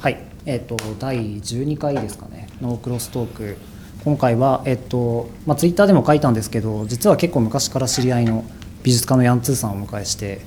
[0.00, 2.48] はい、えっ、と第12回ですかね。
[2.62, 3.58] のクロストーク。
[4.02, 8.46] 今回はえっ、とまあツイッターでも書いたんですけど実は結構昔から知り合いの
[8.82, 10.40] 美術家のヤンツーさんをお迎えして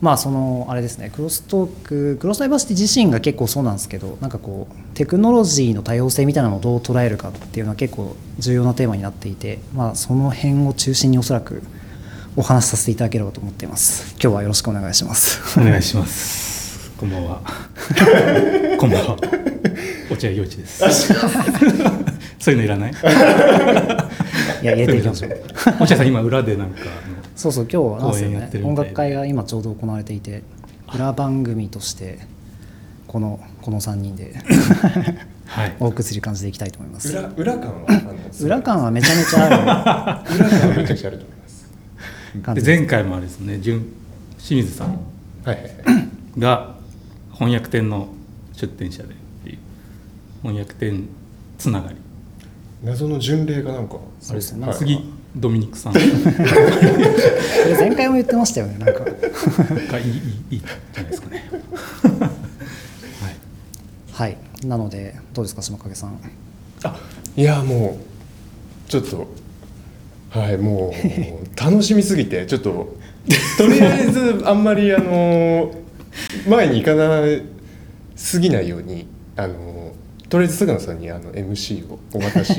[0.00, 11.64] まあそのあれですねクロストーククロスダイバーシティ自身が結構そうなんですけどなんかこうテクノロジーの多様性みたいなのをどう捉えるかっていうのは結構重要なテーマになっていてまあその辺を中心におそらく
[12.36, 14.12] お話しさせていただければと思っています。
[14.22, 15.58] 今日はよろしくお願いします。
[15.58, 16.92] お願いします。
[16.96, 17.40] こんばんは。
[18.84, 19.16] こんばんは。
[20.10, 21.08] 落合陽一です。
[22.38, 22.92] そういうのいらない？
[22.92, 22.94] い
[24.66, 25.40] や入れていきましょう
[25.80, 26.80] 落合さん今裏でなんか
[27.34, 30.42] そうそう今日ね音楽会が今ちょうど行われていて
[30.94, 32.18] 裏番組として
[33.06, 34.34] このこの3人で
[35.46, 35.74] はい。
[35.80, 37.86] お送りする感じでいきたいと思います裏裏感は
[38.42, 42.62] 裏感はめちゃめちゃあ 裏感はめちゃくちゃあると思います。
[42.66, 43.86] で前回もあれですね、純
[44.38, 44.98] 清水さん
[45.44, 45.58] はい。
[46.38, 46.74] が
[47.32, 48.08] 翻訳店の
[48.66, 49.12] 出店者でっ
[49.44, 49.58] ていう
[50.42, 51.08] 翻訳店
[51.58, 51.96] つながり。
[52.82, 53.98] 謎の巡礼がなんかあ
[54.30, 54.66] れですよね。
[54.66, 54.76] はい。
[54.76, 54.98] 次
[55.36, 55.94] ドミニクさん。
[55.94, 56.02] 前
[57.94, 59.04] 回も言ってましたよねなんか。
[59.04, 60.14] がいいいい
[60.50, 60.68] いいじゃ
[61.02, 61.50] ないですかね。
[62.02, 62.30] は
[63.30, 64.12] い。
[64.12, 64.36] はい。
[64.66, 66.18] なのでどうですか島影さん。
[66.84, 66.96] あ
[67.36, 67.98] いやも
[68.86, 69.26] うちょっと
[70.30, 70.92] はいもう
[71.60, 72.96] 楽しみすぎてちょっと
[73.56, 75.74] とりあえずあんまりあの
[76.48, 77.22] 前に行かな
[78.24, 79.92] すぎないようにあの
[80.30, 82.54] とりあえず菅野さんにあの MC をお渡し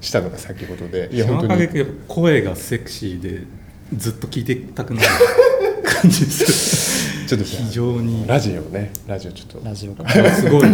[0.00, 1.66] したのが先ほどで いや島本当に。
[1.68, 3.42] 影声がセクシーで
[3.96, 5.08] ずっと聞いてたくなる
[5.84, 7.02] 感じです。
[7.28, 8.26] ちょっと非常に。
[8.26, 8.90] ラジオね。
[9.06, 9.68] ラジオちょっと。
[9.68, 10.08] ラジオか。
[10.34, 10.68] すごい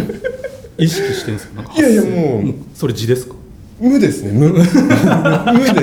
[0.77, 1.73] 意識してるんですか？
[1.77, 2.53] いやいやもう。
[2.73, 3.35] それ字ですか？
[3.79, 4.31] 無ですね。
[4.31, 4.49] 無。
[4.55, 4.63] 無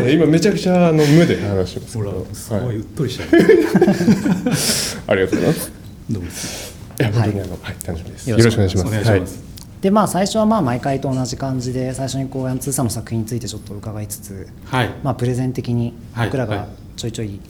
[0.05, 0.12] で。
[0.15, 2.77] 今めちゃくちゃあの無で話してますほらすごはい。
[2.77, 3.25] いうっとりした。
[5.12, 5.73] ありがとうございます。
[6.11, 6.66] どうです。
[6.66, 6.66] いや
[7.05, 8.30] 本当にあのはい楽しみです。
[8.30, 8.84] よよろしくお願いします。
[8.86, 9.39] ろしくお願いします。
[9.39, 9.80] お願い。
[9.83, 14.91] でまあ最初はまあ毎回と同じ感じで最初にこうヤンツーさんの作品についてちょっと伺いつつはい。
[15.03, 17.41] まあプレゼン的にはい僕らがはいちょいちょい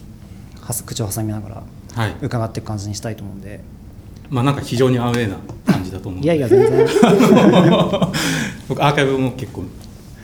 [0.61, 1.63] はす口を挟みながら
[1.95, 2.17] はい。
[2.21, 3.61] 伺っていく感じにしたいと思うんで。
[4.29, 5.37] まあなんか非常にアウェーな
[5.73, 6.23] 感じだと思う。
[6.23, 6.87] いやいや全然。
[8.69, 9.65] 僕アーカイブも結構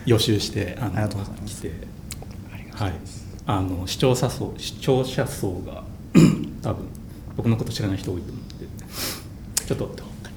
[0.04, 1.60] 予習してあのありがとうございます。
[1.60, 1.72] 来て、
[2.72, 2.92] はい。
[3.46, 5.84] あの視聴者層視聴者層が
[6.62, 6.86] 多分
[7.36, 8.41] 僕のこと知らない人多いと思って、
[9.66, 9.90] ちょっと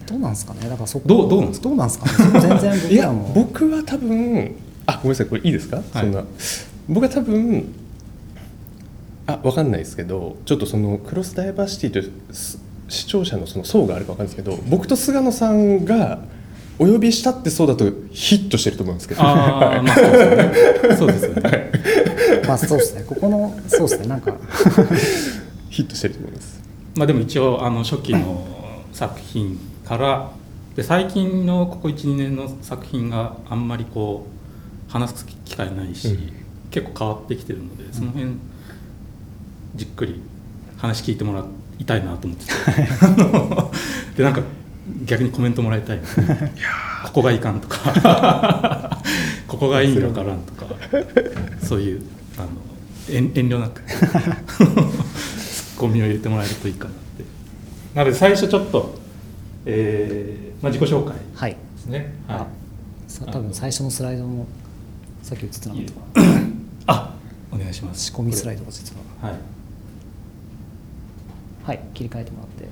[0.07, 0.27] どうな。
[0.29, 0.69] んですかね？
[0.69, 2.39] だからそこどうどうなんですどうなんですかね？
[2.39, 3.31] 全然いや僕らも。
[3.35, 4.55] 僕は多分
[4.85, 6.23] あごめんなさいこれいいですか、そんな。
[6.87, 7.73] 僕は多分
[9.27, 16.19] あわかんないですけどちょっとそのクロスダイバーシティというす視聴者のその層があるかわかんないですけど僕と菅野さんが
[16.77, 19.21] お呼びしたってそうだとヒットしてると思うんですけど。
[19.23, 20.95] ああ まあそうですよね。
[20.97, 21.71] そうですよね。
[22.47, 23.03] まあそうですね。
[23.07, 24.35] ここのそうですねなんか。
[25.71, 26.61] ヒットしてると思います。
[26.95, 28.45] まあでも一応あの初期の
[28.95, 30.31] 作品から
[30.73, 34.25] で最近のここ12年の作品があんまりこ
[34.88, 36.45] う話す機会ないし、うん。
[36.72, 38.31] 結構変わってきてるのでその辺
[39.75, 40.22] じっくり
[40.78, 41.45] 話聞いてもら
[41.78, 42.51] いたいなと思ってて。
[44.16, 44.41] でなんか
[45.03, 46.00] 逆にコメントもらいたい。
[47.03, 49.01] ここがいかんとか。
[49.45, 50.67] ここがいいんだからんとか。
[51.61, 52.01] そういう
[52.38, 52.47] あの
[53.09, 53.81] 遠遠慮なく。
[53.81, 53.94] ツ
[55.75, 57.04] ッコミを入れてもらえるといいかな
[57.95, 58.94] なので最初ちょっと、
[59.66, 61.51] えーまあ、自己紹介はい。
[61.51, 62.13] ですね。
[62.28, 62.47] あは
[63.07, 64.45] さ多分最初のスライドも
[65.23, 66.22] さっき映ってなかった。
[66.22, 66.25] い
[66.88, 67.16] あ
[67.53, 68.03] お願いします。
[68.03, 69.29] 仕込みスライドが実は。
[69.29, 69.39] はい。
[71.63, 72.66] はい切り替えてもらって。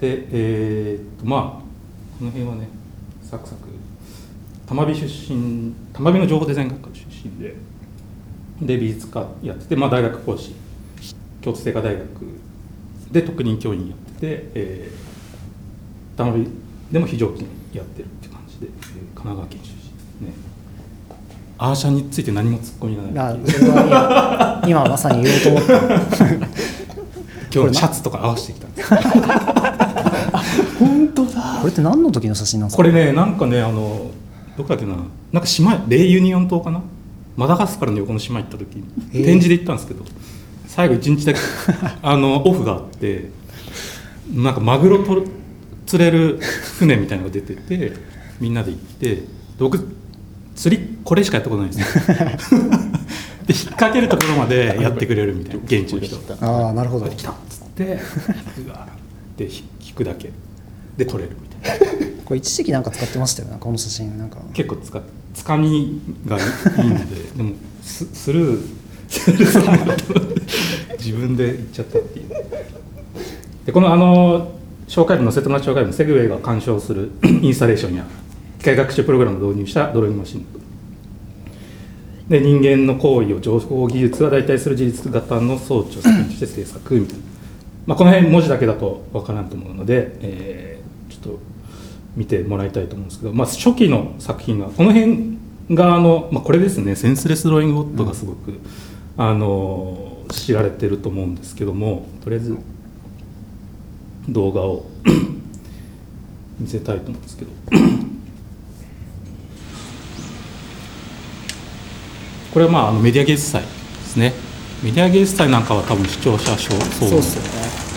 [0.00, 1.40] でえーっとまあ
[2.18, 2.68] この辺はね
[3.22, 3.68] サクサク
[4.66, 7.54] 玉美出身玉美の情報デザイン学科出身で
[8.62, 10.54] で美術科やってて、まあ、大学講師。
[11.42, 12.06] 京都精華大学
[13.12, 16.48] で特任教員やってて、えー、玉美
[16.90, 18.72] でも非常勤やってるって感じで、えー
[19.14, 19.68] 神奈川県出
[20.22, 20.26] 身。
[20.28, 20.34] ね。
[21.58, 23.38] アーシャについて何もツッコミがない
[24.70, 25.76] 今まさに言おうと思った。
[27.54, 28.88] 今日のシャツとか合わせてきたんです。
[30.78, 31.58] 本当だ。
[31.60, 32.82] これって何の時の写真なんですか？
[32.82, 34.10] これねなんかねあの
[34.56, 34.94] どこだっけな。
[35.32, 36.80] なんか島レイユニオン島かな？
[37.36, 38.82] マダガスカルの横の島行った時
[39.12, 39.24] えー。
[39.24, 40.04] 展示で行ったんですけど
[40.74, 41.38] 最後一日だけ
[42.00, 43.28] あのオフがあって
[44.34, 45.24] なんかマグロとる
[45.84, 46.38] 釣れる
[46.78, 47.92] 船みたいなのが出てて
[48.40, 49.22] みんなで行ってで
[49.58, 49.86] 僕
[50.56, 52.64] 釣りこれしかやったことないんですよ。
[53.46, 56.16] で引っ掛けるところまでやってくれるみたいな現地の人。
[56.40, 57.06] ああなるほど。
[57.10, 58.00] 来たっつって
[58.64, 58.88] うわ。
[59.36, 60.30] ーで引引くだけ。
[60.96, 61.86] で撮れるみたいな。
[62.24, 64.38] これ一時期なんか使ってましたよねこの写真なんか。
[64.54, 65.02] 結構つか
[65.34, 67.52] つかみがいいのででも
[67.82, 68.81] ススルー
[70.98, 72.26] 自分で言っちゃったっていう。
[73.66, 74.52] でこのあの
[74.88, 77.10] 紹介文の瀬戸内紹介文セグウェイが干渉する
[77.42, 78.06] インスタレーションや
[78.58, 80.46] 機械学習プログラムを導入したドローイングマシン。
[82.28, 87.22] で人間の行為を情報技術が代替する自律型の装置を作品として制作みたいな、
[87.86, 91.38] まあ、この辺文字だけだとわからんと思うので、えー、ちょっと
[92.16, 95.38] 見てもらいたいと思うんですけど、まあ、初期の作品がこの辺
[95.70, 96.96] があの、まあ、これですね。
[96.96, 98.60] センスレスドローイングボットがすごく、うん、
[99.16, 102.56] あの知られてると思うんですけどもとりあえず
[104.28, 104.86] 動画を
[106.58, 107.50] 見せたいと思うんですけど。
[112.52, 113.68] これはまああのメディア芸術祭で
[114.04, 114.34] すね。
[114.82, 117.22] メディア芸術祭なんかは多分視聴者層の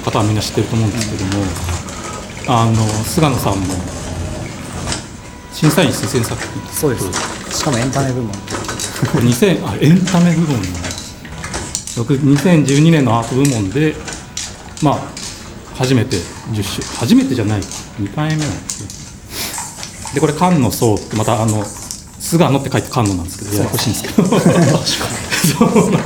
[0.05, 1.43] 方はみんな知ってると思うんですけども、
[2.47, 3.65] あの菅野さんも
[5.51, 7.57] 審査員推薦作品そうです。
[7.59, 8.31] しかもエンタメ部門。
[9.27, 10.94] 2000あエンタメ部門の僕
[12.03, 13.95] 2012年のアート部門で
[14.83, 14.99] まあ
[15.75, 16.17] 初めて
[16.51, 20.15] 10週初めてじゃない2回目なんですね。
[20.15, 24.27] でこれ菅野荘ってまたあの菅野って書いて菅野なんですけどややこしいんですけど。
[25.45, 26.05] そうなの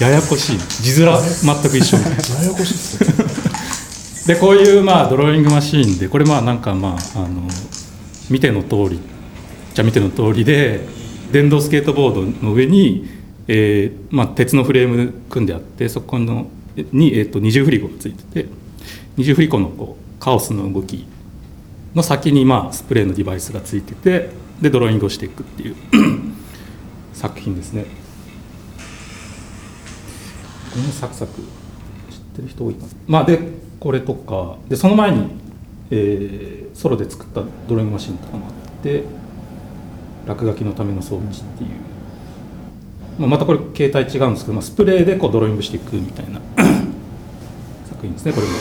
[0.00, 0.58] ややこしい。
[0.82, 2.16] 字面全く一緒やや
[2.52, 7.42] こしいですでこういうまあドローイングマシーンでこれまあなんかまああの
[8.30, 9.00] 見ての通り
[9.74, 10.86] じゃ見ての通りで
[11.30, 13.08] 電動スケートボードの上に、
[13.46, 16.48] えーまあ、鉄のフレーム組んであってそこの
[16.92, 18.48] に、えー、と二重振り子がついてて
[19.16, 21.06] 二重振り子のこうカオスの動き
[21.94, 24.30] の先にまあスプレーのデバイスがついてて
[24.60, 25.76] でドローイングをしていくっていう
[27.12, 27.84] 作品ですね。
[30.72, 32.86] このサクサク知ってる人多いか。
[33.06, 33.38] まあで
[33.78, 35.26] これとかでその前に、
[35.90, 39.04] えー、ソロで作ったドローイングマシンとかもあって
[40.26, 41.70] 落書きのための装置っていう、
[43.18, 46.40] まあ、またこれ形態違うんですけど、まあ、スプレーでこうドローイングしていくみたいな
[47.88, 48.52] 作品ですねこれも。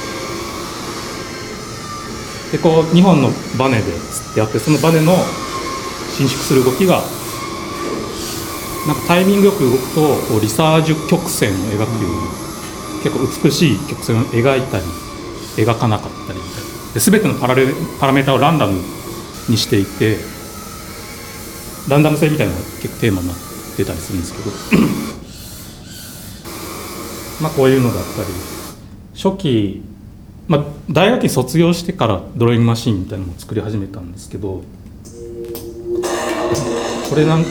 [2.52, 5.16] でこう2本のバネでつってあってそのバネの
[6.16, 7.02] 伸縮する動きが
[8.86, 12.44] なんかタイミングよく動くとこうリサージュ曲線を描くように
[13.02, 14.84] 結構美しい曲線を描いたり
[15.58, 17.68] 描かなかったりみたいなで全てのパラレ
[18.00, 18.80] パラメータをランダム
[19.50, 20.18] にしていて
[21.90, 24.52] ランダム性みたいなのが結構テーマになって出たりするんですけど。
[27.42, 28.28] まあこういうのだったり
[29.16, 29.82] 初期、
[30.48, 34.62] まあ、大学院卒業してからドローイングマシンみたいなのを作り始めたんですけど
[37.10, 37.50] これなんか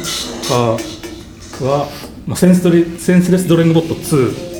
[1.64, 1.88] は、
[2.26, 4.52] まあ、センスレセンスレスドローイングボット2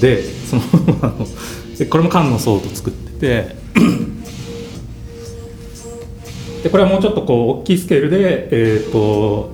[0.00, 0.62] でその
[1.78, 3.64] でこれも缶の層と作ってて
[6.62, 9.50] でこれはもうちょっとこう大きいスケールで、えーと、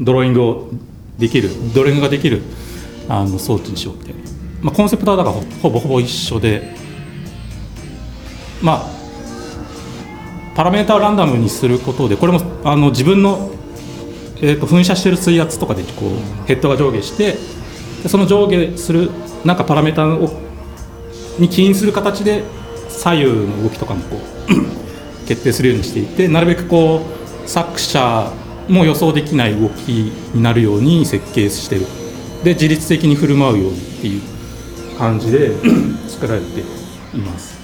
[0.00, 0.70] ドローイングを
[1.18, 2.42] できるドローイングができる
[3.08, 4.14] あの装置にしようって、
[4.62, 6.76] まあ、コンセプトはだからほぼほぼ一緒で。
[8.62, 8.98] まあ
[10.54, 13.50] パラメータをランダムにすることでこれもあの自分の、
[14.38, 17.36] えーと、噴射してる水圧とかでこうヘッドが上下して
[18.02, 19.10] でその上下する
[19.44, 20.28] なんかパラメータを
[21.38, 22.42] に起因する形で
[22.88, 24.18] 左右の動きとかもこう
[25.28, 27.02] 決定するようにしていてなるべくこ
[27.44, 28.32] う作者
[28.68, 31.86] も予想できない動きになるように設計してる。
[32.44, 34.22] で自律的に振る舞うようにっていう
[34.98, 35.52] 感じで
[36.06, 37.58] 作られています。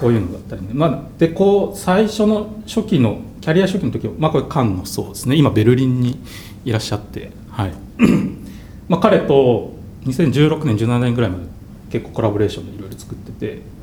[0.00, 5.34] こういうのだったりね、まあ、でこう最初の初期のキャリア初期の時は、まあ、これ菅のそうですね。
[5.34, 6.20] 今ベルリンに
[6.64, 7.72] いらっしゃってはい。
[8.88, 9.72] まあ彼と
[10.06, 11.44] 2016年17年ぐらいまで
[11.90, 13.78] 結構コラボレーションでいろいろ作ってて。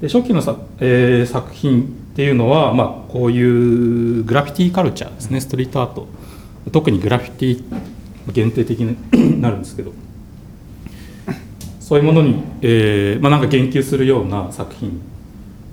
[0.00, 5.40] で初期のさ、えー、作品っていうのは、まあ、こういうグラフィティカルチャーですね。
[5.40, 6.06] ストリートアート。
[6.70, 7.64] 特にグラフィティ
[8.32, 9.92] 限定的になるんですけど。
[11.80, 15.00] そういうものに、えーまあ、なんか言及するような作品。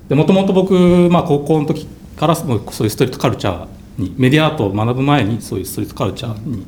[0.08, 0.74] でもともと僕、
[1.12, 6.66] まあ、高校の時からそういうストリートカルチャーにメディアアートを学ぶ前にそういうストリートカルチャーに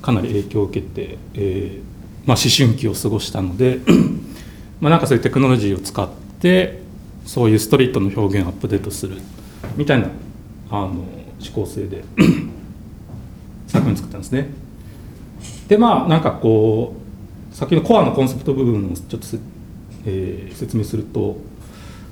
[0.00, 1.82] かなり影響を受けて、えー
[2.26, 3.80] まあ、思春期を過ごしたので
[4.80, 6.08] まあなんかそういうテクノロジーを使っ
[6.40, 6.79] て
[7.30, 9.18] そういうストリートの表現をアップデートする
[9.76, 10.08] みたいな
[10.68, 11.04] あの思
[11.54, 12.02] 考性で
[13.68, 14.48] 作品作ったんですね。
[15.68, 16.96] でまあなんかこ
[17.52, 19.26] う先のコアのコンセプト部分をちょっと、
[20.06, 21.36] えー、説明すると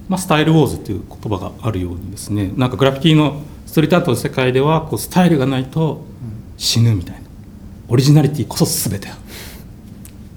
[0.08, 6.02] まあ、スタイルウォーズっていう言葉があるようにですねなんかグラフィティのストリートアートの世界ではこうスタイルがないと
[6.56, 7.22] 死ぬみたいな
[7.88, 9.08] オリジナリティこそ全て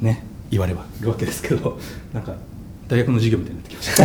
[0.01, 1.79] ね言われはるわけですけど
[2.13, 2.35] なんか
[2.91, 3.95] 大学の授業みたいになってきまし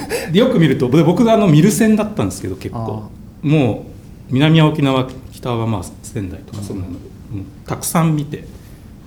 [0.00, 0.32] た。
[0.32, 3.10] でよく見ると僕があのミルセンだったんですけど結構。
[3.42, 3.86] も
[4.30, 6.96] う南は沖縄北はまあ仙台とかそんなの、うん、
[7.66, 8.44] たくさん見て。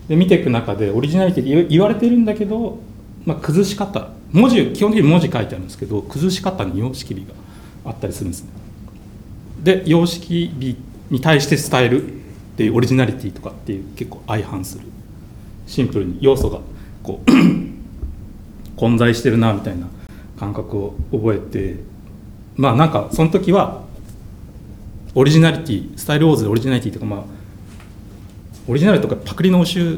[0.08, 2.80] で見ていく中でオリジナリティって言われてるんだけど、
[3.26, 4.10] まあ、崩し方。
[4.32, 7.34] 文字基本的に文字書いてあるんですけど崩し方に様式美が
[7.86, 8.50] あったりするんですね。
[9.64, 10.78] で様式美
[11.10, 12.12] に対して伝えるっ
[12.56, 14.86] ていうオリジナリティとかっていう結構相反する。
[15.66, 16.60] シンプルに要素が
[17.02, 17.32] こう
[18.80, 19.88] 混在してるなみたいな
[20.40, 22.00] 感覚を覚えて。
[22.56, 23.84] まあなんかその時は
[25.16, 27.24] オリジナリティスタイルウォーズでオリジナリティとかまあ
[28.68, 29.98] オリジナルとかパクリの応酬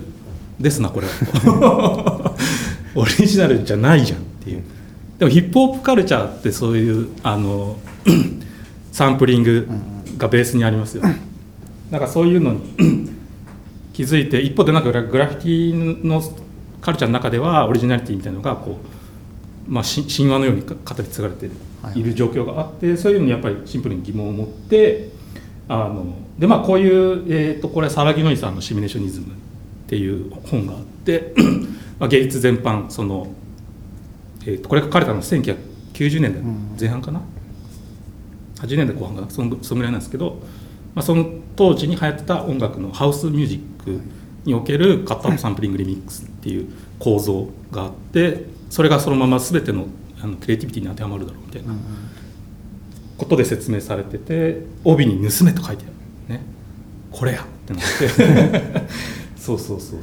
[0.60, 1.08] ですなこれ
[2.94, 4.64] オリジナルじゃないじゃんっていう。
[5.18, 7.78] でもヒップホップカルチャーってそういうあの
[8.92, 9.68] サンプリング
[10.18, 11.20] がベースにありますよ、ね、
[11.90, 12.60] なんかそういうのに
[13.94, 16.22] 気づいて一方でなんかグラフィティの
[16.82, 18.80] カルチャーの中ではオリジナリティみたいなのがこ
[19.70, 21.50] う、まあ、神話のように語り継がれて
[21.96, 25.10] いる状況があって、そういうのにやっぱりシンプルに疑問を持って
[25.68, 29.30] あのでまあこういう、えーと、これ沢木のりさんの「シミュレーショニズム」っ
[29.88, 31.34] ていう本があって
[32.00, 33.28] まあ芸術全般その、
[34.42, 36.44] えーと、これ書かれたのは1990年代
[36.80, 39.30] 前半かな、うん、80年代後半かな？
[39.30, 40.42] そのそのぐらいなんですけど、
[40.96, 44.02] まあ、その当時に流行ってた音楽のハウスミュージック
[44.46, 49.88] におけるカットアップサンプリングリミックスっていう構造があってそれがそのまま全ての
[50.22, 51.74] あのクリエイティビティに当てはまるだろうみたいな
[53.18, 55.88] ことで説明されてて帯に「盗め」と書いてあ
[56.30, 56.38] る。
[56.38, 56.44] ね。
[57.12, 58.88] これやってなって。
[59.36, 60.02] そうそうそうそう。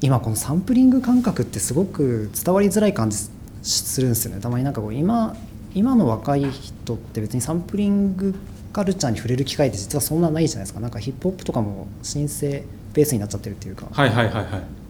[0.00, 3.18] 今このサンプリング感覚ってすごく伝わりづらい感じ
[3.62, 4.40] するんですよね。
[4.40, 5.36] たまになんかこう今
[5.74, 8.34] 今の若い人って別にサンプリング
[8.72, 10.80] カルチャーに触れる機会って実はそんなないじゃないですか。
[10.80, 12.62] なんかヒップホップとかも申請
[12.96, 13.86] ベースになっちゃってるっていうか。
[13.92, 14.46] はいはいはいはい。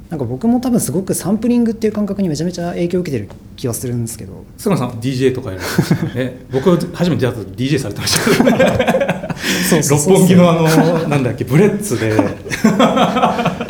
[0.09, 4.45] なんか僕も多分すごくサンプリングっていう感覚にめちゃめちゃ影響を受けてる気はするんですけど。
[4.57, 6.39] 菅野さん DJ とかやるね？
[6.53, 8.45] 僕初めて出会った時 DJ されてました。
[8.45, 12.15] けどね六本木のあのなんだっけブレッツで。
[12.17, 12.39] そうか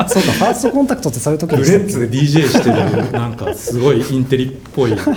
[0.07, 5.11] ファーストコンタクトってそういう時 Bullet's で DJ してるなんかすごいインテリっぽいか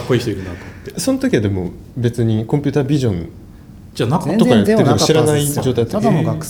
[0.00, 0.98] っこいい人いるなと思って。
[1.00, 3.28] その時はでも別にコンピュータービジョン
[3.94, 4.38] じゃなかった。
[4.38, 6.46] とかやってる知らない状態だったただの学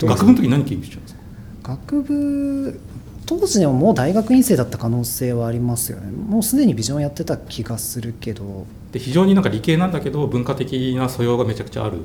[0.00, 1.17] 学部の時何研究してたんですか？
[1.68, 2.80] 学部
[3.26, 6.10] 当時でももう大学院生だった可能性はありますよね。
[6.10, 8.66] もうすでにビジョンやってた気がするけど。
[8.90, 11.98] で非常になんか理系なんだけど文化的な素養がめちゃくちゃある。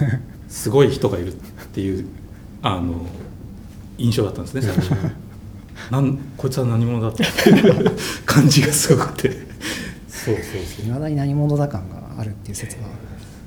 [0.48, 1.36] すごい人がいるっ
[1.72, 2.06] ていう
[2.60, 3.06] あの
[3.96, 4.90] 印象だったんですね最初。
[5.90, 7.90] なんこいつは何者だっていう
[8.26, 9.30] 感じがすごくて。
[10.08, 10.44] そうそう
[10.76, 10.86] そう。
[10.86, 12.82] いまだに何者だ感があるっていう説は。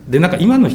[0.10, 0.68] でなんか今の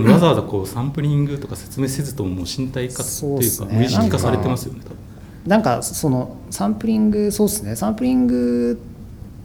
[0.00, 4.98] 人にわざわざこうサンプリングとか説明せずとももう身体化っていうか無意識化されてますよね多分
[5.46, 7.74] なんかそのサンプリングそうですね。
[7.74, 8.80] サンプリング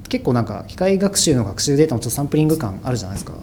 [0.10, 3.34] 結構なんか機械学習の学習データのちょっとサンプリング感あるじゃないですか。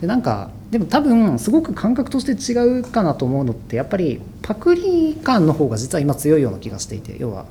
[0.00, 7.46] でなんかでも多分すごく感覚として違うかなと思うのってやっぱりパクリ感の方が実は今強いような気がしていて要は。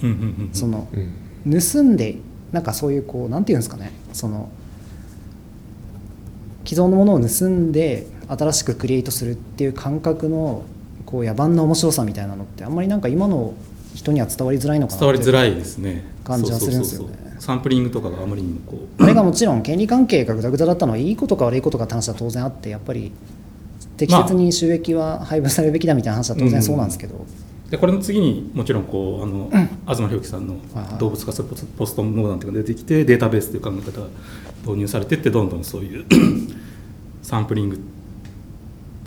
[0.54, 0.88] その
[1.46, 2.18] 盗んで
[2.52, 3.92] なんかそういうこうなんていうんですかね。
[4.12, 4.50] その
[6.66, 10.64] 既存のものを盗んで新しくクリエイトするっていう感覚の
[11.06, 13.54] こう野蛮な面白さみたいなのってあんまりなんか今の
[13.96, 16.06] 人には伝わりづらいのかな伝わりづらいですね。
[16.24, 17.38] 感じはするんですよね。
[17.40, 18.78] サンプリングとかがあまりにもこう。
[19.04, 23.12] あれがもちろん権利関係がぐだぐだだったのはいいことか悪いことかって話は当然あってやっぱり
[23.96, 27.26] 適切に収益は配分されるべきだみたいな話は当然そうなんですけど、
[27.70, 30.56] でこれの次にもちろんこうあの、うん、東博樹さんの
[31.00, 34.08] 動物化するポストノーダンというのが出てきてデータベースという考え方が
[34.66, 36.06] 導入されてってどんどんそういう
[37.22, 37.80] サンプリング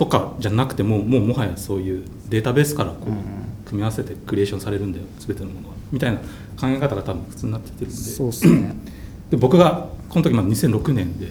[0.00, 5.75] とかじゃなくてももうもはやそういうデータベースからこう、組み合わせてクリエーションされるんだよ全てのものは。
[5.92, 8.00] みたいな考え方が多分普通になってきてるんで。
[8.00, 8.75] そうっすね。
[9.28, 11.28] で僕がこの時まあ2006年で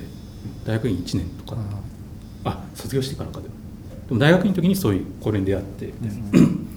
[0.65, 1.57] 大学院1年とか
[2.43, 3.55] あ卒業してからかでも。
[4.07, 6.67] でも大学院の時にそういうこれに出会ってみたいな、うん、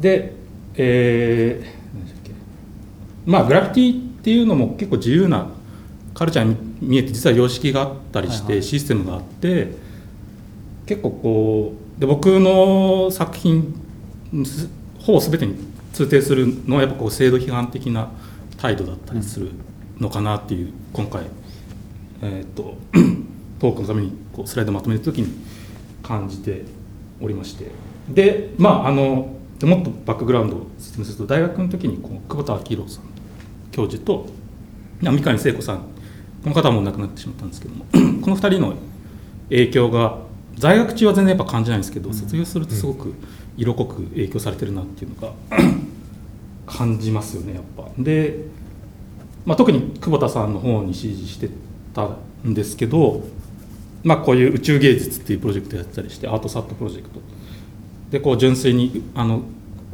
[0.00, 0.32] で
[0.74, 2.32] えー、何でしたっけ。
[3.26, 5.50] まあグラフィティっていうのも結構自由な
[6.14, 9.85] カルチャーに見えて実は様式があったりして、システムがあって
[10.86, 13.74] 結構こうで僕の作品
[14.98, 15.56] ほぼ全てに
[15.92, 18.10] 通底するのはやっぱこう制度批判的な
[18.56, 19.50] 態度だったりする
[19.98, 21.24] のかなっていう今回、
[22.22, 22.76] えーと、
[23.60, 25.28] トークのためにこうスライドまとめる時に
[26.02, 26.64] 感じて
[27.20, 27.70] おりまして。
[28.08, 33.04] でまああのもっとバックグラウンドを説明すると大学の時にこう久保田明宏さん
[33.72, 34.26] 教授と
[35.00, 37.86] 三上聖子さんこの方もう亡くなってしまったんですけども
[38.22, 38.74] この2人の
[39.48, 40.18] 影響が
[40.56, 43.14] 在学中は全然やっぱ感じないんですけど卒業するとすごく
[43.56, 45.32] 色濃く影響されてるなっていうのが
[46.66, 47.88] 感じますよねやっぱ。
[47.98, 48.38] で、
[49.44, 51.48] まあ、特に久保田さんの方に支持して
[51.94, 52.10] た
[52.46, 53.22] んですけど、
[54.02, 57.20] まあ、こういう宇宙芸術っていうプロジェクトやったりしてアートサットプロジェクト。
[58.10, 59.42] でこう純粋にあの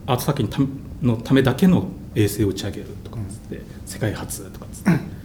[0.07, 0.69] アート作品に
[1.02, 4.90] のためだけの衛星を打ち上げるとかつって、世界初とかつって。
[4.90, 5.22] す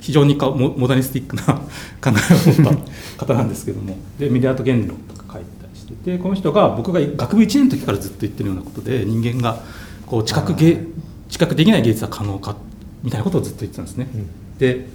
[0.00, 1.60] 非常にかモモダニスティックな考
[2.04, 2.84] えを持っ
[3.18, 3.96] た方なんですけども。
[4.18, 9.62] でメディアート言論とか書いてたりしててこの人が僕が学部1年の時からずっと言ってるようなことで人間が
[10.06, 10.84] こう知覚芸
[11.28, 12.56] 知覚できない芸術は可能か
[13.02, 14.08] みたいなことをずっと言ってたんですね。
[14.58, 14.86] で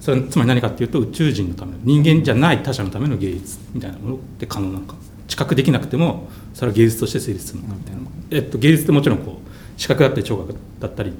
[0.00, 4.94] それはつまり何かっていうと宇宙人のための人間じゃない他者のための芸術みたいなものって可能なのか。
[5.26, 8.00] 知覚できなくてもそれは芸術として成立するのかみたいな、
[8.30, 11.12] えっと、芸術ってもちろんこう視覚だったり聴覚だったり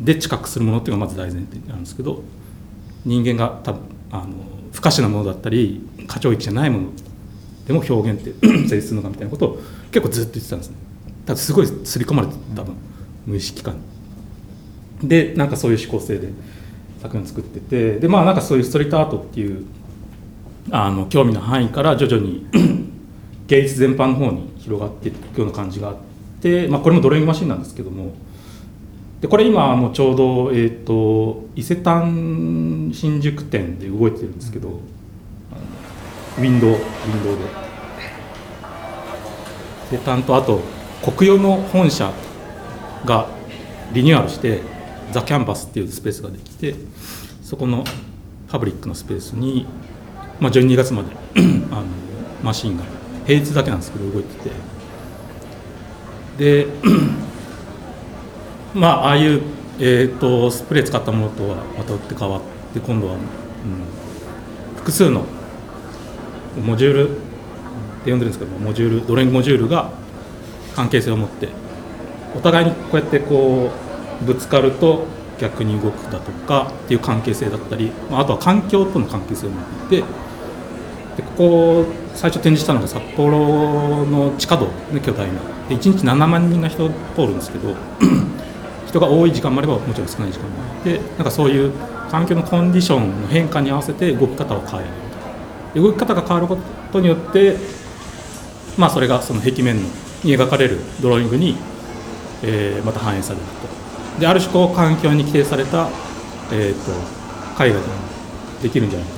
[0.00, 2.22] で知覚するものっていうのがまず大前提なんですけど
[3.04, 4.26] 人間が多分あの
[4.72, 6.88] 不可視なものだったり過聴域じゃないもの
[7.66, 9.58] でも表現って 成立するのかみたいなことを
[9.90, 10.76] 結構ずっと言ってたんですね。
[11.26, 12.74] だすごい刷り込まれて多分
[13.26, 13.76] 無意識感。
[15.02, 16.28] でなんかそういう思考性で
[17.00, 19.64] 作品を作っててでまあなんかそういうストリートアートっていう
[20.70, 22.46] あの興味の範囲から徐々に
[23.46, 25.96] 芸術全般の方に広がっていくような感じがあっ
[26.40, 28.12] て、まあ、これもドローイングマシンなんですけども
[29.20, 34.68] でこれ今もうちょうど、えー、と伊勢丹新宿店で動いてるんですけど、
[35.50, 35.60] あの
[36.38, 37.68] ウィンドウウィンドウで。
[39.88, 40.60] 伊勢丹とあと
[41.02, 42.12] 国用の本社
[43.04, 43.28] が
[43.92, 44.60] リニューアルして
[45.12, 46.74] ザ・キャンバスっていうスペースができて
[47.42, 47.84] そこの
[48.48, 49.66] パブリックのスペースに、
[50.40, 51.08] まあ、12月まで
[51.72, 51.84] あの
[52.42, 52.84] マシンが
[53.26, 54.50] 平日だけなんですけど動いてて。
[56.38, 56.66] で
[58.74, 59.42] まあああいう、
[59.78, 62.40] えー、とスプレー使ったものとはまた打って変わっ
[62.72, 63.20] て今度は、うん、
[64.76, 65.24] 複数の
[66.64, 67.20] モジュールっ
[68.04, 69.90] て呼んでるんですけどモジュールドレインモジュールが
[70.74, 71.48] 関係性を持って
[72.36, 73.70] お互いにこうやってこ
[74.22, 75.06] うぶつかると
[75.38, 80.08] 逆に動くだとかっていう関係性だったりまああとは環境との関係性を持っていて
[81.16, 85.40] でここ最初展示したのが札幌の地下道、ね、巨大な。
[85.68, 86.94] で1日7万人が人通
[87.26, 87.74] るんですけど
[88.88, 91.72] 人が多い時間もあればもちろん少ない時間もあってなんかそういう
[92.10, 94.84] 環境のコンディションの変化に合わせて動き方を変え
[95.74, 95.82] る。
[95.82, 96.56] 動き方が変わるこ
[96.90, 97.56] とによって
[98.78, 99.82] まあそれがその壁面に
[100.24, 101.56] 描かれるドローイングに、
[102.42, 103.44] えーまた反映される
[104.14, 104.20] と。
[104.20, 105.90] である種こう環境に規定された、
[106.50, 107.86] えー、と絵画で
[108.62, 109.14] できるんじゃないか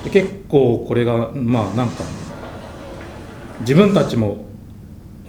[0.00, 0.04] と。
[0.04, 2.04] で結構これがまあなんか
[3.60, 4.49] 自分たちも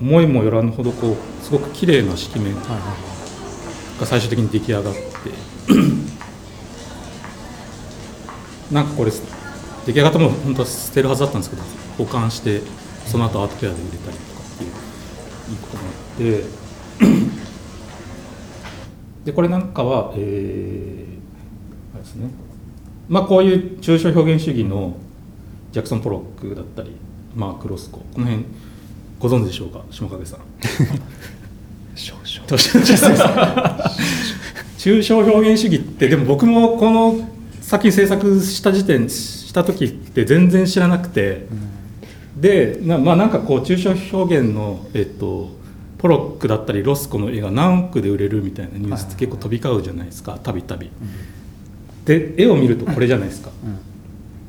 [0.02, 2.62] 思いもよらぬほどこうすごく綺麗な色面が
[4.06, 5.00] 最終的に出来上がって。
[8.72, 9.12] なんかこれ
[9.86, 11.62] 出来上がったもの本当は捨てるはずだったんですけど
[11.98, 12.62] 保管して
[13.06, 14.70] その後アートフェアで売れたりとかっていう
[15.52, 16.46] いいことがあって。
[19.26, 22.32] でこれなんかはえー、あれですね。
[23.08, 24.98] まあこういう抽象表現主義の
[25.72, 26.96] ジャクソン・ポロックだったり
[27.36, 28.46] マーク・ロスコこの辺
[29.22, 29.84] ご存知でしょうか？
[29.92, 30.40] 下影さん。
[31.96, 32.48] 少々。
[34.78, 37.30] 抽象表現主義ってでも僕もこの
[37.62, 41.46] 作品制作した時点した時って全然知らなくて、
[42.36, 45.52] でなまあなんかこう抽象表現の、えっと、
[46.00, 50.40] ポロックだったりロスコの絵が何億で売れるみたいなニュースって結構飛び交うじゃないですか。
[50.42, 50.90] たびたび。
[52.06, 53.52] で絵を見るとこれじゃないですか。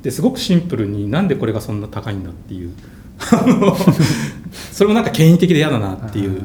[0.02, 2.70] ですごくシンプルになんでこれがそんな高いんだっていう
[4.72, 6.40] それもなんか権威的で嫌だなっていう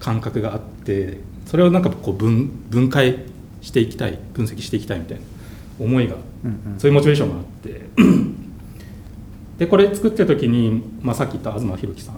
[0.00, 3.24] 感覚があってそれをなんかこう分分解
[3.60, 5.22] していきたい分析していきたいみたいな
[5.78, 6.14] 思いが
[6.78, 7.86] そういうモチベーションがあって。
[9.58, 12.16] でこれ作ってる時に、まあ、さっき言った東博樹さん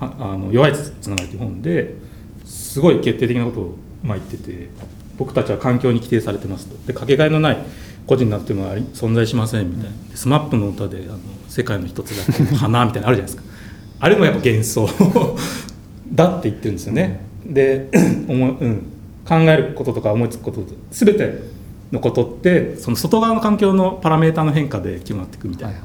[0.00, 1.94] はあの「弱いつながり」という本で
[2.44, 4.68] すごい決定的なことをまあ言ってて
[5.16, 6.76] 僕たちは環境に規定されてますと。
[6.86, 7.58] でかけがえのない
[8.06, 9.90] 個人なんていうのは存在しませんみたいな。
[10.10, 11.18] でスマップの歌であの
[11.54, 13.42] 「世界の一つだけ花」みたいなのあるじゃないですか。
[14.00, 14.88] あれもやっぱ幻想
[16.12, 17.20] だって言ってるんですよね。
[17.46, 17.88] で
[18.28, 18.76] 思い、うん、
[19.24, 21.42] 考えることとか思いつくこと全て
[21.92, 25.76] のことってその外側の環境のパラメータの変化で決まっていくみたいな、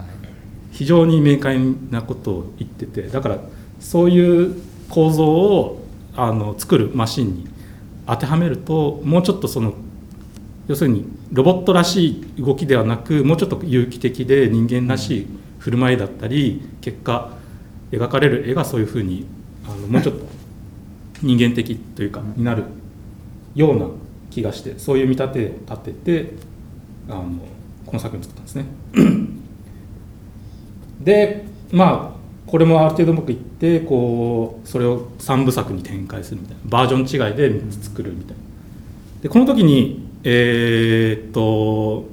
[0.71, 1.60] 非常に明快
[1.91, 3.03] なことを言ってて。
[3.03, 3.39] だから
[3.79, 4.55] そういう
[4.89, 7.47] 構造をあの作るマシンに
[8.08, 9.73] 当てはめるともうちょっとその
[10.67, 15.27] 要するにロボットらしい動きではなくもうちょっと有機的で人間らしい
[15.59, 17.31] 振る舞いだったり結果
[17.91, 19.25] 描かれる絵がそういうふうに
[19.65, 20.25] あのもうちょっと
[21.21, 22.63] 人間的というかになる
[23.55, 23.87] ような
[24.29, 26.33] 気がしてそういう見立てを立てて
[27.09, 27.25] あの
[27.85, 28.65] この作品を作ったんですね。
[31.03, 32.19] でまあ
[32.49, 38.43] これもある程度うまくいってこうそれを3部作に展開するみたいなバージョン違いで3つ作るみたいな。
[39.23, 42.05] でこの時にえーっと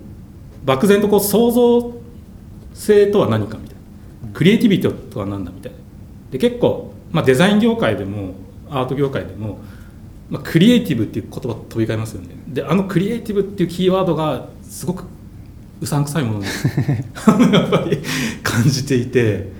[0.64, 1.94] 漠然とこう創造
[2.76, 4.30] 性とは何かみたいな。
[4.32, 5.78] クリエイティビティとは何だみたいな。
[6.30, 8.34] で結構まあ、デザイン業界でも
[8.68, 9.58] アート業界でも、
[10.28, 12.28] まあ、クリエイティブっていう言葉飛び交いますよね。
[12.48, 15.04] であのクリエイティブっていうキーワードがすごく
[15.80, 16.44] うさんくさいものに
[17.54, 18.02] やっぱり
[18.42, 19.50] 感じていて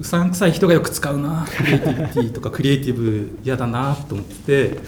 [0.00, 4.78] うさんくさい人がよく使うなクリエイティビティとかクリエイティブ嫌だなと思ってて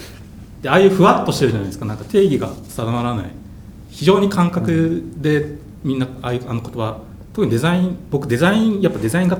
[0.62, 1.84] でああいうふわっとしてるじゃないですか。
[1.84, 3.26] なんか定義が定まらない。
[3.90, 6.98] 非常に感覚でみんなああいうあの言葉
[7.32, 9.38] 特にデザイン僕デザインやっぱデザインが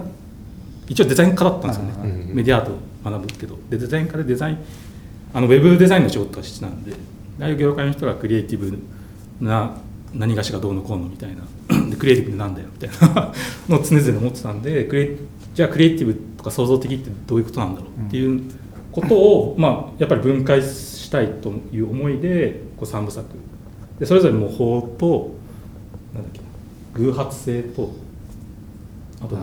[0.89, 2.19] 一応デザイン科だったんですよね、はいはい。
[2.19, 2.73] はいメディアアート
[3.05, 3.59] 学ぶけど。
[3.69, 4.59] でデザイン科でデザイン
[5.35, 6.93] あのウェブデザインの仕事がしてたんで
[7.41, 8.79] ああいう業界の人がクリエイティブ
[9.45, 9.77] な
[10.15, 11.43] 何がしがどうのこうのみたいな。
[11.91, 13.33] でクリエイティブなんだよみたいな。
[13.69, 15.17] のを常々思ってたんでクリ
[15.55, 18.43] じゃあクリエイティブとか創造的ってどういうことなんだろうっていう
[18.91, 23.27] ことを、まあ、やっぱり分解したいという思いでこう3部作。
[23.99, 25.35] でそれぞれ模倣と
[26.15, 26.42] なんだっけな
[26.95, 27.93] 偶発性と
[29.23, 29.37] あと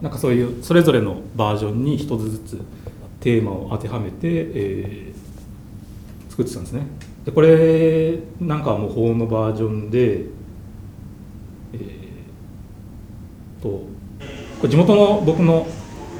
[0.00, 2.60] なんかそういうそれぞれのバージョンに一つずつ
[3.20, 5.12] テーマを当てはめて、えー
[6.32, 6.86] 作ってたんですね。
[7.26, 10.20] でこれなんかは模倣のバージョンで
[11.74, 13.86] えーとこ
[14.62, 15.66] れ地元の僕の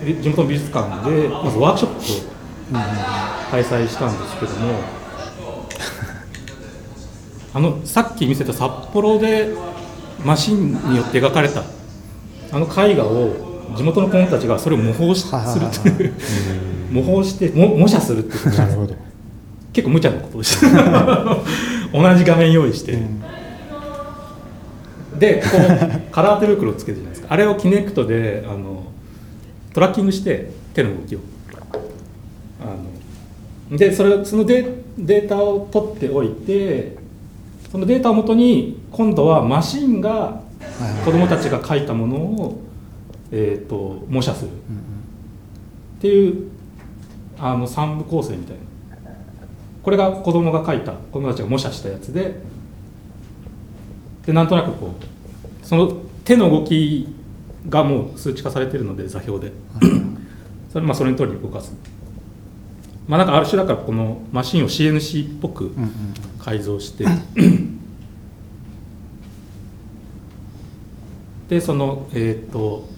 [0.05, 2.81] 地元の美術館でまずワークショップを
[3.51, 4.81] 開催したんですけども
[7.55, 9.49] あのさっき見せた札幌で
[10.25, 11.63] マシンによって描かれた。
[12.53, 13.35] あの絵画を
[13.77, 16.15] 地元の子供たちがそれを模倣するという。
[16.93, 18.57] 模倣しても模写するっていう。
[18.57, 18.95] なるほど。
[19.73, 20.67] 結構無茶なことをして。
[21.93, 22.99] 同じ画面用意して、
[25.19, 27.29] でこうカラー手袋をつけてるじゃないですか。
[27.31, 28.85] あれをキネクトであの
[29.75, 31.21] トラッキングして手の動きを。
[32.61, 36.97] あのでそれそのデデータを取っておいて
[37.73, 40.43] そのデータをもとに今度はマシンが
[41.07, 42.61] 子どもたちが描いたものを、
[43.31, 44.51] えー、と模写する。
[44.51, 44.53] っ
[46.03, 46.51] ていう
[47.39, 49.11] あの三部構成みたいな。
[49.83, 52.35] これが子供が描いた子供たちが模写したやつで
[54.27, 54.93] でなんとなくこ
[55.63, 57.09] うその手の動き
[57.71, 59.51] がもう数値化されてるので座標で。
[60.71, 61.75] それまあそれに通りに動かす。
[63.09, 65.73] まあなんかある種だからこのマシンを CNC っぽく
[66.43, 67.07] 改造して。
[71.49, 72.89] でそのえっ、と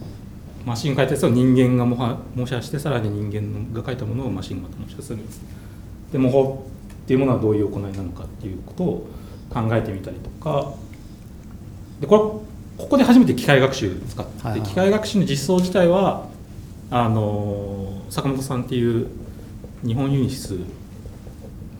[0.65, 5.19] マシンが描いたやつを人間が模は模写してさらに人間が描いたものをマシンが模写する。
[5.19, 5.43] んです
[6.13, 6.57] で模倣っ
[7.07, 9.07] ていうものはどういう行いなのかっていうことを
[9.51, 10.73] 考えてみたりとか。
[12.01, 12.45] でこ
[12.79, 14.69] れここで初めて機械学習を使って、はいはい。
[14.69, 16.29] 機械学習の実装自体は
[16.91, 19.09] あの坂本さんっていう
[19.85, 20.59] 日本ユニシス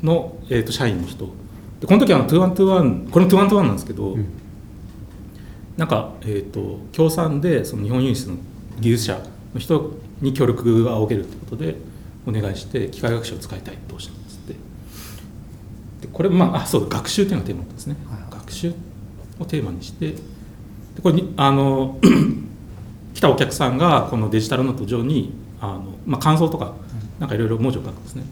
[0.03, 1.29] の、えー、と社員の人
[1.85, 4.27] でこの時はあの2121これも2121なんですけど、うん。
[5.77, 8.37] なんか、えー、と協賛でその日本ユニシスの
[8.81, 9.21] 技術者
[9.53, 9.93] の人
[10.23, 11.77] に協力が仰げるということで
[12.27, 14.55] お願いして機械学習を使いたいどうしたんですって。
[16.07, 18.31] でこれまああそうだ学習っていうのがテーマだったんですね、はいはい。
[18.31, 18.75] 学習
[19.41, 20.17] をテーマにしてで
[21.03, 21.99] これにあの
[23.13, 26.73] 来たお客さんがこのデジタルノート上にあの、まあ、感想とか
[27.19, 28.25] なんかいろいろ文字を書くんですね。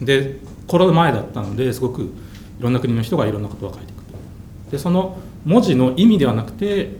[0.00, 0.36] で
[0.68, 2.12] コロナ前だったのですごく
[2.58, 6.90] いろんな国の人がいろんなことを書いていくでその文字の意味ではなくて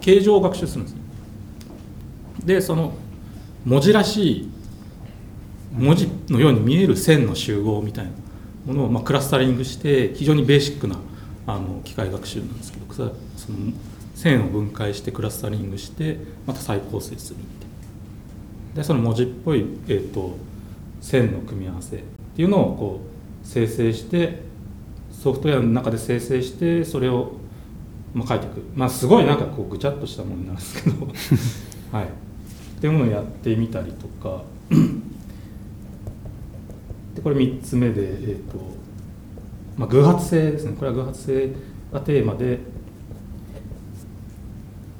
[0.00, 1.00] 形状を学習するんです
[2.44, 2.94] でその
[3.64, 4.50] 文字らしい
[5.72, 8.10] 文字のように見える線の集合みたいな
[8.66, 10.96] ものをまあクラスタリングして非常にベーシックな
[11.46, 13.12] あの機械学習なんですけどその
[14.14, 17.68] 線を分解してクラスタリングしてまた再構成するみたい
[18.74, 18.76] な。
[18.76, 20.36] でその文字っぽい、えー、と
[21.00, 22.00] 線の組み合わせっ
[22.36, 24.49] ていうのをこう生成して
[25.22, 27.32] ソフトウェアの中で生成してそれを、
[28.14, 28.62] まあ、書いていく。
[28.74, 31.06] まあすごいなんかこうぐちゃっとしたものになるんですけど。
[31.92, 32.06] はい。
[32.06, 32.08] っ
[32.80, 34.42] ていうものをやってみたりとか。
[37.14, 38.58] でこれ3つ目で、えーと
[39.76, 40.72] まあ、偶発性ですね。
[40.78, 41.52] これは偶発性
[41.92, 42.60] がテーマで、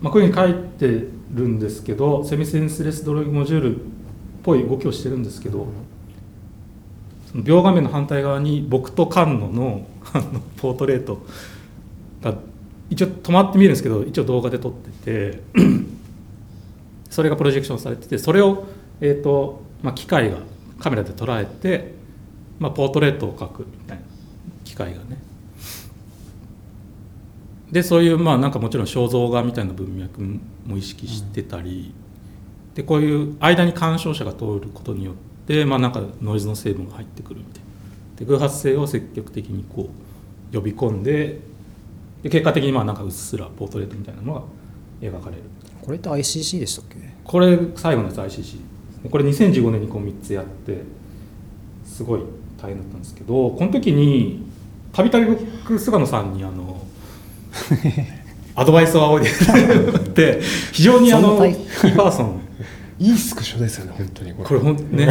[0.03, 0.87] まあ、こういうふうに書いて
[1.33, 3.79] るんですけどセミセンスレスドローイモジュールっ
[4.43, 5.69] ぽい動きをしてるんですけど
[7.31, 9.87] その描画面の反対側に僕と菅野の
[10.57, 11.25] ポートレート。
[12.23, 12.35] が
[12.91, 15.43] 一応止まって見えるんですけど一応動画で撮ってて。
[17.11, 18.69] それがプロジェクションされててそれを、
[19.01, 20.39] えーとまあ、機械が
[20.79, 21.93] カメラで捉えて、
[22.61, 24.05] まあ、ポートレートを描くみたいな
[24.65, 25.19] 機械がね。
[27.73, 30.21] でそういうまあなんかもちろん肖像画みたいな文脈
[30.67, 31.95] も意識してたり、
[32.75, 35.15] でこういう間に鑑賞者が通ることによっ
[35.47, 37.60] て、まあ、なんかノイズの成分が入ってくるみたいな。
[38.21, 39.89] で偶発性を積極的にこ
[40.53, 41.41] う呼び込んで
[42.23, 44.43] で結果的にまあなんかうっすらポートレートみたいなのが
[45.01, 45.43] 描かれる。
[45.83, 46.97] これって ICC でしたっけ？
[47.25, 48.61] これ最後のやつ ICC ですね
[49.11, 50.83] これ2015年にこう3つやって
[51.85, 52.21] すごい
[52.61, 54.45] 大変だったんですけどこの時に
[54.93, 56.85] たびたび僕菅野さんにあの
[58.55, 60.41] アドバイスを仰いで て
[60.73, 62.41] 非常にあのパーソン
[63.01, 64.35] いいスクショですよね本当に。
[64.35, 65.09] これこれほんね。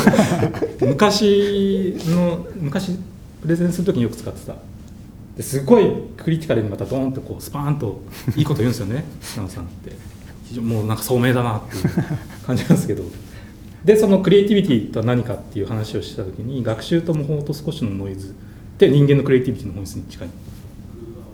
[0.80, 2.98] 昔の昔
[3.42, 4.56] プレゼンする時によく使ってた。
[5.36, 5.84] ですごい
[6.16, 8.02] クリティカルにまたドーンとこうスパーンと
[8.34, 9.92] いいこと言うんですよね 菅野さんって。
[10.46, 11.84] 非常にもうなんか聡明だなっていう
[12.46, 13.04] 感じなんですけど。
[13.84, 18.30] でそのクリエイティビティとは何かっていう話をした時に学習と模倣と少しのノイズっ
[18.78, 20.28] て人間のクリエイティビティの本質に近い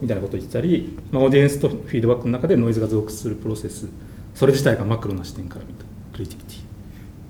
[0.01, 3.89] みたいなことを言ってたり、まあ、オーディエンスとフィードバックの中でノイズが増幅するプロセス
[4.39, 6.59] それ自体がマクロな視点から見たクリエイティビティ。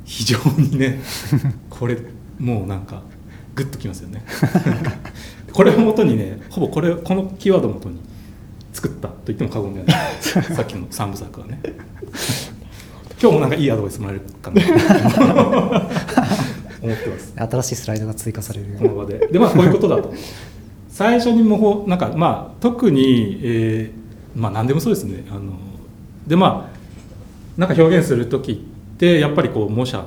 [0.05, 1.01] 非常にね
[1.71, 1.97] これ
[2.39, 3.03] もうなんか
[3.55, 4.23] グッときますよね。
[5.55, 7.97] これをもとにねほぼこれこのキーワードをもとに
[8.75, 9.97] 作ったと言っても過言ではない。
[10.55, 11.63] さっきの三部作はね。
[13.19, 14.61] 今日もなんかいいアドバイスもらえるかな
[16.83, 17.33] 思ってます。
[17.35, 19.29] 新しいスライドが追加されるよこの場で。
[19.33, 20.13] でまあこういうことだと。
[20.91, 25.25] 最初に模倣なんかまあ特に、えーまあ何でもそうですね。
[25.31, 25.55] あの
[26.27, 26.78] でまあ
[27.59, 30.03] なんか表現する時ってやっぱりこう模写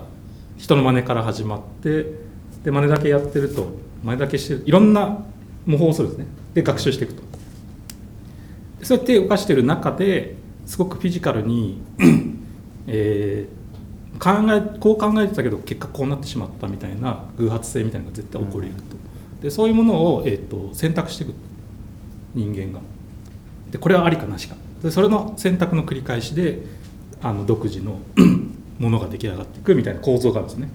[0.58, 2.06] 人の真似から始まって
[2.64, 3.68] で真似だけやってると
[4.04, 5.24] 真似だけしてるいろんな
[5.66, 6.28] 模倣をするんですね。
[6.54, 7.24] で学習していくと。
[8.82, 10.36] そうやって動かしてる中で
[10.66, 11.82] すごくフィジカルに、
[12.88, 13.62] えー
[14.20, 18.98] 考えこう考えてたけど結果こうなってしまったみたいな偶発性みたいなのが絶対起こり得ると、
[19.42, 21.34] でそういうものを、えー、と選択していく。
[22.36, 22.82] 人間が。
[23.72, 24.56] でこれはありかなしか。
[24.84, 26.62] でそれの選択の繰り返しで
[27.22, 28.00] あの独自の
[28.80, 30.70] ものが出来上がっていくみたいな構造があるんですね。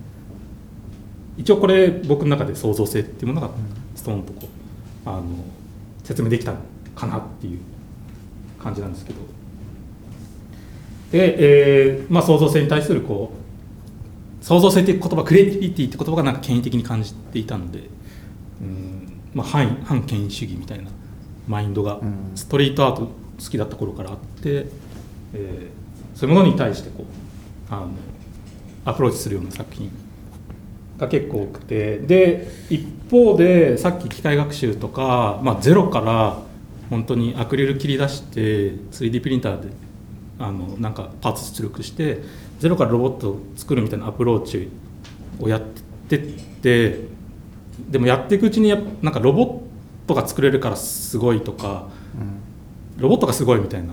[1.36, 3.50] 一応これ僕の中で創造性っていうものが
[3.94, 4.48] ストーンとこ
[5.06, 5.22] うあの
[6.04, 6.54] 説明できた
[6.94, 7.60] かなっていう
[8.62, 9.18] 感じなんですけど。
[11.12, 13.32] で、えーまあ、創造性に対するこ
[14.40, 17.88] う創造性っていう言葉クリエイティビティって言葉がなんか権威的に感じていたので
[18.60, 20.90] うん、まあ、反反権威主義みたいな
[21.46, 22.32] マインドがうん。
[22.34, 24.66] ストリートアート好きだった頃からあって、
[25.34, 25.75] えー
[26.16, 27.90] そういうものに対してこうあの
[28.86, 29.90] アプローチするような作品
[30.98, 36.38] が結構多くてで一方でさっき機械学習とか、まあ、ゼロから
[36.88, 39.68] 本当にアクリル切り出して 3D プリンターで
[40.38, 42.22] あのなんかパーツ出力して
[42.60, 44.70] ゼロからロボットを作るみたいなアプローチ
[45.38, 45.60] をやっ
[46.08, 46.20] てっ
[46.62, 47.00] て
[47.90, 51.88] でもやっていくうちにやなんかロボットが作れるからすごいとか
[52.96, 53.92] ロボットがすごいみたいな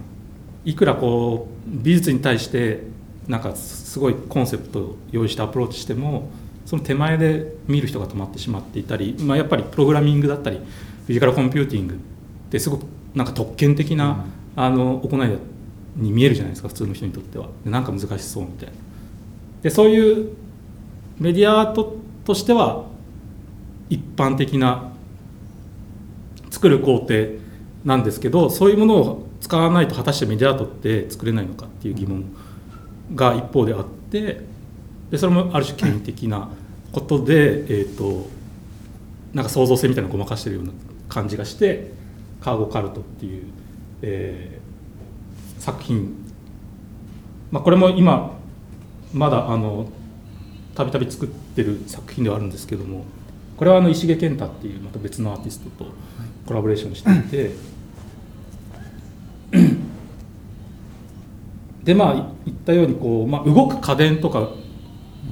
[0.66, 2.84] いくらこう美術に対して
[3.28, 6.30] なんかすごいコンセプトを用意してアプローチしても
[6.66, 11.98] その手前で見る人が止まってしまっていたり、まあ、やっぱりプログラミングだったりフィジカルコンピューティングっ
[12.50, 15.30] てすごくなんか特権的な、あの行い
[15.96, 17.48] に見えるじゃないですか普通の人にとっては。
[17.64, 18.74] でなんか難しそうみたいな。
[19.62, 20.30] でそういう
[21.20, 22.86] メディアアートとしては
[23.90, 24.92] 一般的な
[26.50, 27.14] 作る工程
[27.86, 32.26] なんですけどそういうものを使わないと果たしてメディアアートって作れないのかっていう疑問
[33.14, 34.42] が一方であって
[35.12, 36.50] でそれもある種権威的な
[36.92, 38.28] ことで、えー、と
[39.34, 40.72] なんか創造性みたいなのをごまかしてるような
[41.10, 41.92] 感じがして
[42.42, 43.44] 「カーゴカルト」っていう、
[44.02, 44.64] えー
[45.64, 46.14] 作品、
[47.50, 48.38] まあ、これも今
[49.14, 49.88] まだあの
[50.76, 53.06] たびたび作ってる作品ではあるんですけども
[53.56, 55.92] これはあの石毛健太っていうまた別のアーティストと
[56.46, 57.52] コラボレーションしていて、
[61.84, 62.14] でまあ
[62.46, 64.50] 言ったようにこう、まあ、動く家電とか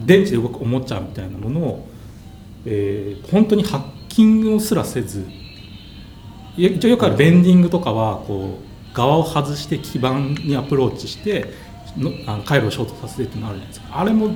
[0.06, 1.88] 電池で動くおもちゃみたいなものを、
[2.66, 5.26] えー本当にハッキングをすらせず
[6.58, 8.60] 一応よくあるベンディングとかはこ
[8.92, 11.54] う側を外して基板にアプローチして
[11.98, 14.00] のあの回路をショートさせてっていうのあるじゃないですか。
[14.00, 14.32] あれも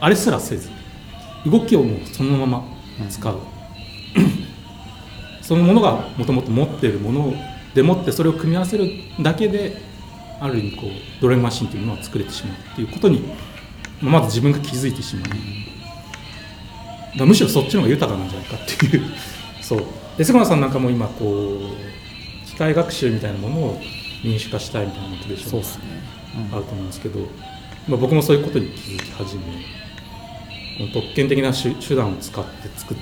[0.00, 0.70] あれすらせず
[1.44, 2.64] 動きをもうそのまま
[3.08, 3.38] 使う、
[5.42, 7.34] そのものがもともと持っているもの
[7.74, 9.89] でもってそれを組み合わせるだけで
[10.40, 13.22] ある意味こうドライブマシンというものが作れてしまうっていうことに
[14.00, 17.18] まず自分が気づいてしまう。
[17.18, 19.02] だむしろそっちの方が豊かなんじゃないかっていう。
[19.60, 19.84] そう。
[20.16, 23.80] で菅野さんなんかも今こう機械学習みたいなものを
[24.24, 27.20] 民主化したいみたいなモチベーションがあると思うんですけど、
[27.88, 29.42] まあ、僕もそういうことに気づき始め
[30.78, 33.00] この特権的な手手段を使って作る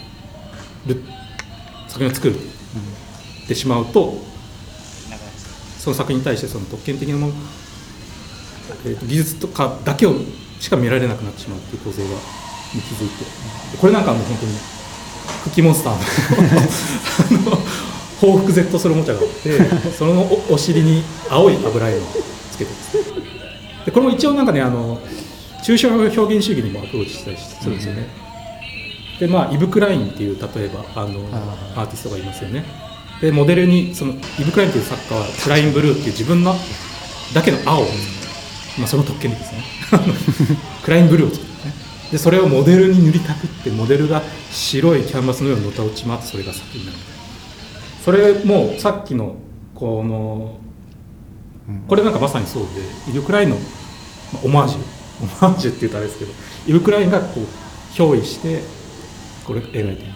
[1.88, 4.14] 作品を作るってしまうと
[5.78, 7.32] その作品に対してその特権的なもの、
[8.84, 10.14] えーと技術とかだけを
[10.60, 12.08] しか見られなくなってしまうっていう構造が
[12.74, 13.24] に気づいて。
[13.80, 14.52] これなんかもう本当に
[15.44, 17.58] クッキーモンスターのあの
[18.20, 19.58] 報復 Z するおもちゃがあって
[19.90, 22.02] そのおお尻に青い油絵を
[22.50, 23.14] つけてます
[23.84, 24.98] でこれも一応なんかねあの
[25.62, 28.06] 抽象表現主義にもアプローチしたりするんですよね、
[29.20, 32.64] でまあイブ・クラインっていう例えばあのあアーティストがいますよね
[33.20, 36.54] でモデルにそのイブ・クラインっていう作家はクラインブルーっていう自分の
[37.34, 37.84] だけの青を、
[38.78, 39.64] まあ、その特権でですね。
[40.84, 41.74] クラインブルーを作ってね。
[42.12, 46.96] でそれをモデルに塗りたくってモデルが白いキャンバスのようにのた落ち回ってそれが作になる。
[48.04, 49.36] それもうさっきの
[49.74, 50.58] この
[51.86, 52.68] これなんかまさにそうで
[53.10, 53.56] イブ・クラインの、
[54.32, 54.78] まあオマージュ。
[55.20, 56.32] オマージュって言うとあれですけど
[56.68, 58.62] イブ・クラインがこう憑依して
[59.44, 60.14] これ描いてるみたいな。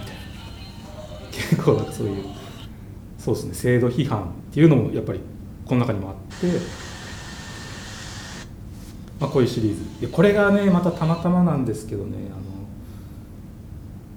[1.33, 2.25] 結構そういう
[3.23, 3.55] そうですね。
[3.55, 5.21] 制度批判っていうのもやっぱり
[5.65, 6.47] この中にもあって、
[9.21, 10.01] まあ、こういうシリーズ。
[10.01, 12.43] でこれがねまたたまたまなんですけどねあの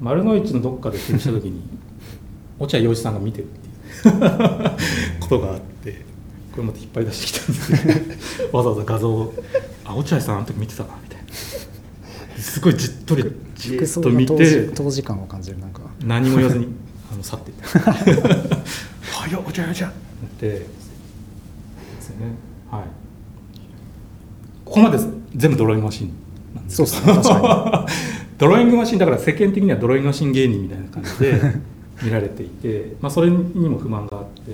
[0.01, 1.61] 丸の内のどっかで展示した時に
[2.57, 4.13] 落合陽一さんが見てるっていう
[5.19, 6.01] ことがあって
[6.51, 7.93] これまた引っ張り出してきたんですけ
[8.47, 9.33] ど わざわざ画像を
[9.85, 11.25] 「あ落合さんあの時見てたな」みたいな。
[12.41, 13.23] すごいじっとり
[13.55, 15.81] じっと見て当時感を感じるなんか。
[16.03, 16.67] 何も言わずに
[17.11, 17.79] あの去っていった
[19.25, 19.89] 「はいよお茶お茶」っ
[20.37, 20.65] てで
[21.99, 22.35] すよね
[22.69, 22.83] はい。
[24.63, 24.99] ここまで
[25.35, 26.11] 全部ドローイングマシン
[26.53, 27.87] なんですそうですね確か
[28.37, 31.41] ドローイングマシンだから世間的にはドローイングマシン芸人みたいな感じで
[32.03, 34.51] 見られていて、 まあ、それにも不満があって。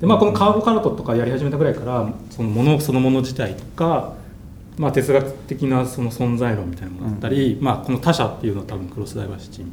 [0.00, 4.12] で、まあ、このカーボカルトとかやり始めたぐらいからそのものそのもの自体とか、
[4.76, 9.68] まあ、哲学的なその存在論みたいなものだったり、まあ、この他者っていうのは多分クロスダイバーシティっ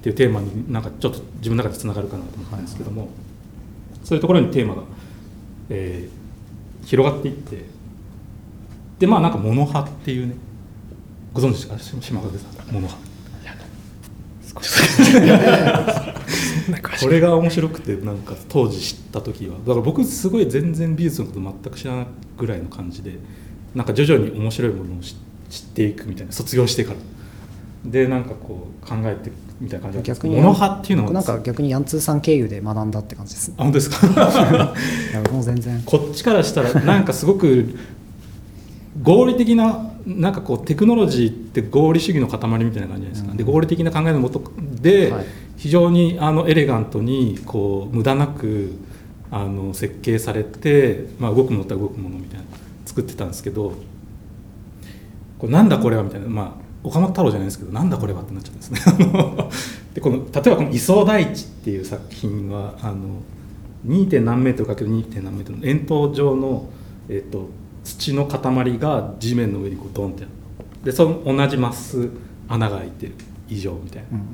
[0.00, 3.08] ていうテーマになんかちょっと自分の中でつながるかなと思ったんですけども、
[4.08, 4.82] そういうところにテーマが、
[5.68, 6.18] えー
[6.86, 7.64] 広がっていって
[8.98, 10.36] でまあなんかモノ派っていうね
[11.34, 12.00] ご存知ですか？
[12.00, 12.96] 島影さんモノ派
[17.00, 19.58] これが面白くてなんか当時知った時は。
[19.58, 22.06] だから僕すごい全然美術のこと全く知らない
[22.38, 23.18] ぐらいの感じで
[23.74, 25.14] なんか徐々に面白いものを知
[25.50, 26.96] 知っていくみたいな卒業してから
[27.90, 34.06] でなんかこう考えてみたいな感じ逆にモノ派っていうのは僕なんか逆にヤンツーさん経由で学んだって感じですあ本当ですか？
[35.32, 35.82] もう全然。
[35.84, 37.74] こっちからしたらなんかすごく
[39.02, 43.36] 合理的ななんかこうテクノロジーって合理主義の塊みたいな感じじゃないですか、うん。
[43.36, 44.42] で合理的な考えのもと
[44.80, 45.24] で、はい。
[45.56, 48.72] 非常にあのエレガントにこう無駄なく
[49.30, 52.44] あの設計されて、まあ、動くものだったら動くものみたいな
[52.86, 53.74] 作ってたんですけど
[55.38, 59.48] これなんだこれはみたいな、まあ、岡本太郎じゃないですけどなんだこれはってなっちゃったんですね
[59.94, 62.96] でこの例えばこの「位相大地」っていう作品はあの
[63.86, 64.08] 2.
[64.08, 65.04] 点何メートル ×2.
[65.04, 66.68] 点何メートルの円筒状の、
[67.08, 67.48] えっと
[67.84, 70.26] 土の塊が地面の上にこうドンって
[70.84, 72.10] でその同じマス
[72.48, 73.12] 穴が開いてる
[73.48, 74.08] 以上みたいな。
[74.12, 74.26] うんうん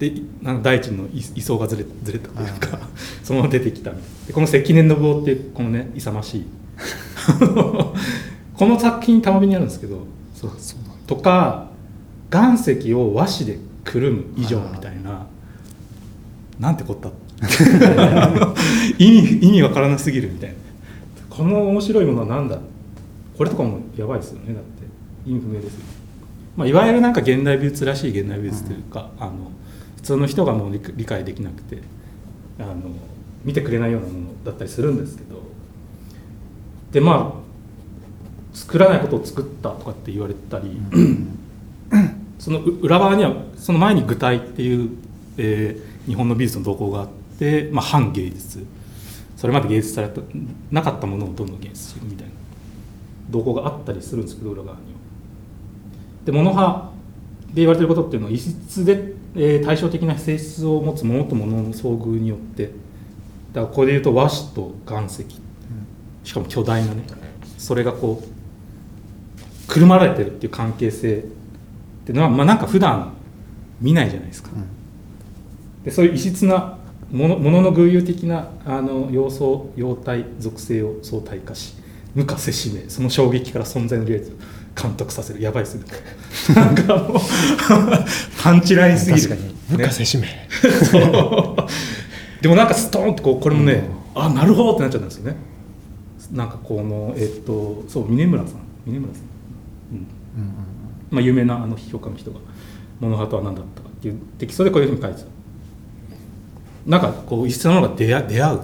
[0.00, 2.80] でなんか大地の位位相がずれずれたというか
[3.22, 3.90] そのまま出てきた
[4.26, 6.46] でこの関根信夫っていうこのね勇ましい
[8.56, 10.52] この作品たまびにあるんですけどそう
[11.06, 11.69] とか
[12.32, 15.26] 岩石を和紙でくるむ以上みたいな。
[16.58, 17.10] なんてこった？
[18.98, 20.56] 意味意味わからなすぎるみたいな。
[21.28, 22.58] この面白いものは何だ？
[23.36, 24.52] これとかもやばいですよね。
[24.54, 24.70] だって
[25.26, 25.80] 意味不明ですよ、
[26.56, 29.32] まあ、いわゆるなんか現代美術らしい現代美術というか、あの
[29.96, 31.78] 普通の人がもう理理解できなくて
[32.58, 32.74] あの
[33.44, 35.40] 見てくれないようなものだったりするんですけど。
[36.92, 37.40] でまあ
[38.52, 40.76] 作らないことを作ったとかって言われたり、
[42.40, 44.90] その裏側にはその前に具体っていう、
[45.36, 48.66] えー日本の美術の動向があって、まあ、反芸術
[49.36, 50.20] それまで芸術された
[50.70, 52.32] なかったものをどんどん芸術するみたいな
[53.30, 54.88] 動向があったりするんですけど裏側には。
[56.24, 56.90] でモノ派
[57.48, 62.70] で言われてることっていうのは異質で、えー対照的な性質を持つものとものの遭遇によって
[63.52, 65.24] だからこれで言うと和紙と岩石
[66.24, 67.02] しかも巨大なね
[67.56, 71.24] それがこうくるまられてるっていう関係性
[72.10, 73.12] っていうのは、まあ、なんか普段
[73.80, 74.50] 見ないじゃないですか。
[75.84, 76.76] でそういう異質な
[77.12, 81.74] ものものの偶有的なあの要素様態属性を相対化し
[82.14, 84.32] 無かせしめその衝撃から存在の利益を
[84.80, 85.40] 監督させる。
[85.40, 85.84] やばいっすね。
[86.54, 87.18] なんかもう
[88.42, 89.28] パンチラインすぎる。
[89.28, 89.54] 確かに。
[89.70, 90.26] 無かせしめ。
[90.84, 91.56] そ う
[92.42, 93.84] でもなんかストーンとこうこれもね、
[94.16, 95.36] あなるほどってなっちゃったんですよね。
[96.32, 98.60] なんかこのえっとそう峰村さん。
[98.84, 99.29] 峰村さん、うんうんうん
[101.10, 102.38] まあ、有名なあの批評家の人が
[103.00, 105.26] 「モノハートは何だったか」っていうテキストでこういうふうに書いてた。
[106.86, 108.60] なんかこう異質なものが出会出会う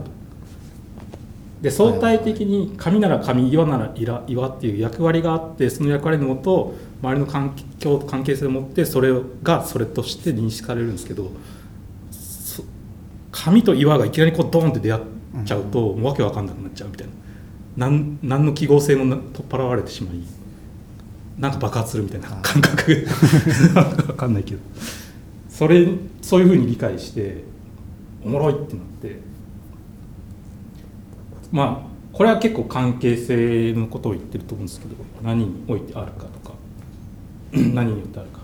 [1.61, 11.31] で相対的に紙なら紙岩なら岩岩っていう役割があってその役割のもと周りの環境関係性を持ってそれがそれとして認識されるんですけど
[13.33, 15.03] 紙と岩がいきなりこうドーンって出会っ
[15.45, 17.13] ちゃうと、もうわけわかんなくなっちゃうみたいな。
[17.77, 20.17] なん何の記号性もな取っ払われてしまい。
[21.39, 23.07] なんか爆発するみたいな感覚。
[24.07, 24.61] 分かんないけど。
[25.49, 25.89] それ
[26.23, 27.45] そういうふうに理解して
[28.25, 29.21] おもろいってなって。
[31.53, 36.55] まあこれは結構関係性のことを言ってると思うんですけど何においてあるかとか
[37.53, 38.41] 何によってあるか。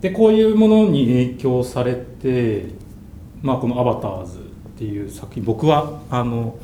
[0.00, 2.66] でこういうものに影響されて、
[3.42, 4.42] まあ、この「アバターズ」っ
[4.76, 6.58] ていう作品僕はあの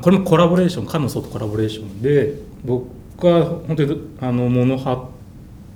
[0.00, 2.34] これもコラボレーション菅野壮とコラボレーションで
[2.64, 2.86] 僕
[3.22, 5.08] 僕は本当にあのモノ派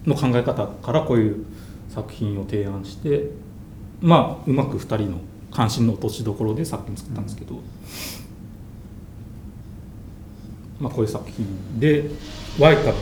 [0.05, 1.47] の考え方からこういう
[1.89, 3.31] 作品を提案して
[4.01, 5.19] まあうまく2人の
[5.53, 7.55] 関心の落としどころで作品作ったんですけど、
[10.81, 12.11] まあ、こういう作品で
[12.59, 12.93] ワイカムで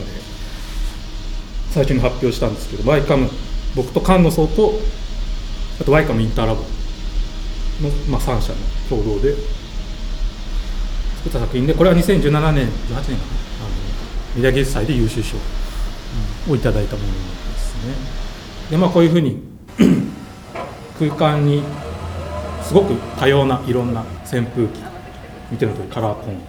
[1.71, 3.27] 最初に発表したんですけどワイカム
[3.75, 4.73] 僕と菅野壮と
[5.81, 9.33] あとワイカムインターラボの、まあ、3社の共同で
[11.15, 13.34] 作った作品でこれは2017年18年かな。
[14.35, 15.37] あのメディア芸術祭で優秀賞
[16.49, 17.13] をいただいたもので
[17.57, 17.93] すね。
[18.69, 19.41] でまあこういうふうに
[20.99, 21.63] 空間に
[22.63, 24.81] すごく多様ないろんな扇風機
[25.51, 26.41] 見ての通りカラーコン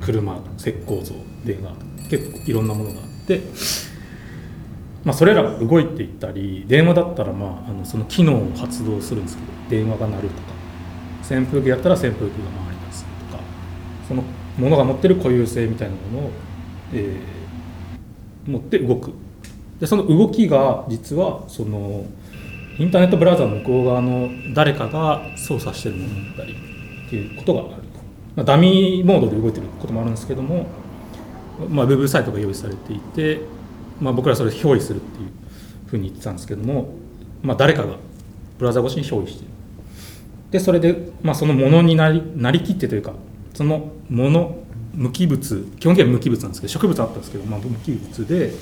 [0.00, 1.72] 車石膏像電話
[2.10, 3.40] 結構いろんなものがあって
[5.04, 10.52] まあ、それらが動いていったり電話だったら、まあ、あのその機能を発動するんですけど電話が鳴るとか
[11.28, 13.42] 扇風機だったら扇風機が回り出すとか
[14.06, 14.22] その
[14.58, 16.30] ものが持ってる固有性みたいなものを、
[16.92, 19.12] えー、持って動く。
[19.80, 22.04] でその動きが実はその
[22.78, 26.52] インターネットブラウザの向こう側の誰かが操作してるものだったり
[27.06, 27.76] っていうことがあると、
[28.36, 30.66] まあ、ダミーモードで動いてることもあるんですけども、
[31.68, 33.40] まあ、ウェブサイトが用意されていて
[34.02, 35.30] まあ、僕らそれを憑依するっていう
[35.86, 36.94] ふうに言ってたんですけども、
[37.40, 37.96] まあ、誰かが
[38.58, 39.50] ブラウザ越しに憑依してる。
[40.50, 43.12] でそれで、まあ、そのものになりなりきってというか
[43.54, 44.58] そのもの
[44.94, 48.52] 無機物基本的には無機物なんですけど植物あったんですけど、まあ、無機物で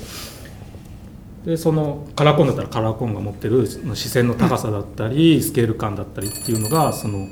[1.45, 3.65] でそのカラコンだったらカラコンが持ってる
[3.95, 7.27] 視線の高さだったりスケール感だったりっていうのがその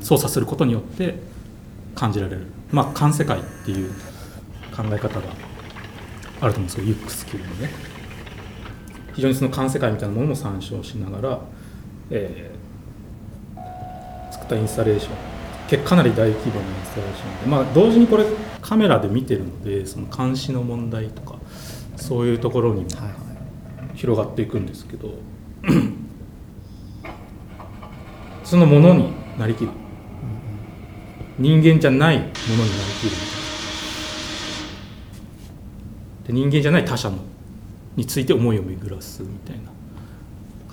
[0.00, 1.14] 操作することによって
[1.94, 2.46] 感じられる。
[2.72, 3.90] まあ環世界っていう
[4.76, 5.26] 考え方が
[6.40, 7.70] あると思うんですけどユックス級のね。
[9.14, 11.40] 非常にその環世界みたいなものも参照しながら、
[12.10, 15.33] えー、作ったインスタレーション。
[15.84, 18.24] かなり大規模なインスタレーションで、まあ、同時にこれ
[18.60, 21.38] カメラで見てるのでその監視の問題とか
[21.96, 22.90] そういうところにも
[23.94, 25.10] 広がっていくんですけど、
[28.44, 29.70] そのものになりきる。
[31.38, 32.40] 人間じゃないものになり
[33.00, 33.28] きるみたい
[36.22, 36.28] な。
[36.28, 37.18] で人間じゃない他者の
[37.96, 39.70] について思いを巡らすみたいな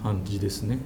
[0.01, 0.79] 感じですね。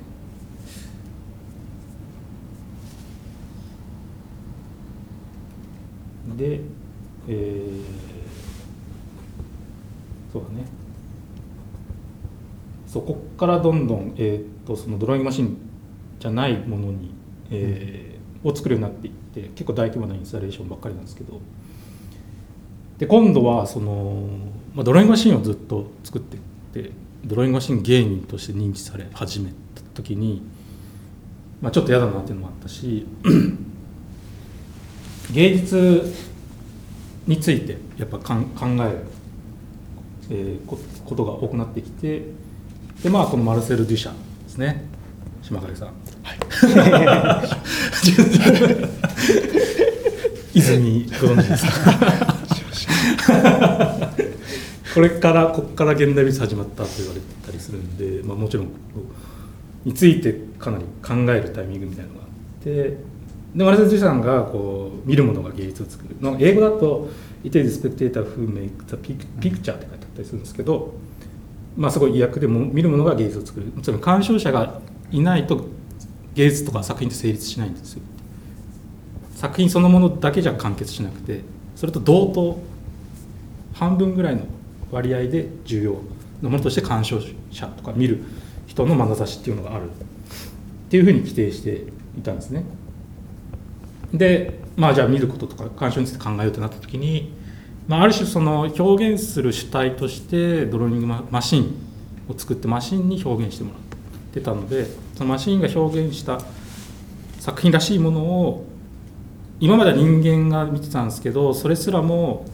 [6.36, 6.62] で、
[7.28, 7.82] えー、
[10.32, 10.66] そうだね。
[12.88, 15.58] そこからどんどん、えーと、そのドローイングマシン
[16.20, 17.12] じゃないものに、
[17.52, 21.42] えー、を作るようになっていって結構大規模なインスタレーションばっかりなんですけど。
[22.98, 24.28] で今度はその、
[24.74, 26.92] まあ、ドローイングマシンをずっと作っていって
[27.26, 30.42] ドローイングマシン芸人として認知され始めた時に、
[31.62, 33.06] まあ、ちょっと嫌だなっていうのもあったし
[35.34, 36.14] 芸術
[37.28, 38.36] についてやっぱ考
[38.84, 38.98] える、
[40.32, 40.78] えこ
[41.16, 42.22] とが多くなってきて
[43.04, 44.18] でまあこのマルセル・デュシャで
[44.50, 44.86] すね。
[45.42, 45.88] 島影さん。
[45.88, 45.94] は
[46.34, 46.38] い。
[50.58, 51.66] 泉ご存知です
[53.28, 54.14] か？
[54.94, 58.70] これからここから現代美術始まったと言われたりするんで、まあ、もちろん
[59.84, 62.96] についてかなり考えるタイミングみたいなのがあって
[63.56, 66.16] でマルセル・ジさんがこう見るものが芸術を作る。
[66.20, 67.10] の英語だと
[67.44, 70.94] 「It is the spectator who makes the picture」って書いてあったりするんですけど、
[71.78, 73.68] まあ、すごい意訳でも見るものが芸術を作る。
[73.82, 74.82] つまり鑑賞者が
[75.12, 75.66] いないと
[76.34, 78.02] 芸術とか作品って成立しないんですよ。
[79.36, 81.42] 作品そのものだけじゃ完結しなくて
[81.76, 82.58] それと同等
[83.74, 84.44] 半分ぐらいの
[84.92, 85.92] 割合で重要
[86.42, 87.20] なものとして鑑賞
[87.52, 88.22] 者とか見る
[88.68, 89.88] 人の眼差しっていうのがあるっ
[90.90, 91.84] ていうふうに規定して
[92.18, 92.64] いたんですね。
[94.18, 97.34] でまあじゃあ見ることとか鑑賞について考えようとなった時に、
[97.88, 101.76] まあ、ある種その表現する主体としてドローニングマシン
[102.28, 103.82] を作ってマシンに表現してもらっ
[104.34, 106.40] てたのでそのマシンが表現した
[107.40, 108.66] 作品らしいものを
[109.60, 112.46] 今までは人間が見てたんですけどそれすらも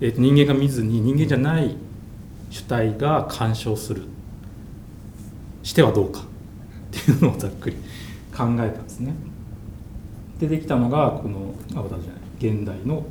[0.00, 1.76] えー、と人間が見ずに人間じゃない
[2.50, 4.02] 主体が干渉する
[5.62, 6.24] してはどうかっ
[6.90, 9.14] ていうのをざっくり考えたんですね。
[10.40, 13.04] でできたのがこのアバターじゃない現代の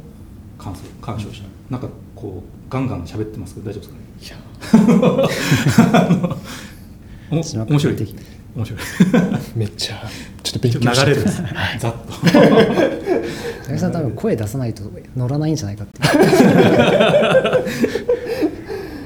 [0.58, 1.44] 鑑鑑賞者。
[1.70, 4.04] なんかこうガンガン喋ってますけど大丈夫ですかね？
[7.32, 7.96] いや面白い。
[7.96, 8.16] 的
[8.56, 8.80] 面白い。
[9.56, 10.04] めっちゃ
[10.44, 11.42] ちょっと勉強し流れです
[11.80, 14.74] ざっと八木さん多分声出さない。
[14.74, 14.84] と
[15.16, 15.52] 乗らない。
[15.52, 15.94] んじゃないかって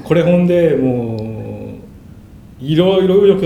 [0.04, 1.78] これほんでも
[2.60, 3.44] ういろいろ紆余曲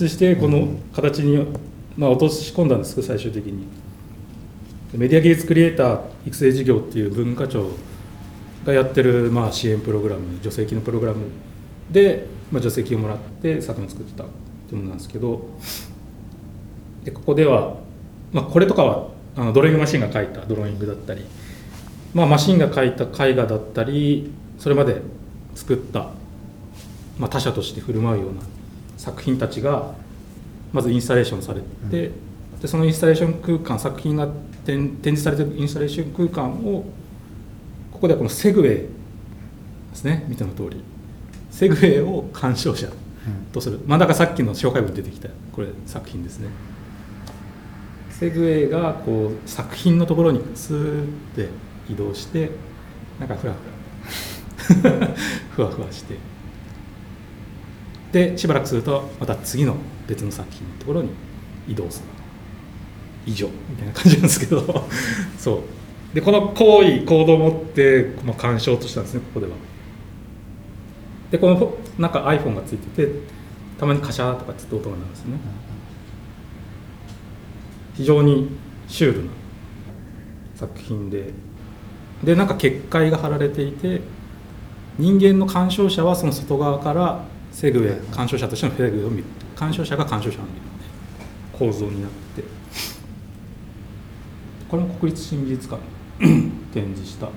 [0.00, 1.44] 折してこの形に、
[1.96, 3.64] まあ、落とし込んだんですけど最終的に
[4.94, 7.70] メディア技術クリエイター育成事業っていう文化庁
[8.66, 11.24] がやってる、まあ、支援プログラム助成金のプログラム
[11.90, 14.26] で、まあ、助成金をもらって作品を作ってたっ
[14.68, 15.48] ていうものなんですけど
[17.04, 17.76] でここでは、
[18.32, 21.24] まあ、これとかはあのドローイングマシンが描いたドローイングだったり、
[22.12, 25.00] まあ、マシンが描いた絵画だったりそれまで
[25.54, 26.10] 作った、
[27.18, 28.40] まあ、他者として振る舞うような
[28.98, 29.94] 作品たちが
[30.70, 32.12] まずインスタレーションされて、
[32.62, 34.28] でそのインスタレーション空間作品が
[34.64, 36.84] 展展示されてるインスタレーション空間を
[37.92, 38.88] ここではこのセグウェイで
[39.94, 40.24] すね。
[40.28, 40.82] 見ての通り。
[41.50, 42.88] セグウェイを鑑賞者
[43.52, 45.28] とする、まあだからさっきの紹介文に出てきた。
[45.52, 46.48] これ作品ですね。
[48.10, 51.48] セグウェイがこう作品のところにスーって
[51.88, 52.50] 移動して
[53.18, 53.72] なんかふらふら。
[55.50, 56.16] ふわふわして。
[58.12, 61.10] でしばらくするとまた次の別の作品のところに
[61.66, 62.06] 移動する
[63.26, 64.88] 以上みたいな感じなんですけど。
[65.38, 66.14] そう。
[66.14, 69.52] でこの行為行動を持って、まあ、鑑賞としたんですねここでは。
[71.30, 73.12] でこのなんか iPhone がついてて
[73.78, 75.38] たまにカシャーとかって音が鳴るんですね。
[77.94, 78.48] 非常に
[78.88, 79.30] シュールな
[80.54, 81.32] 作品で。
[82.22, 84.00] でなんか結界が張られていて
[84.96, 89.24] 人間の鑑賞者はその外側からセグウェイ鑑賞者としてのセグウェイを見る。
[89.56, 90.60] 鑑賞者が鑑賞者を見る。
[91.52, 92.61] 構造になって。
[94.72, 95.82] これも国立新美術館
[96.24, 97.34] に展示した作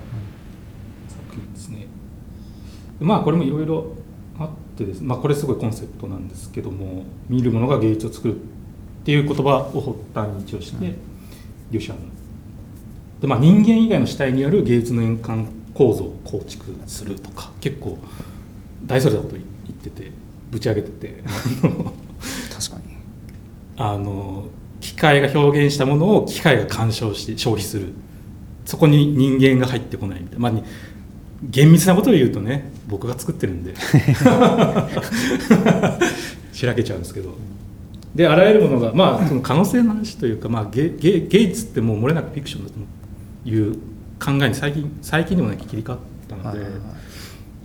[1.33, 1.85] 品ですね。
[3.01, 3.91] まあこれもいろいろ
[4.39, 8.39] あってですまあこれすごいコンセプトなんですけども見るものが芸術を作るっ
[9.03, 9.81] ていう言葉を
[10.13, 10.95] 発端に一応して、
[11.71, 11.97] デュシャン
[13.19, 17.97] で、まあ、人間以外の主体による芸術の円環構造を構築するとか結構
[18.85, 20.09] 大それたこと言ってて
[20.51, 21.21] ぶち上げてて。
[21.21, 22.95] 確かに。
[23.75, 24.45] あの
[24.95, 27.89] 機械が表現したものを機械が鑑賞して消費する。
[28.63, 30.63] そこに人間が入ってこないみたいな、まあに、
[31.43, 33.75] 厳密なことを言うとね僕が作ってるんで。
[36.53, 37.35] しらけちゃうんですけど。
[38.15, 42.79] であらゆるものがまあその可能性の話というか、まあ、ゲゲゲイツってもう漏れなくフィクションだと
[43.49, 43.73] いう
[44.17, 46.59] 考えに最近最近でもね切り替わったので、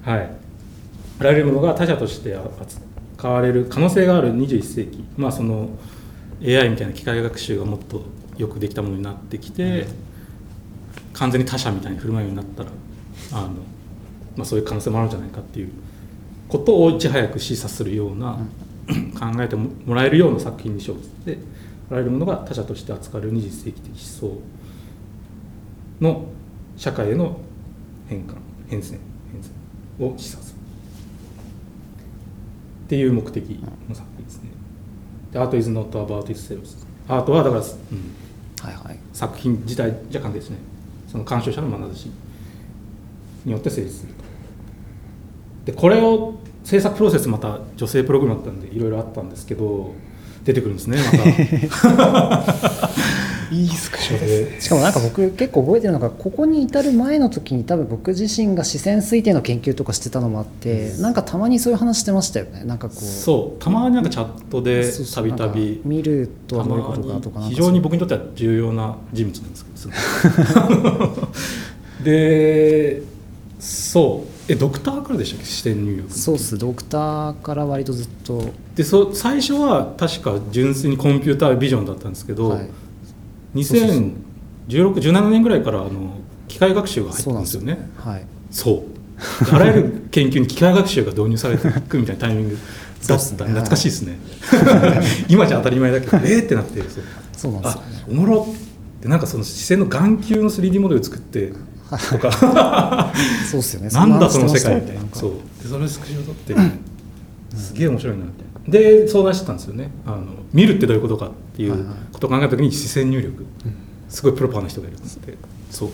[0.02, 0.30] はい、
[1.20, 5.68] あらゆるものが他者として扱われる可能性がある21世紀、まあ、その
[6.42, 8.02] AI みたいな機械学習がもっと
[8.38, 9.86] よくできたものになってきて、
[11.12, 12.70] 完全に他者みたいに振る舞うようになったら
[13.32, 13.48] あの、
[14.36, 15.70] まあ、そういう可能性もあるんじゃないかっていう
[16.48, 18.38] ことをいち早く示唆するような、
[18.90, 21.38] 考えてもらえるような作品にしようとして
[21.90, 24.40] あらゆるものが他者として扱われる21世紀的思想
[26.00, 26.24] の
[26.76, 27.38] 社会への
[28.08, 28.34] 変換
[28.68, 28.98] 変遷
[29.98, 30.56] 変遷を示唆する。
[32.86, 34.19] っていう目的の作品
[35.30, 35.38] ですね。
[35.38, 36.60] で、アート is not about itself。
[37.08, 37.68] アートはだから、うん、
[38.60, 40.58] はいはい作品自体じゃ関係ですね。
[41.08, 42.10] その鑑賞者の眼差し
[43.44, 44.24] によって成立すると。
[45.64, 49.92] で、これを制作プロセスまた女性プログラムだったんでいろいろあったんですけど、
[50.52, 52.90] 出てくるんですね、また。
[53.52, 54.50] いいスクショです。
[54.54, 62.62] ねしかもなんか僕結構覚えてるのがここに至る前の時に多分僕自身が視線推定の研究とかしてたのもあってなんかたまにそういう話してましたよね。
[62.64, 63.04] なんかこう。
[63.04, 65.76] そう、たまになんかチャットでたびたび。
[65.76, 69.70] か見るとはどういうことかとか非常に僕にとっては重要な人物なんですけ
[70.70, 71.28] ど
[72.04, 73.02] で
[73.58, 75.46] そうえドクターからでしたっけ？
[75.46, 76.58] 視点入力そうっす。
[76.58, 78.50] ドクターから割とずっと。
[78.74, 82.68] でそ最初は確か純粋にコンピュータービジョンだったんですけど、はい。
[83.54, 87.62] 201617年ぐらいからあの機械学習が入ってそうなんですよ。
[87.62, 88.24] ねよねはい。
[88.50, 88.82] そう。
[89.54, 92.58] あらゆる研究に機械学習が導入されていくみたいなタイミング
[93.06, 93.50] だった、ね。
[93.50, 94.18] 懐かしいですね。
[95.28, 97.04] 今じゃ当たり前だけど えーってなってそう。
[97.36, 98.04] そうなんですあよね。
[98.10, 98.46] おもろ
[99.00, 101.52] でなんかその視線の眼球の 3D モデル作って
[101.98, 103.12] とか。
[103.50, 103.88] そうっすよね。
[103.92, 105.00] なんだその世界みたいな。
[105.00, 105.16] なんか。
[105.16, 105.32] そう。
[105.62, 106.54] でそれスクショ撮って
[107.56, 109.90] すげえ面白いなみたいなで相談してたんですよね。
[110.06, 113.44] あの見るってどういうことかっていうことを考えた時に視線入力。
[114.08, 115.36] すごいプロパーな人がいるんですって。
[115.70, 115.90] そう。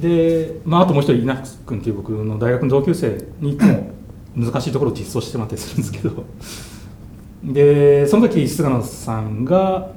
[0.00, 3.90] で、まあ、あともう一人稲福君っていう僕の大学の同級生にいつも
[4.36, 6.24] 難しいところを実装してもらったりするんですけど。
[7.44, 9.92] でその時菅野さんが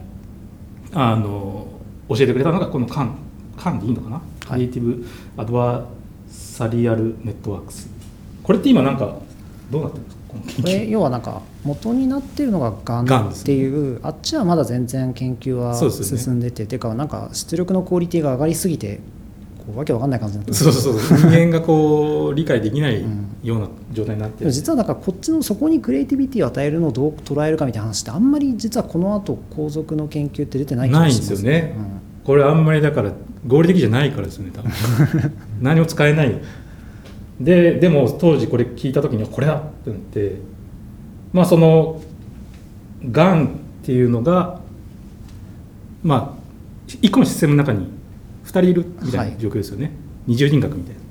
[0.93, 1.67] あの
[2.09, 3.15] 教えてくれたのがこのカン
[3.57, 5.05] カンでいいのかな、はいクリエイティブ
[5.37, 5.85] アドバ
[6.29, 7.89] サリアルネットワークス
[8.43, 9.15] これって今なんか
[9.71, 10.19] どうなってるんですか？
[10.29, 18.99] この研これ究要はなんか元になってるのががんっていうあっちはまだ全然研究は進んでて、ていうかなんか出力のクオリティが上がりすぎて
[19.57, 31.75] こうわけわかんない感じになってそうそうそう 人間がこう理解できないうんような状態になってでも実はなんかこっちのそこにクリエイティビティを与えるのをどう捉えるかみたいな話ってあんまり実はこの後後続の研究って出てない気がないんしますですよね、
[32.23, 33.11] これあんまりだから
[33.47, 34.71] 合理的じゃないからですよね多分。
[35.61, 36.35] 何も使えない
[37.39, 40.59] ででも当時これ聞いた時にはこれだってなって。
[41.31, 42.01] まあその
[43.09, 43.49] がんっ
[43.83, 44.59] ていうのが
[46.03, 46.39] まあ
[47.01, 47.87] 一個のシステムの中に
[48.45, 49.91] 2人いるみたいな状況ですよね、
[50.25, 51.01] 二重人格みたいな。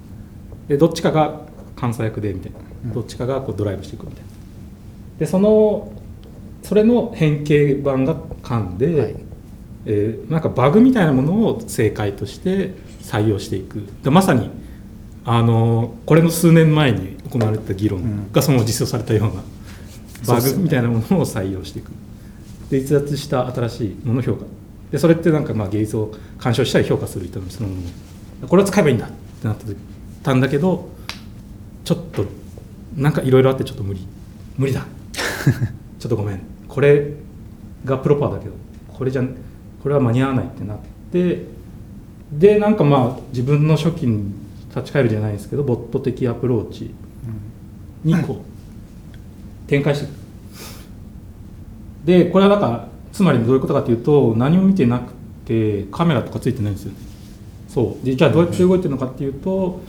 [0.69, 1.43] でどっちかが
[1.81, 2.59] 監査役でみたいな。
[2.87, 2.93] うん。
[2.93, 4.29] どっちかがこうドライブしていくみたいな。
[5.21, 5.93] でその
[6.63, 9.15] それの変形版が缶で、はい
[9.91, 13.83] えーなんかバグみたいなものを正解として採用していく。
[14.05, 14.51] でまさに
[15.25, 19.43] あのこれの数年前に行われた議論がその実装されたような
[20.27, 21.91] バグみたいなものを採用していく。
[22.71, 24.45] で逸脱した新しいものを評価。
[24.93, 27.77] でそれってなんかまあ芸術を鑑賞したり評価する人のそのも
[28.43, 28.49] の。
[28.49, 29.57] これを使えばいいんだってなっ
[30.23, 30.89] たんだけど
[31.85, 32.27] ちょっと
[32.95, 34.07] なんかいろいろあってちょっと無理。
[34.59, 34.87] 無理だ。
[35.99, 36.41] ちょっとごめん。
[36.69, 37.15] これ
[37.87, 38.53] がプロパーだけど
[38.93, 39.23] これじゃ
[39.83, 40.79] これは間に合わないってなっ
[41.13, 41.47] て
[42.33, 44.33] でなんかまあ自分の初期に
[44.75, 46.95] 立ち返るじゃないですけどボット的アプローチ
[48.05, 50.19] にこう展開していく。
[52.05, 55.13] でこれはなんかつまりどういうことかというと何も見てなく
[55.45, 56.93] てカメラとかついてないんですよ。
[56.93, 56.99] ね
[57.69, 58.07] そう。
[58.07, 59.81] でじゃあどうやって動いてるのかっていうと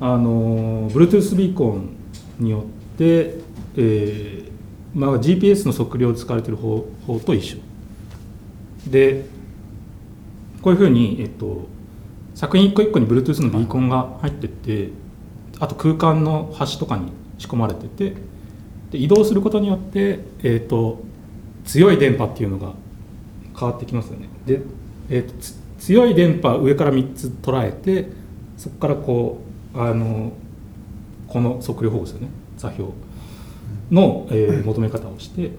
[0.00, 1.96] あの Bluetooth ビーコン
[2.38, 2.62] によっ
[2.98, 3.38] て、
[3.76, 4.50] えー
[4.94, 7.58] まあ、GPS の測量で使われている方法と一緒
[8.86, 9.26] で
[10.62, 11.68] こういうふうに、えっと、
[12.34, 14.90] 作品一個一個に Bluetooth のビーコンが入ってて
[15.58, 18.16] あと空間の端とかに仕込まれてて
[18.90, 21.02] で移動することによって、えっと、
[21.64, 22.72] 強い電波っていうのが
[23.58, 24.28] 変わってきますよね。
[24.44, 24.60] で、
[25.10, 28.10] えっと、つ強い電波上から3つ捉えて
[28.56, 29.40] そこからこ
[29.74, 30.32] うあの
[31.28, 32.28] この測量方法ですよね。
[32.56, 32.90] 座標
[33.90, 35.50] の、えー求め方をして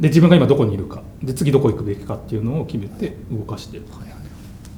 [0.00, 1.02] で自分が今どこにいるか。
[1.22, 3.84] で次どこ行くべきかっていうのを決めて動かしてる。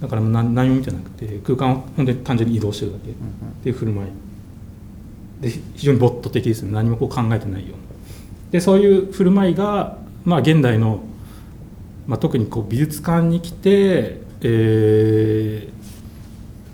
[0.01, 3.11] だからもう何何も見てなくて空間を本当に単純に移動してるだけ。
[3.11, 3.14] っ
[3.62, 4.09] ていう振る舞い。
[5.41, 6.73] で非常にボット的ですね。
[6.73, 7.77] 何もこう考えてないような。
[8.53, 11.01] でそういう振る舞いが、まあ、現代の、
[12.07, 15.77] まあ、特にこう美術館に来て、えー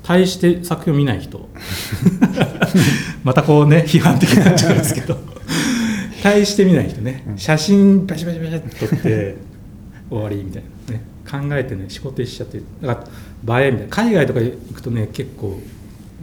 [0.03, 1.49] 対して作品を見ない人。
[3.25, 5.17] またこうね批判的になっちゃうんですけど
[6.23, 7.25] 対して見ない人ね。
[7.37, 9.37] 写真バシバシバシって撮って
[10.11, 11.03] 終わりみたいなね。
[11.29, 13.07] 考えてね仕事しちゃってだか
[13.45, 13.91] ら映えみたいな。
[13.97, 15.59] 海外とか行くとね結構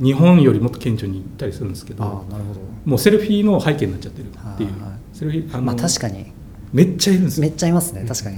[0.01, 2.59] 日本よりもっと顕著に行ったりするんですけどなるほど。
[2.85, 4.69] もうセルフィーの背景になっちゃってるっていう。
[5.13, 6.27] セルフィーあの、まあ確かに。
[6.71, 7.41] めっちゃいるんですよ。
[7.41, 8.37] めっちゃいますね確かに。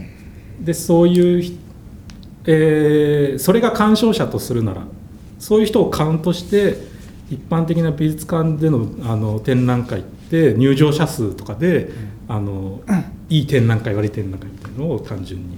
[0.61, 1.57] でそういうひ、
[2.45, 4.83] えーそれが鑑賞者とするなら
[5.39, 6.77] そういう人をカウントして
[7.29, 10.20] 一般的な美術館でのあの展覧会って
[10.57, 11.89] 入場者数とかで、
[12.27, 12.81] あの
[13.29, 15.57] いい展覧会悪い展覧会みたいなのを単純に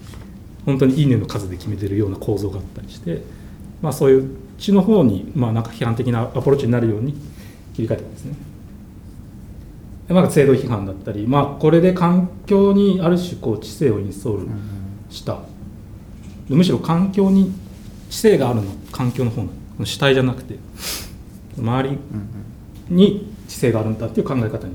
[0.66, 3.24] 本当に「いいね」の数で決めてるような構造があったりして、
[3.82, 7.14] まあ、そういうちの方に、まあ、なんか批判的なアプローチになるように
[7.76, 8.36] 切り替えてますね。
[10.10, 14.48] まあ、制度批判だったり、まあ、これで環境にある種こう知性をインストール
[15.10, 15.40] した、
[16.50, 17.52] むしろ環境に
[18.10, 19.44] 知性があるの環境の方
[19.80, 20.58] の主体じゃなくて
[21.58, 21.98] 周り
[22.90, 24.74] に知性があるんだっていう考え方に。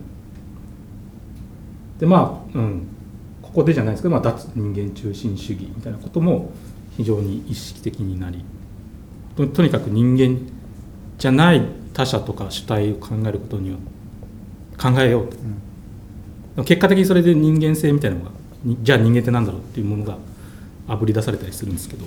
[1.98, 2.86] でまあ、うん、
[3.42, 6.52] ここでじゃないですけど、まあ、脱人間中心主義みたいなことも
[6.96, 8.44] 非常に意識的になり
[9.36, 10.48] ととにかく人間
[11.18, 11.62] じゃない
[11.92, 13.78] 他者とか主体を考えることには
[14.80, 15.38] 考えようと、で
[16.58, 18.30] も結果的にそれで人間性みたいなのが
[18.62, 20.18] にじゃあ人間ってなんだろうっていうものが
[20.86, 22.04] あぶり出されたりするんですけど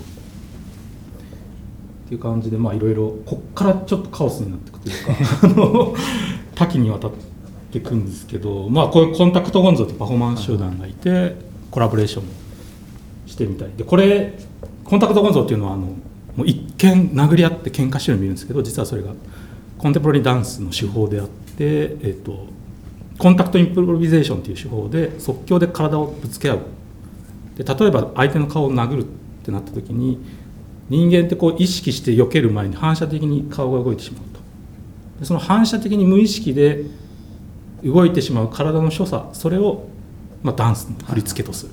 [2.12, 6.02] っていう感じでまあいろいろこっからちょっとカオスになっていくというか
[6.56, 7.12] 多岐にわたっ
[7.72, 11.38] ていくんですけど まあこういうコンタクトゴンゾってパフォーマンス集団がいて
[11.70, 12.24] コラボレーション
[13.28, 14.38] してみたりでこれ
[14.84, 15.84] コンタクトゴンゾっていうのはあの
[16.36, 19.12] もう一見殴り合って喧嘩してるように見るんですけど実はそれが
[19.78, 22.46] コンテンポラリーダンスの手法であって、えっと
[23.18, 26.60] コンタクトインプロビゼーションという手法で即興で体をぶつけ合う。
[27.56, 29.06] で例えば相手の顔を殴るっ
[29.44, 30.20] てなった時に
[30.92, 34.40] 人間ってこう意識して避ける前に反射的に顔が動いてしまうと。
[35.22, 36.84] でその反射的に無意識で
[37.86, 39.88] 動いてしまう体の所作それを、
[40.44, 41.72] まあ、ダンスの振り付けとする。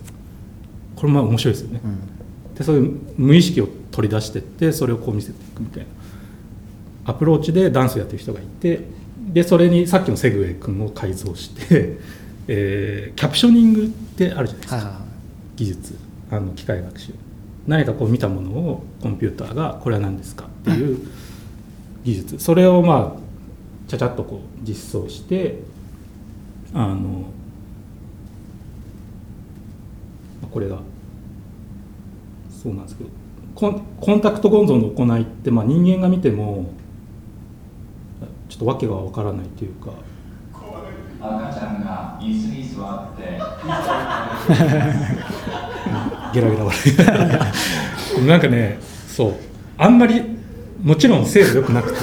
[0.95, 1.81] これも面白いですよね、
[2.57, 5.87] でそういう無意識を取り出していってそれをこう見せていくみたいな。
[7.11, 8.85] アプローチでダンスをやってる人がいて
[9.33, 11.99] でそれにさっきのセグウェイ君を改造して、
[12.47, 15.03] えーキャプショニングってあるじゃないですか、はいはいはい。
[15.57, 15.95] 技術。
[16.31, 17.13] あの機械学習
[17.69, 21.07] 何かこう見たものをコンピューターがこれは何ですかっていう
[22.03, 22.39] 技術。
[22.39, 23.21] それをまあ
[23.89, 25.61] ちゃちゃっとこう実装して
[26.73, 27.31] あの
[30.51, 30.79] これが
[32.51, 33.11] そうなんですけど
[33.55, 36.71] コンコンタクトゴンゾの行いって、まあ、人間が見ても
[38.49, 39.91] ちょっと訳がわからないというか。
[41.21, 43.41] 赤ちゃんが椅子に座って
[46.33, 46.79] ゲラゲラ笑
[48.19, 48.25] い。
[48.27, 49.35] なんかねそう。
[49.77, 50.23] あんまり
[50.83, 51.99] もちろん精度良くなくて。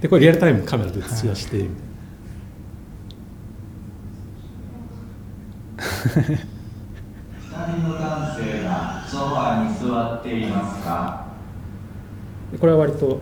[0.00, 1.70] でこれリアルタイムにカメラで映し出して、二人
[7.82, 11.26] の男性がソファに座っていますか？
[12.52, 13.20] でこれは割と、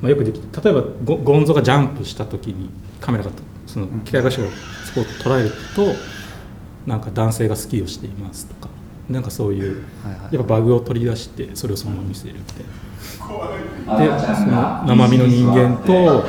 [0.00, 2.70] まあ、よくできて例えばゴゴンゾがジャンプした時に
[3.00, 3.30] カメラが
[3.66, 4.42] その機械学習
[5.00, 5.94] を捉えると
[6.86, 8.68] なんか男性がスキーをしていますとか
[9.08, 10.34] なんかそういうはいはい。
[10.34, 12.84] やっぱバグを取り出してそれをそのまま見せるみたいな。
[13.98, 16.24] でその生身の人間と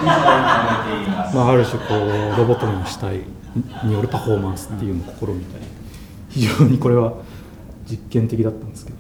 [1.34, 3.22] まあ、ある種こうロボットの主体
[3.84, 5.66] によるパフォーマンスっていうのを試みたり
[6.30, 7.14] 非常にこれは
[7.90, 8.98] 実験的だったんですけど。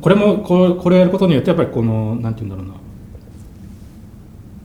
[0.00, 2.74] これもこれこれをやることによってやっぱりこのなんて言うんだろうな。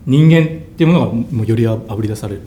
[0.06, 2.40] 人間っていうものがもうよりあぶり出される。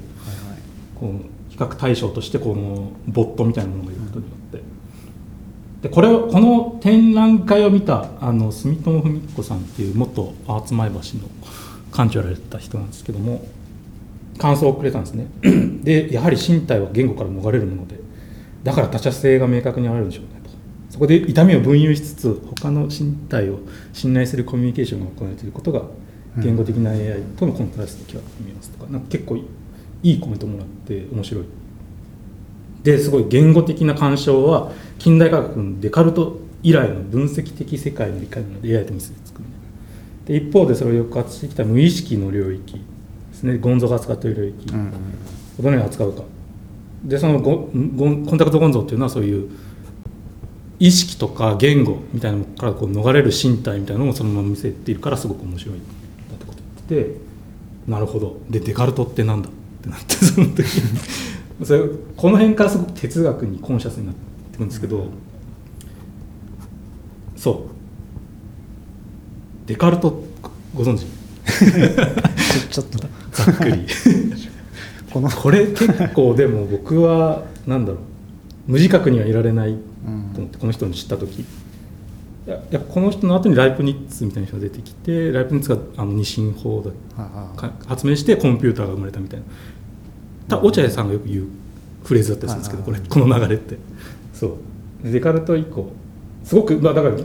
[0.99, 5.87] こう比較対象としてこのボットみたいなものがいることによって。
[5.87, 11.01] でこれをこの展覧会を見たあの住友文子さんっていう元アーツ前橋の
[11.91, 13.45] 館長やられた人なんですけども
[14.39, 15.27] 感想をくれたんですね。
[15.83, 17.99] でやはり身体は言語から逃れるもので
[18.63, 20.49] だから他者性が明確に現れるんでしょうねと。
[20.89, 23.59] そこで痛みを分有しつつ他の身体を
[23.91, 25.83] 信頼するコミュニケーションが行われていることが
[26.37, 29.45] 言語的な AI とのコントラスト的だと見えますとかなんか結構い
[30.01, 31.43] いコメントもらって面白い。
[32.83, 39.45] ですごい言語的な干渉は近代科学のデカルト以来の分析的世界の理解なので AI と結びつくみ
[40.25, 42.79] たいなで一方でそれを抑圧してきた無意識の領域で
[43.33, 43.57] すね。
[43.57, 44.91] ゴンゾが扱っている領域、うんうん。
[45.59, 46.23] どのように扱うか。
[47.03, 49.49] でそのゴゴンコンタクトゴンゾっていうのはそういう
[50.79, 55.75] 意識とか言語みたいなものからこう逃れる身体みたいなのをそのまま見せているからすごく面白い
[56.83, 57.15] って
[57.87, 59.49] なるほどでデカルトってなんだ？
[59.49, 59.51] っ
[59.83, 60.99] てなってその時に。
[61.65, 61.81] それ
[62.17, 64.15] この辺からすごく哲学にコンシャスになっ
[64.51, 65.05] てくるんですけど
[67.35, 67.67] そ
[69.65, 69.67] う。
[69.67, 70.23] デカルト
[70.73, 71.05] ご存知？
[72.71, 72.99] ちょっと。
[73.31, 73.85] ざっくり。
[75.11, 75.29] この。
[75.29, 78.01] これ結構でも僕はなんだろう。
[78.67, 79.77] 無自覚にはいられないうん
[80.33, 81.43] と思ってこの人に知った時
[82.45, 89.45] いややっぱこの人の後にライプニッツみたいな人が出てきてライプニッツがあの二進法だはいはいか発明してコンピューターが生まれたみたいな。
[90.49, 91.47] た落合さんがよく言う
[92.03, 93.77] フレーズだったりするんですけどこはいれこの流れって。
[94.33, 94.57] そ
[95.03, 95.11] う。
[95.11, 95.91] デカルト以降
[96.43, 97.17] すごく、まあ、だから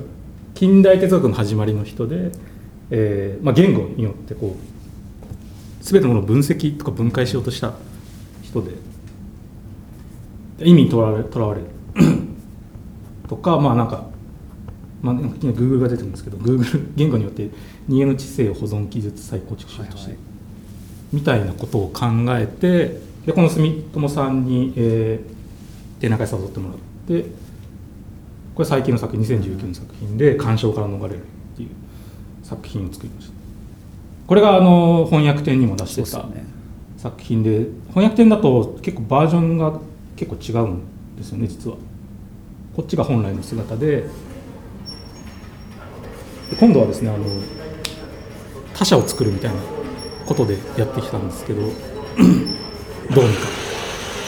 [0.55, 2.31] 近代哲学の始まりの人で、
[2.91, 7.75] えーまあ、言語によってこう全てのものを分析とか分解しようとした
[8.43, 8.73] 人で
[10.61, 11.67] 意味にとらわれとらわれる。
[13.29, 14.07] とかまあなんか、
[15.03, 17.49] まあ、なんかいきなり Google が出てるんですけど Google 言語によって
[17.87, 20.17] 人間の知性を保存技術再構築しようとして
[21.13, 27.29] みたいなことを考えてでこの住友さんに、えー、展覧会誘ってもらって
[28.55, 31.27] これ最近の作品2019年の作品で干渉から逃れるっ
[31.57, 31.69] ていう
[32.43, 33.33] 作品を作りました。
[34.27, 36.27] これがあの翻訳展にも出してた
[36.99, 39.81] 作品で翻訳展だと結構バージョンが
[40.17, 40.83] 結構違うん
[41.17, 41.77] ですよね実は。
[42.77, 44.09] こっちが本来の姿でで
[46.57, 47.25] 今度はですねあの
[48.75, 49.61] 他者を作るみたいな
[50.27, 51.63] ことでやってきたんですけど
[53.15, 53.49] どうにか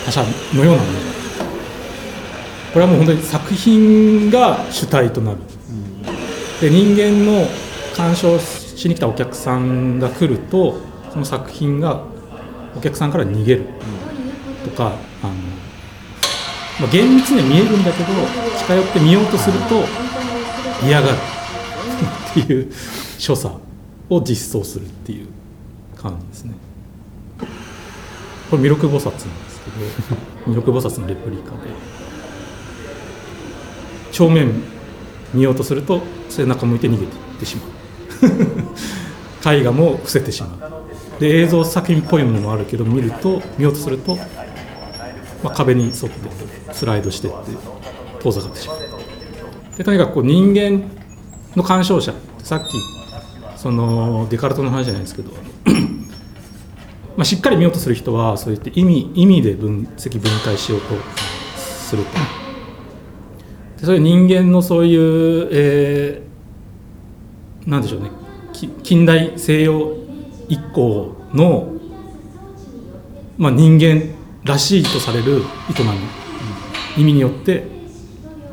[0.05, 0.99] 他者のようなもの。
[2.73, 5.39] これはもう本当に作品が主体となる。
[6.61, 7.47] で人間の
[7.97, 10.81] 鑑賞しに来たお客さんが来ると
[11.12, 12.05] その作品が
[12.77, 13.66] お客さんから逃げる。
[14.64, 14.93] とか
[15.23, 15.33] あの、
[16.81, 18.09] まあ、厳密には見えるんだけど
[18.59, 19.85] 近寄って見ようとすると
[20.87, 21.14] 嫌がる
[22.35, 22.72] ていう
[23.18, 23.55] 所作
[24.09, 25.28] を実装するっていう
[25.97, 26.55] 感じですね。
[28.51, 30.16] これ弥勒菩薩なんですけど
[30.53, 32.01] 弥勒菩薩のレプリカで。
[34.12, 34.53] 正面
[35.33, 37.70] 見ようとすると背中向いて逃げていってしまう。
[39.55, 40.49] 絵画も伏せてしま
[41.18, 41.20] う。
[41.20, 44.16] で映像作品っぽいものもあるけど見ると見ようとすると、
[45.43, 46.09] まあ、壁に沿って
[46.72, 47.37] スライドしてって
[48.20, 48.78] 遠ざかってしまう。
[49.78, 50.83] でとにかくこう人間
[51.57, 52.76] の鑑賞者さっき
[53.57, 55.30] そのデカルトの話じゃないですけど
[57.16, 60.94] まあしっかり見ようとする人はそうやって意味意味で分析分解しようと
[61.57, 62.11] すると。
[63.80, 66.30] でそういう人間のそういう、えー
[67.66, 68.11] なんでしょうね。
[68.82, 69.96] 近代西洋
[70.48, 71.72] 以降の、
[73.38, 75.42] まあ、人間らしいとされる営
[76.96, 77.64] み意味によって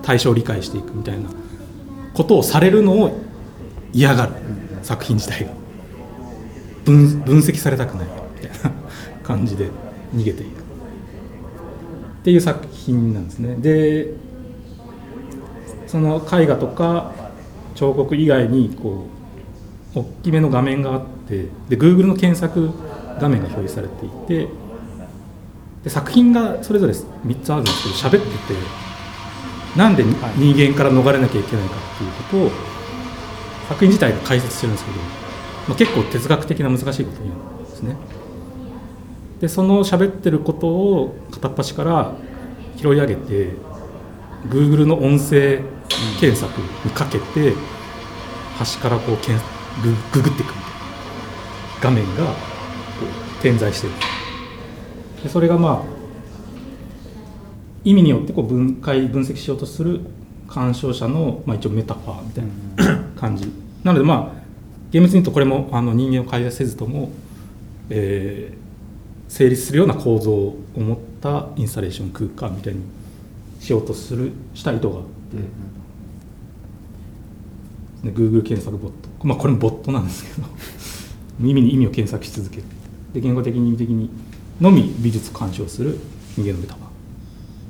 [0.01, 1.29] 対象を理解していくみたいな。
[2.17, 3.17] ことをされるのを
[3.93, 4.31] 嫌がる。
[4.81, 5.51] 作品自体が。
[6.83, 8.07] 分分析されたくない。
[8.41, 8.71] みたいな
[9.23, 9.69] 感じで
[10.15, 13.55] 逃げているっていう作品なんですね。
[13.55, 14.13] で
[15.85, 17.13] その絵画とか
[17.75, 19.05] 彫刻以外にこ
[19.95, 22.71] う大きめの画面があってで Google の検索
[23.21, 24.47] 画面が表示されていて
[25.83, 28.86] で作品がそれぞれ3つあるんですけど喋ってて
[29.77, 32.51] なんで人間から逃れなきゃいけないかっていうことを
[33.69, 37.95] 作品自体が解説してるんですけど、まあ、結構哲学的な難しいこと言うんですね。
[39.39, 42.15] でその喋ってることを片っ端から
[42.75, 43.51] 拾い上げて
[44.49, 45.61] Google の音声
[46.19, 47.53] 検索にかけて
[48.57, 49.37] 端からこうけん
[49.83, 50.57] ググっていくみたいな
[51.81, 52.33] 画面が
[53.43, 53.93] 点在してる
[55.23, 55.96] でそれがまあ
[57.89, 60.01] 意味によってこう分解分析しようとする
[60.47, 62.51] 鑑賞者の、まあ、一応メタファーみたいな
[63.15, 63.51] 感じ、
[63.83, 64.41] なのでまあ
[64.91, 67.11] 厳密に言うとこれもあの人間を解説せずとも、
[67.89, 68.67] えー
[69.29, 72.81] 成立するような構造を持ったインスタレーション空間みたいに
[73.59, 75.03] しようとするした意図があっ
[78.03, 80.47] て、で Google 検索ボット、まあ、これもボットなんですけど。
[81.39, 82.63] 意味に意味を検索し続ける。
[83.13, 84.09] で言語的に意味的に
[84.59, 85.99] のみ美術鑑賞する
[86.35, 86.86] 人間のメタファー。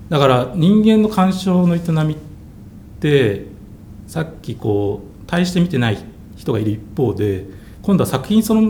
[0.09, 2.17] だから人間の鑑賞の営みっ
[2.99, 3.45] て
[4.07, 5.97] さっきこう対して見てない
[6.37, 7.45] 人がいる一方で
[7.81, 8.61] 今度は作品その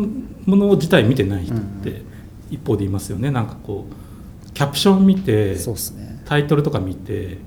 [0.46, 2.02] もの自体見てない人って
[2.50, 3.30] 一方でいますよね。
[3.30, 6.22] なんかこうキャプション見てね。
[6.26, 7.38] タイトルとか見て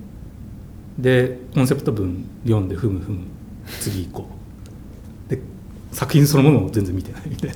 [0.97, 3.25] でコンセプト文読んでふむふむ
[3.79, 4.27] 次行こ
[5.27, 5.29] う。
[5.29, 5.41] で
[5.91, 7.55] 作品そのものを全然見てないみたいな。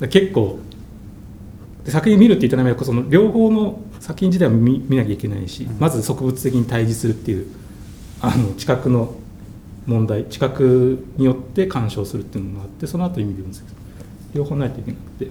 [0.00, 0.58] で結構
[1.84, 7.46] で作品見るって言ったらその両方の作品自体を見見なきゃいけないし、まず植物的に対峙するっていう
[8.22, 9.14] あの知覚の
[9.84, 13.66] 問題知覚によって鑑賞するっていうのがあってその後意味で分析する。
[14.32, 15.28] 両方ないといけなくて。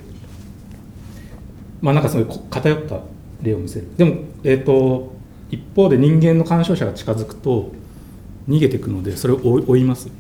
[1.82, 3.00] まあなんかそういうこ偏った
[3.42, 3.88] 例を見せる。
[3.98, 5.12] でも、えー、と
[5.50, 7.72] 一方で人間の鑑賞者が近づくと
[8.48, 10.12] 逃げていくのでそれを追います。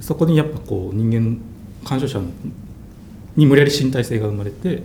[0.00, 1.38] そこにやっぱこう人間
[1.84, 2.26] 鑑賞者
[3.36, 4.82] に無理やり身体性が生まれて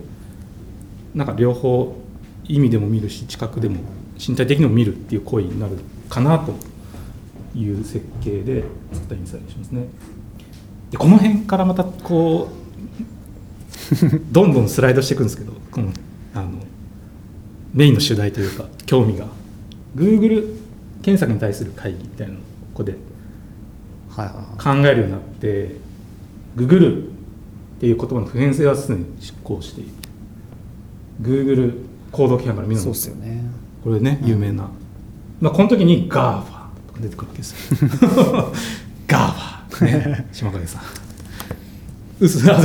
[1.16, 2.03] なんか両方
[2.46, 3.78] 意味でも見るし知覚でも
[4.18, 5.78] 身体的にも見るっていう行為になる
[6.10, 6.54] かなと
[7.58, 9.88] いう設計で作ったインスタレーションですね。
[10.92, 12.64] でこの辺からまたこう
[14.32, 15.92] どんどんスライドしていくんですけどこの
[16.34, 16.52] あの
[17.74, 19.28] メインの主題というか興味が。
[19.96, 20.60] Google
[21.04, 22.96] 検索に対する会議みたいなのをここで
[24.10, 25.76] はい考えるようになって
[26.56, 29.90] ググるっていう言葉の普遍性は常に執行している
[31.22, 32.84] Google 行動規範から見るの？
[32.84, 33.42] そうっすよね。
[33.84, 34.70] これね有名な、
[35.42, 36.44] まあ、この時に GAFA
[36.88, 37.78] とか出てくるわけですよ。
[39.08, 40.28] GAFA ね。
[40.32, 40.82] 島影さん。
[42.20, 42.56] うすあ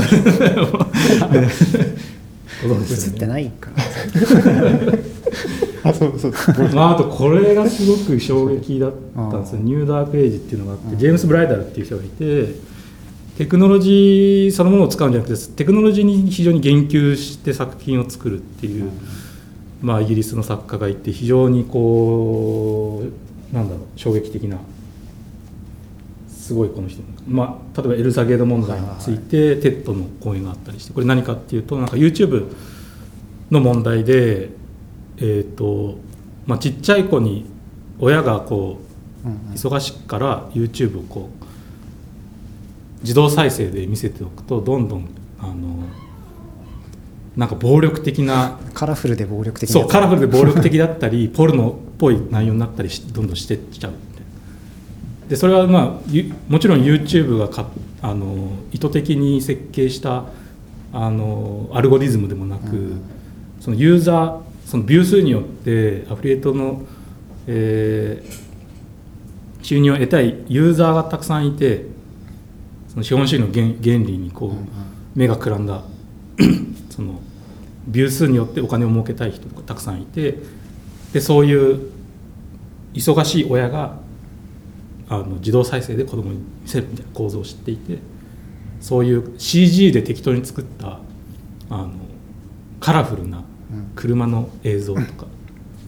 [2.66, 3.70] ご存知ってないか。
[3.70, 3.82] ら
[5.90, 6.32] あそうそう。
[6.74, 9.60] まあ、あとこれがすごく衝撃だったんですよ。
[9.62, 12.54] New Dark Age っていうのがあってジェームス・ブライドルっていう人がいて
[13.36, 18.90] テクノロジーそのものを使うんじゃなくてテクノロジーに非常に言及して作品を作るっていう、
[19.80, 23.04] まあ、イギリスの作家がいて非常にこ
[23.52, 24.58] うなんだろう衝撃的な
[26.28, 32.52] すごいこの人、まあ、例えばエルサゲート問題について TED の講演があったりしてこれ何かっていうとなんか YouTube
[33.50, 34.50] の問題で
[35.20, 35.98] えーと
[36.46, 37.44] まあ、ちっちゃい子に
[37.98, 38.78] 親がこ
[39.24, 45.08] う忙しいから YouTube をこう自動再生で見せておくとどんどん
[45.40, 45.84] あの
[47.38, 48.58] なんか暴力的な。
[48.74, 53.92] カラフルで暴力的なそうカラフルで暴力的だったり ポルノっぽい内容になったりしどんどんしてっちゃう
[55.28, 57.68] でそれはまあゆもちろん YouTube がか
[58.02, 60.24] あの意図的に設計した
[60.92, 63.00] あのアルゴリズムでもなく、うん。
[63.60, 66.82] そのユーザーそのビュー数によってアフリエイトの、
[67.46, 68.48] えー
[69.60, 71.84] 収入を得たいユーザーがたくさんいて
[72.88, 75.82] その資本主義の原原理にこう、目がくらんだ
[76.88, 77.20] その
[77.88, 80.36] ビュー数によってお金を儲けたい人がたくさんいて
[81.12, 81.90] でそういう
[82.94, 83.96] 忙しい親が
[85.08, 87.98] あの自動再生で子供に見せるみたいな構造を知っていて
[88.80, 91.00] そういう CG で適当に作った
[91.70, 91.92] あの
[92.78, 93.42] カラフルな
[93.96, 95.26] 車の映像とか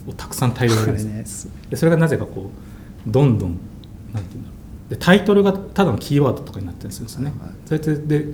[0.08, 2.50] をたくさん大量にですでそれがなぜかこ
[3.06, 3.58] うどんどん
[4.12, 4.54] なんていうんだろ
[4.88, 4.90] う。
[4.90, 7.32] でタイトルがただのキーワードとかになってるんですよね。
[7.66, 8.24] それでで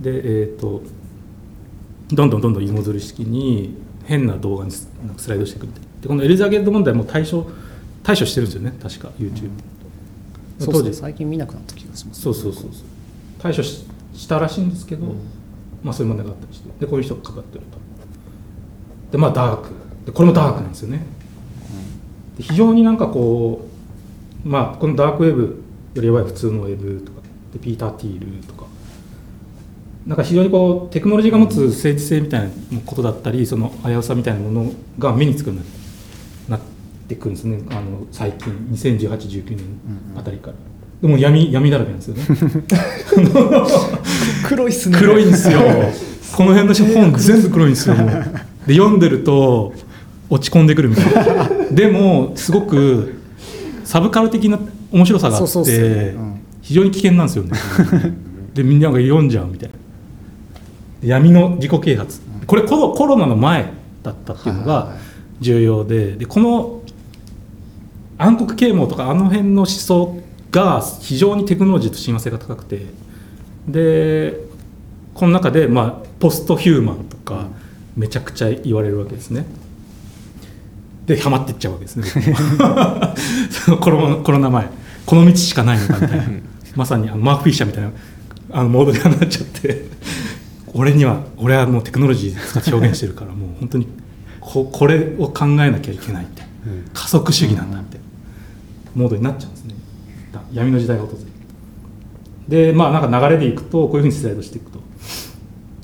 [0.00, 0.82] でえー、と
[2.12, 4.88] どんどんどんどん芋づる式に変な動画にス
[5.28, 5.66] ライドしていく
[6.00, 7.46] でこのエリザゲット問題も対処
[8.02, 8.74] 対処してるんですよね。
[8.82, 9.50] 確か YouTube、
[10.58, 10.84] そう当時。
[10.84, 12.72] そう最近見なくなった気がしますそうそうそうそう。
[13.38, 13.84] 対処し
[14.14, 15.06] したらしいんですけど、
[15.82, 16.70] まあそういう問題があったりして。
[16.80, 17.78] でこういう人がかかってると。
[19.12, 19.68] でまあダーク。
[20.06, 21.04] でこれもダークなんですよね、
[22.38, 23.68] で非常になんかこ
[24.44, 25.62] うまあこのダークウェブ
[25.94, 27.20] より弱い普通のウェブとか。
[27.52, 28.59] でピーター・ティールとか
[30.10, 32.48] なんか非常にこうテクノロジーが持つ政治性みたいな
[32.84, 35.62] ことだったりその危うさみたいなものが目につくように
[36.48, 36.60] なっ
[37.06, 37.60] てくるんですね。
[37.70, 39.64] あの最近201819年
[40.16, 40.54] あたりから、
[41.00, 42.24] でも闇闇だらけなんですよね。
[44.48, 45.60] 黒いっす黒いんですよ。
[46.36, 47.94] この辺の本全部黒いんですよ。
[48.66, 49.72] で読んでると
[50.28, 51.48] 落ち込んでくるみたいな。
[51.70, 53.14] でもすごく
[53.84, 54.58] サブカル的な
[54.90, 56.40] 面白さがあってうん。
[56.62, 57.52] 非常に危険なんですよね。
[58.54, 59.79] でみんなが読んじゃうみたいな
[61.02, 62.20] 闇の自己啓発。
[62.46, 63.72] これコロコロナの前
[64.02, 64.96] だったっていうのが
[65.40, 66.82] 重要ででこの
[68.18, 70.20] 暗黒啓蒙とかあの辺の思想
[70.50, 72.86] が非常にテクノロジーと親和性が高くて
[73.68, 74.34] で
[75.14, 77.48] この中で、まあ、ポストヒューマンとか
[77.96, 79.44] めちゃくちゃ言われるわけですね。
[81.06, 82.04] でハマっていっちゃうわけですね。
[83.80, 84.68] コロナコロナ前。
[85.06, 86.24] この道しかないのかみたいな。
[86.76, 87.90] まさにあのマーク・フィッシャーみたいな
[88.52, 89.86] あのモードになっちゃって
[90.74, 93.88] 俺には俺はもうテクノロジー使って表現してるからもう本当に
[94.40, 96.42] ここれを考えなきゃいけないって。
[96.92, 98.06] 加速主義なんだみたいな
[98.94, 99.74] モードになっちゃうんですね。
[100.30, 101.26] だ闇の時代が訪れる
[102.48, 104.80] でまあなんか流れでいくとこういうふうにスライドしていくと。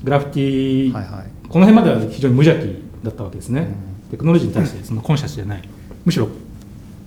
[0.03, 1.49] グラフィティ、はいはい。
[1.49, 3.69] この辺までは非常に無邪気だったわけですね、
[4.11, 5.61] テクノロジーに対してそのコンシャスじゃない。
[6.05, 6.29] むしろ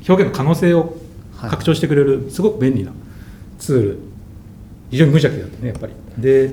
[0.08, 0.96] 表現の可能性を
[1.40, 2.92] 拡張してくれるすごく便利な
[3.58, 3.98] ツール。
[4.90, 5.92] 非常に無邪気だったねやっぱり。
[6.18, 6.52] で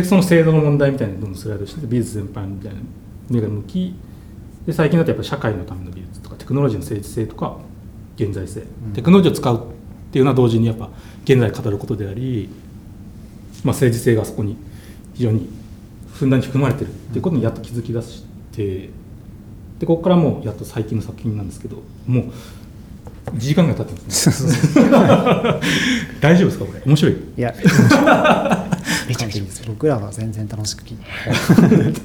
[0.00, 2.78] でその制度の問題みたいなのどんどんスライドして美術全般みたいな
[3.28, 3.96] 目が向き
[4.64, 7.58] で最近だとやっぱ社会のための美術とかテクノロジーの政治性とか
[8.16, 8.62] 現在性、
[8.94, 9.60] テクノロジーを使うっ
[10.12, 10.90] ていうのは同時にやっぱ
[11.24, 12.48] 現在語ることであり、
[13.64, 14.56] まあ、政治性がそこに
[15.14, 15.48] 非常に
[16.12, 18.90] ふんだんに含まれてるっていうことにやっと気づき出して
[19.80, 22.24] でここからもうやっと最近の作品なんですけどもう
[23.30, 24.80] 1時間ぐらい経ってますね。
[26.20, 26.82] 大丈夫ですかこれ？
[26.86, 27.16] 面白い。
[27.36, 27.54] いや
[29.08, 32.00] めちゃくちゃいいです僕らは全然楽しく聞いて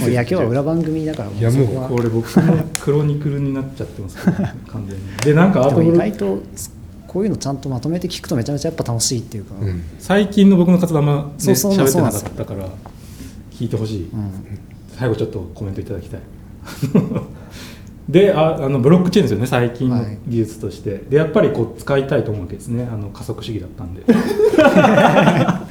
[0.00, 5.16] もういや今日は裏番組だからもいやもうそこれ僕のクロニクルになっちゃってます完全に。
[5.24, 6.42] でなんかあでも意と外と
[7.06, 9.82] こういうのちゃんとまとめて聞くとめちゃめちゃやっぱ楽しいっていうか、うん。
[9.98, 12.68] 最近の僕の活動あんま、ね、そうそう喋ってなかそうなんですよったから
[13.50, 14.30] 聞いてほしい、うん。
[14.96, 16.20] 最後ちょっとコメントいただきたい。
[18.08, 20.18] でああのブロックチェーンですよね最近のはい。
[20.26, 22.88] 技術として、でやっぱりこう使いたいと思うわけですね。
[22.90, 24.02] あの加速主義だったんで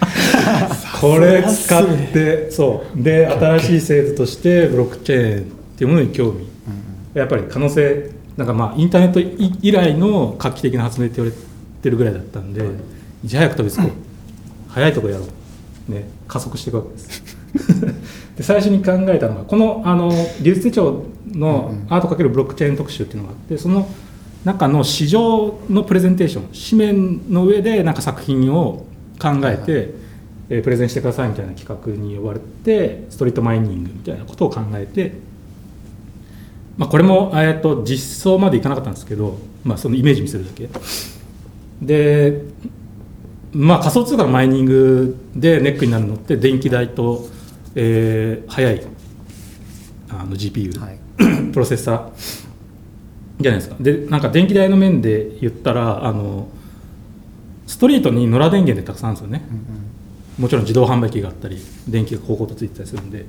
[0.99, 3.02] これ使ってそう。
[3.02, 5.43] で新しい制度としてブロックチェーンっ
[5.78, 6.47] ていうものに興味、
[7.14, 11.38] やっぱり可能性なんかまあインターネット以以来の画期的な発明って言われ
[11.82, 12.64] てるぐらいだったんで、
[13.24, 13.28] い。
[13.28, 13.89] ち早く飛びつこう。
[14.70, 15.24] 早いとこやろ
[15.89, 17.36] う、ね、加速していくわけです
[18.38, 23.89] で最初に考えたのがこのあの技術手帳のアート×ブロックチェーン特集っていうのがあってその
[24.45, 28.86] 中の市場のプレゼンテーション紙面の上でなんか作品を
[29.22, 29.93] 考えて、
[30.52, 35.14] えープレゼンしてくださいみたいな企画に呼ばれてストリートマイニングみたいなことを考えて、
[36.78, 40.70] まあ、これも、えー、と実装までいかなかったんですけど、まあ、そのイメージ見せるだけ。
[41.82, 42.41] で
[43.54, 47.28] まあ仮想通貨のマイニングでネックになるのって電気代と、
[47.76, 48.86] えー速い
[50.10, 50.99] あの GPU、はい。
[51.52, 52.10] プロセッサー
[53.41, 53.76] じゃないですか。
[53.80, 56.49] でなんか電気代の面で言ったらあの
[57.68, 59.47] ストリートに野良電源でたくさんあるんですよね、
[60.41, 63.25] もちろん自動販売機があったり電気がこうこうとついてたりするんで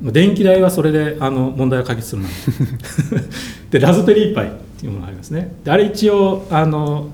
[0.00, 2.28] まあ電気代はそれであの問題を解決するの。
[3.70, 5.52] ででラズベリーパイっていうものがありますね。
[5.64, 7.08] であれ一応あの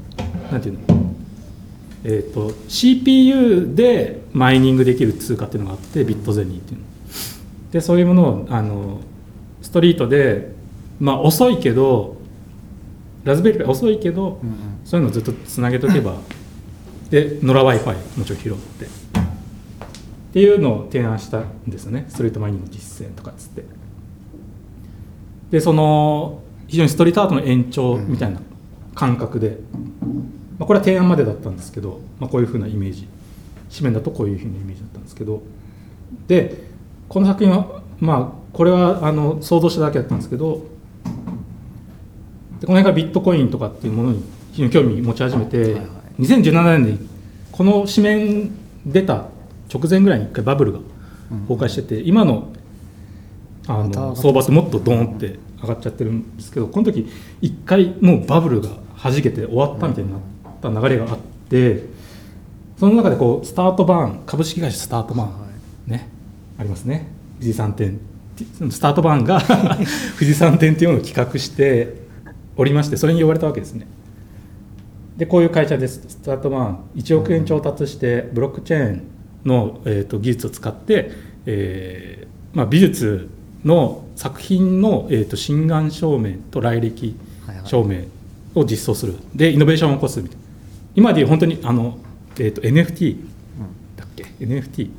[0.50, 0.80] なんていうの？
[2.04, 6.84] えー、と CPU でマイニングできる通貨っていうのがあってビットゼニーっていうの。
[7.70, 9.00] でそういうものをあの
[9.62, 10.52] ストリートで
[11.00, 12.16] まあ遅いけど
[13.24, 14.56] ラズベリーパイ遅いけど、うんうん。
[14.84, 16.16] そういうのをずっとつなげとけば
[17.12, 18.84] で野良 w i f i もちろん拾って。
[18.86, 18.88] っ
[20.32, 22.06] ていうのを提案したんですよね。
[22.08, 23.64] ストリートマイニング実践とかっつって。
[25.50, 28.40] でその非常にストリートアートの延長みたいな
[28.94, 29.58] 感覚で
[30.58, 33.08] まあ、これは提案までだったんですけど、まあ、こういうふうなイメージ
[33.70, 35.42] 紙面だとこういうふうなイメージだったんですけど。
[36.28, 36.70] で
[37.08, 40.64] この作品はまあこれはあの想像しただけだったんですけど
[42.60, 46.01] でこの辺がビットコインとかっていうものに非常に興味持ち始めて、はいはい。
[46.18, 47.08] 2017年に
[47.50, 48.50] この紙面
[48.86, 49.26] 出た
[49.72, 50.80] 直前ぐらいに一回バブルが
[51.48, 52.52] 崩壊してて、今の
[53.66, 57.08] あの相場ってもっとドーンって上がっちゃってるんですけどこの時
[57.40, 60.20] 一回もうバブルが弾けて終わったみたいになっ
[60.60, 61.84] た流れがあって
[62.76, 65.46] その中でこうスタートバーン株式会社スタートバーン、は
[65.86, 66.08] ね
[66.58, 67.08] ありますね。
[67.38, 68.00] 富士山店
[68.70, 69.40] スタートバーンが
[70.18, 72.02] 富士山店っていうものを企画して
[72.56, 73.86] おりましてそれに呼ばれたわけですね
[75.16, 76.02] でこういう会社です。
[76.08, 79.02] スタートバーン1億円調達してブロックチェーン
[79.44, 81.10] の、えー、と技術を使って、
[81.46, 83.28] えーまあ、美術
[83.64, 87.16] の作品の、えー、と心眼証明と来歴
[87.64, 88.04] 証明
[88.54, 89.16] を実装する。
[89.34, 90.42] でイノベーションを起こすみたいな。
[90.94, 91.98] 今でいう本当にあの、
[92.38, 93.16] えー、と NFT
[93.96, 94.90] だっけ？NFT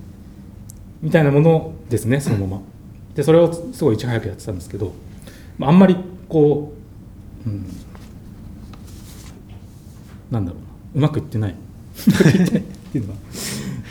[1.02, 2.62] みたいなものですねそのまま。
[3.16, 4.94] でそれをすごいいち早くやってたんですけど
[5.58, 5.96] まああんまり
[6.28, 6.74] こ
[7.46, 7.66] う、うん、
[10.34, 11.08] なんだろうな。
[11.08, 11.52] うまくいってない。
[11.52, 12.64] ってない
[12.98, 13.20] うのは。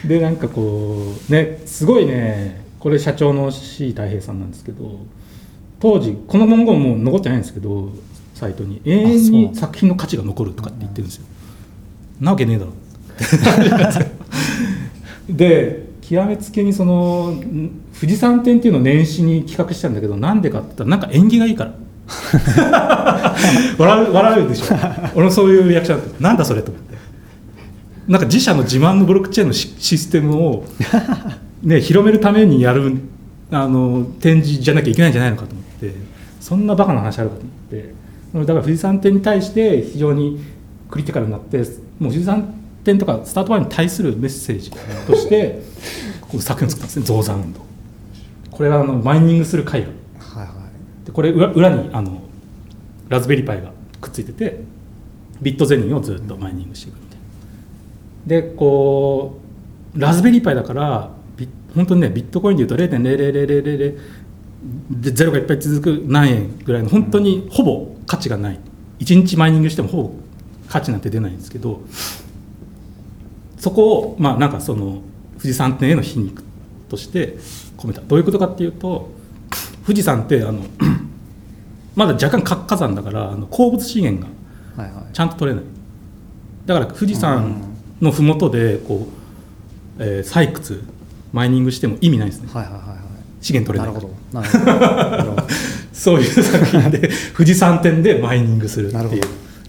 [0.07, 4.99] でなんかこうねすごいねこれ社長の C 太平さんなんですけど
[5.78, 7.90] 当時この文言もう残ってないんですけど
[8.34, 11.24] サイトに永遠に作品の価値が残るとかって言ってるんですよ。
[12.20, 12.72] なわけねえだろ。
[15.30, 21.74] で極めつけにそのん富士山店っていうのを年始に企画したんだけどなんでかって言ったらなんか縁起がいいから
[23.78, 24.76] 笑う笑うでしょ。
[25.14, 26.92] 俺もそういうリアクションだったなんだそれと思って。
[28.09, 30.64] なんか自社の自慢のブロックチェーンのシステムを、
[31.62, 32.96] ね、広めるためにやる
[33.50, 35.94] あの展示じゃなきゃいけないんじゃないのかと思って
[36.40, 38.03] そんなバカな話あるかと思って。
[38.34, 40.42] だから富士山店に対して非常に
[40.90, 41.66] クリティカルになってもう
[42.09, 44.70] 富士山店とかスタートバーに対するメッセージ
[45.07, 45.62] として
[46.22, 47.05] こう作品を作ったんですね。
[47.05, 47.61] 増産運動
[48.50, 50.01] これはあのマイニングする絵画はいはい
[51.05, 52.22] でこれ裏裏にあの
[53.09, 54.61] ラズベリーパイがくっついてて
[55.40, 57.18] ビットゼニーをずっとマイニングしていくみたい
[58.26, 59.40] でこ
[59.94, 63.98] うラズベリーパイだからビ本当にねビットコインでいうと0.00000
[64.90, 68.61] でゼロがいっぱい続く何円ぐらいの本当にほぼ価値がない。
[69.00, 70.12] 1日マイニングしてもほぼ
[70.68, 71.82] 価値なんて出ないんですけど
[73.59, 75.03] そこをまあなんかその
[75.38, 76.44] 富士山店への皮肉
[76.88, 77.36] として
[77.76, 78.00] 込めた。
[78.03, 79.11] どういうことかっていうと
[79.85, 80.61] 富士山ってあの
[81.95, 84.33] まだ若干活火山だからあの鉱物資源が
[85.12, 85.64] ちゃんと取れない。
[86.66, 87.61] だから富士山
[88.01, 90.83] の麓でこう、えー採掘
[91.33, 92.49] マイニングしても意味ないですね。
[92.53, 92.99] はいはいはいはい。
[93.41, 94.39] 資源取れないなるほど。
[94.39, 95.43] なるほど。
[95.93, 99.22] そういう作品で富士山店でマイニングするっていう。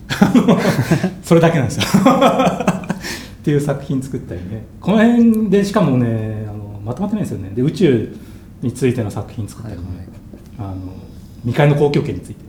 [1.24, 1.84] それだけなんですよ。
[1.84, 4.66] っていう作品作ったりね。
[4.80, 7.51] この辺でしかもねあのまとまってないんですよね。
[7.55, 8.16] で宇宙
[8.64, 10.07] についての作品作ったりね、
[10.57, 10.93] あの
[11.41, 12.43] 未開の公共圏について。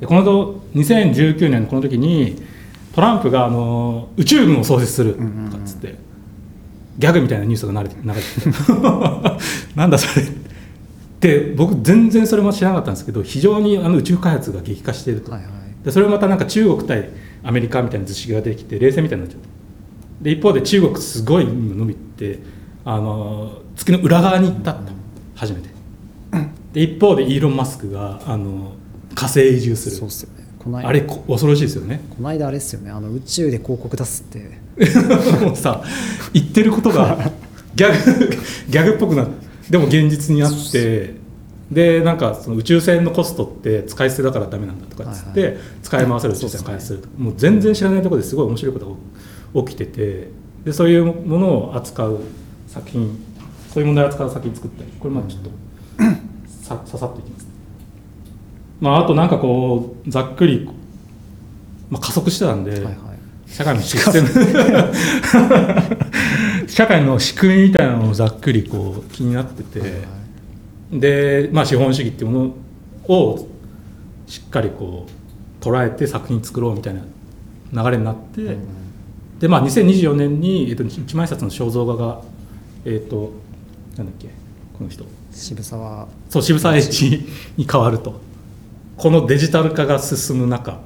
[0.00, 2.42] でこのと2019年のこの時に
[2.94, 5.26] トランプがあの宇宙軍を創設するとか
[5.58, 5.96] っつって、
[6.98, 8.22] ギャグみたいなニュースが流れて流れて。
[8.22, 8.50] て
[9.74, 10.26] なんだそれ。
[11.20, 15.52] で僕全然それも知らなかったんですけど非常にあの宇宙開発が激化していると、はいはい。
[15.84, 17.08] でそれもまたなんか中国対
[17.42, 19.48] アメリカみたいな図式ができて冷戦みたいになっちゃった。
[20.22, 22.40] で一方で中国すごい伸びて
[22.84, 24.92] あの月の裏側に行ったと
[25.34, 25.68] 初めて。
[26.72, 28.72] で一方でイーロン・マスクがあの
[29.14, 29.96] 火星移住する。
[29.96, 30.44] そうっすよね。
[30.58, 32.00] この間あれこ恐ろしいですよね。
[32.10, 32.90] この間あれっすよね。
[32.90, 34.64] あの宇宙で広告出すって。
[35.44, 35.84] もうさ
[36.32, 37.30] 言ってることが
[37.76, 38.36] ギャグ
[38.68, 39.26] ギャグっぽくな
[39.70, 41.14] でも現実にあって
[41.70, 47.08] でなんかその宇宙船のコストって使い捨てだからダメなんだとかっつって、はい使い回せる宇宙船を開発すると。
[47.08, 48.98] かもう全然知らないところですごい面白いこと
[49.60, 50.28] が起きてて
[50.64, 52.20] でそういうものを扱う
[52.66, 53.16] 作品
[53.74, 55.50] そういう問題を扱う作品作ったりこれまあちょっと
[56.62, 57.48] さささっといきます、
[58.80, 60.70] まあ、あとなんかこうざっくり、
[61.90, 62.96] まあ、加速してたんで、はいはい。
[63.48, 64.28] 社会のシステム
[66.68, 69.96] 社会の仕組みみたいなのをざっくりこう気になってて、はいは
[70.92, 71.00] い。
[71.00, 72.54] で、まあ、資本主義っていうも
[73.08, 73.48] のを
[74.28, 75.08] しっかりこ
[75.60, 77.00] う捉えて作品作ろうみたいな
[77.82, 78.56] 流れになって、
[79.40, 82.22] でまあ2024年に、えっと、一万円札の肖像画が
[82.84, 83.42] えっ、と
[83.96, 84.28] なんだっけ？
[84.76, 85.04] この人。
[85.32, 86.08] 渋沢。
[86.30, 87.02] そう渋沢栄一
[87.56, 88.20] に変わると。
[88.96, 90.80] このデジタル化が進む中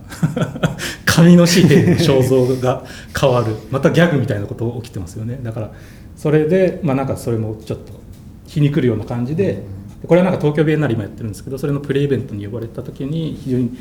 [1.05, 2.85] 紙の紙幣の肖像が
[3.19, 3.55] 変わる。
[3.71, 5.39] またギャグみたいなこと起きてますよね。
[5.43, 5.73] だから
[6.17, 7.93] それでまあなんかそれもちょっと
[8.47, 9.63] 皮肉るような感じで
[10.07, 13.77] これはなんか東京ビエンナーレ今やってるんですけどそれのプレイベントに呼ばれた時に非常に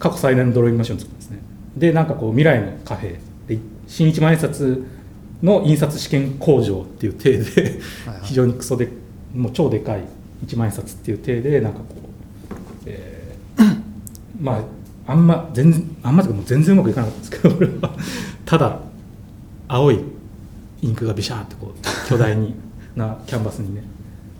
[0.00, 1.38] 過去最大のドローイングマシンを作ったんですね。
[1.76, 3.20] でなんかこう未来の貨幣。
[3.46, 4.82] で新一万円札
[5.42, 7.80] の印刷試験工場っていう体で
[8.22, 8.88] 非常にクソで
[9.34, 10.04] もう超でかい
[10.42, 12.54] 一万円札っていう体でなんかこう、
[12.86, 13.80] えー
[14.40, 17.96] まああんま全然あんまというかもう全然うまくいかなかったんですけど 俺は。
[18.44, 18.80] ただ
[19.68, 20.00] 青い
[20.82, 22.54] インクがビシャーってこう巨大に
[22.96, 23.84] なキャンバスにね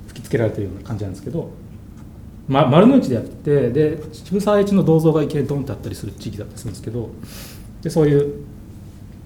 [0.09, 1.51] 吹きつけられてるような感じなんですけど、
[2.49, 7.11] ま、丸の内でやってで渋沢栄一の銅像がいきなりドンってあったりする地域だったりするんですけど
[7.83, 8.45] でそういう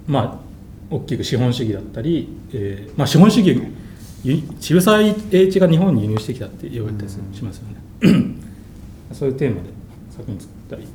[0.06, 0.53] まあ
[0.90, 3.60] 大きく資本主義だったり、えーまあ、資本主義
[4.22, 8.34] ゆ渋沢栄一が日本に輸入してきたって言われたりしますよね、
[9.12, 9.68] そういうテーマで
[10.10, 10.88] 作品作ったり。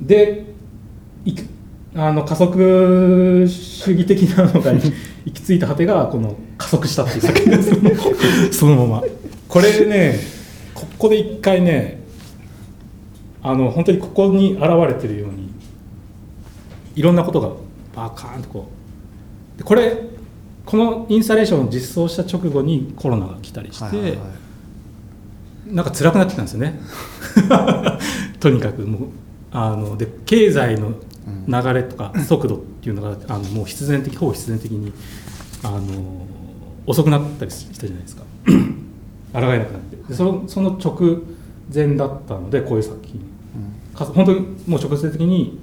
[0.00, 0.44] で
[1.94, 4.80] あの加速主義的なのが 行
[5.32, 7.76] き着いた果てがこの加速したっていう作品ですよ
[8.52, 9.02] そのまま。
[9.48, 10.18] これね
[10.74, 12.00] ここで一回ね
[13.42, 15.48] あの本当にここに現れてるように
[16.94, 17.50] いろんなことが
[17.98, 18.68] バカーンとこ
[19.56, 19.58] う。
[19.58, 19.96] でこれ
[20.64, 25.74] このインスタレーションを実装した直後にコロナが来たりして、はいはいはい。
[25.74, 26.78] なんか辛くなってきたんですよね。
[28.38, 29.00] とにかくもう
[29.50, 30.92] あので経済の
[31.46, 34.92] 流れとか速度っていうのがあのもう必然的ほぼ必然的に
[35.62, 35.80] あの
[36.86, 38.22] 遅くなったりしたじゃないですか。
[39.32, 39.96] 抗えなくなって。
[40.08, 41.18] でそのその直
[41.74, 43.20] 前だったのでこういう作品。
[43.98, 45.58] か本当にもう直接的に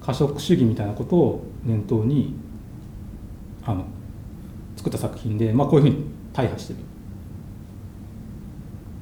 [0.00, 2.34] 過食主義みたいなことを念頭に
[3.64, 3.84] あの
[4.76, 6.78] 作った作品で、まあ、こういうふうに大破してる。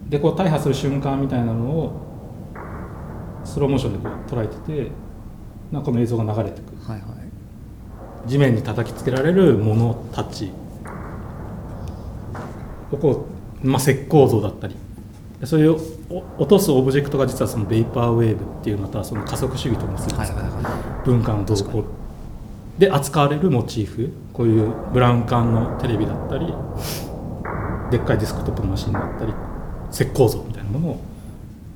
[0.09, 2.07] でこう大破する瞬間みたいなのを
[3.45, 4.91] スローモーションでこう捉えてて
[5.73, 6.91] なんかこの映像が流れてく。
[6.91, 8.29] はいはい。
[8.29, 10.53] 地面に叩きつけられるものたち。
[12.93, 13.27] をこ
[13.63, 14.77] う、まあ、石膏像だったり。
[15.45, 15.77] そういう
[16.09, 20.37] お落とすオブジェクトが実はそのベイパーウェーブっていうまたその加速主義と結びつく
[21.05, 21.85] 文化の動向
[22.79, 26.47] で扱われるモチーフこういうブラウン管のテレビだったり
[27.91, 29.33] でっかいディスクトップのマシンだったり
[29.91, 31.01] 石膏像みたいなものを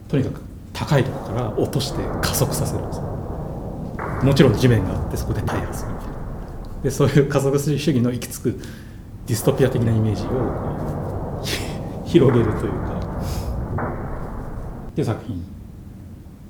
[0.08, 0.40] とにかく
[0.72, 3.00] 高いとこから落として加速させるんです
[4.22, 6.14] もちろん地面があってそこで大破するみたいな。
[6.82, 8.60] でそういう加速主義の行き着く
[9.26, 11.42] ディストピア的なイメージを
[12.06, 13.00] 広げるというか
[14.90, 15.44] っていう作品。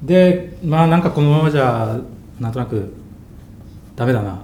[0.03, 1.99] でまあなんかこのままじゃ
[2.41, 2.93] なんとなく
[4.01, 4.41] ダメだな。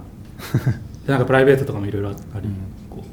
[1.07, 2.47] でなんかプライベートとかもいろいろあり、
[2.91, 3.03] こ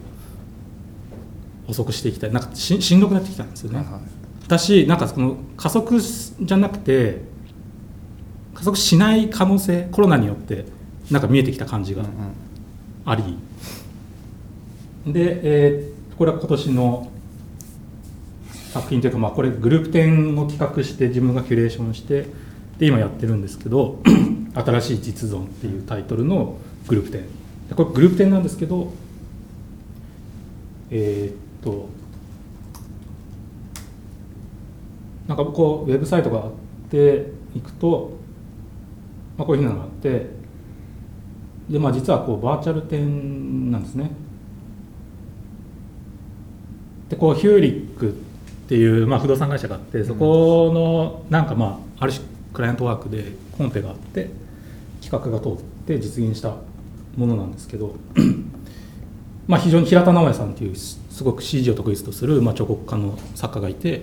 [1.67, 2.33] う遅くしていきたい。
[2.35, 4.01] なんかししんどくなってきたんですよね、はいはい。
[4.45, 7.23] 私なんかその加速じゃなくて
[8.53, 10.67] 加速しない可能性コロナによって
[11.11, 12.13] なんか見えてきた感じがうんうん。
[13.07, 13.39] あり、
[15.11, 17.11] で、えーこれは今年の
[18.73, 22.29] 作品というか、まあ、これグループ展を企画して自分がキュレーションして
[22.79, 24.01] で今やってるんですけど
[24.55, 27.23] 「新しい実存」っていうタイトルのグループ展。
[27.69, 28.93] でこれグループ展なんですけど
[30.91, 31.89] えーっと
[35.27, 36.53] なんかこうウェブサイトがあっ
[36.91, 38.13] ていくと、
[39.39, 40.27] まあ、こういうふうなのがあって
[41.71, 44.11] で、まあ、実はこうバーチャル展なんですね。
[47.09, 48.13] でこうヒューリックっ
[48.69, 52.25] ていう、まあ、不動産会社があってそこのなんかまあある種
[52.55, 54.31] クライアントワークでコンペがあって
[55.03, 56.57] 企画が通って実現した
[57.17, 57.97] ものなんですけど
[59.47, 64.03] まあ非常に平田直哉さんっていうすすごく CG を得意とする、まあ、彫刻家の作家がいて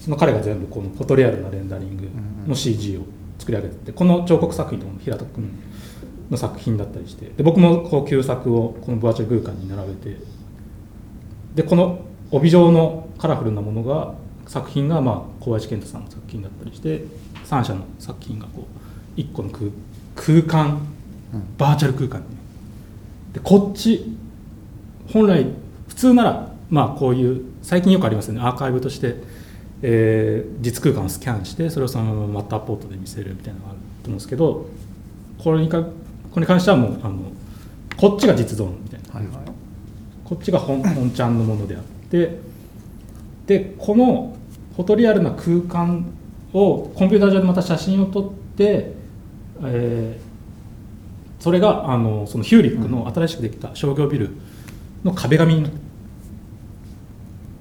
[0.00, 2.08] その彼が全部このフォトリアルなレンダリング
[2.48, 3.02] の CG を
[3.38, 5.50] 作り上げててこの彫刻作品とかも平田君
[6.30, 10.16] の作品だったりしてで僕もこう旧作をこのバーチャル空間に並べて
[11.54, 14.14] でこの帯状のカラフルなものが
[14.46, 17.04] 作品がまあ小林健太さんの作品だったりして
[17.60, 18.66] 3社の作品がこ
[19.16, 19.70] う1個の空
[20.16, 20.80] 空間
[21.58, 22.36] バーチャル空間にね。
[23.34, 24.16] でこっち
[25.12, 25.46] 本来
[25.88, 28.40] 普通ならまあこういう最近よくありますよね。
[28.40, 29.16] アーカイブとして、
[29.82, 34.66] えー実空間をスキャンしてそれをそのままマッターポートで見せるみたいなのがあると思うんですけど
[35.42, 35.88] これにかこ
[36.36, 37.16] れに関してはもうあの
[37.96, 39.14] こっちが実存みたいな。
[39.14, 39.36] はいはい。
[40.24, 42.38] こっちが本本ちゃんのものであって
[43.46, 44.36] でこの
[44.74, 46.06] フォトリアルな空間
[46.54, 48.94] をコンピューター上でまた写真を撮って、
[49.62, 50.34] えー
[51.44, 54.30] それがあのそのヒューリックの新しくできた商業ビル
[55.04, 55.72] の壁紙になっ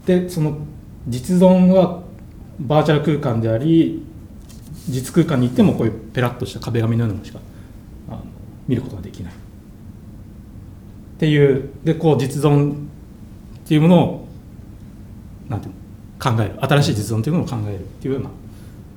[0.05, 0.59] てでその
[1.05, 2.01] 実存は
[2.61, 4.05] バーチャル空間であり
[4.87, 7.41] 実空間に行ってもこういうペラッとした壁紙のようなものしか
[8.69, 9.33] 見ることができない。
[9.33, 9.35] っ
[11.19, 12.75] ていうでこう実存っ
[13.67, 14.27] ていうものを
[15.49, 16.55] なんていうの考える。
[16.65, 18.33] 新しい実存というものを考えるっていうようなグ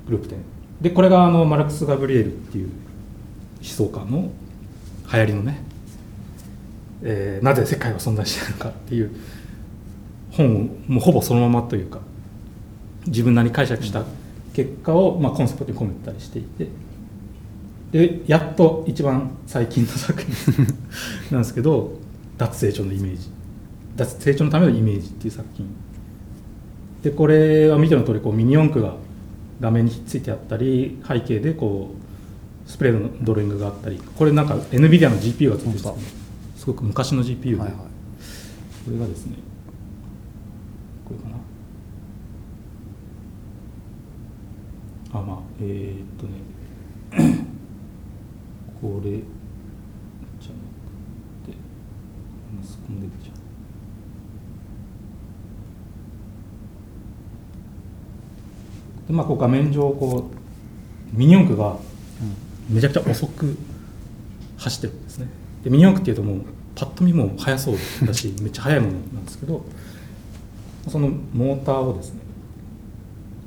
[0.09, 0.39] ループ展
[0.81, 2.71] でこれがあのマルクス・ガブリエルっていう
[3.59, 4.31] 思想家の
[5.13, 5.63] 流行りのね、
[7.03, 9.11] えーなぜ世界は存在しているのかっていう
[10.33, 10.59] 本を
[10.93, 12.01] もうほぼそのままというか
[13.07, 14.05] 自分なりに解釈した
[14.53, 16.69] 結果を、まあ、コンセプトに込めたりしていて
[17.93, 20.67] でやっと一番最近の作品
[21.31, 21.93] なんですけど
[22.37, 23.31] 脱成長のイメージ。
[23.97, 25.67] 脱成長のためのイメージっていう作品。
[27.03, 28.95] でこれは見ての通りこうミニ四駆が
[29.61, 31.95] 画面にひっついてあったり背景でこ
[32.67, 36.17] うスプレーのドローイングがあったりこれなんか NVIDIA の GPU がついてるんです
[36.57, 37.77] すごく昔の GPU で、はいはい。
[38.85, 39.37] これがですね
[41.05, 41.37] これかな。
[45.21, 46.57] あまあえー、っとね。
[48.81, 50.59] これじゃな
[51.45, 51.57] くて
[52.55, 53.37] マスコン出てきちゃう
[59.07, 60.31] でまあこう画面上こ
[61.15, 61.77] うミニ四駆が
[62.69, 63.57] めちゃくちゃ遅く
[64.57, 65.29] 走ってるんですね。
[65.63, 66.41] でミニ四駆っていうともう
[66.75, 67.77] パッと見もう速そう
[68.07, 69.65] だし めっちゃ速いものなんですけど
[70.89, 72.21] そのモーターをですね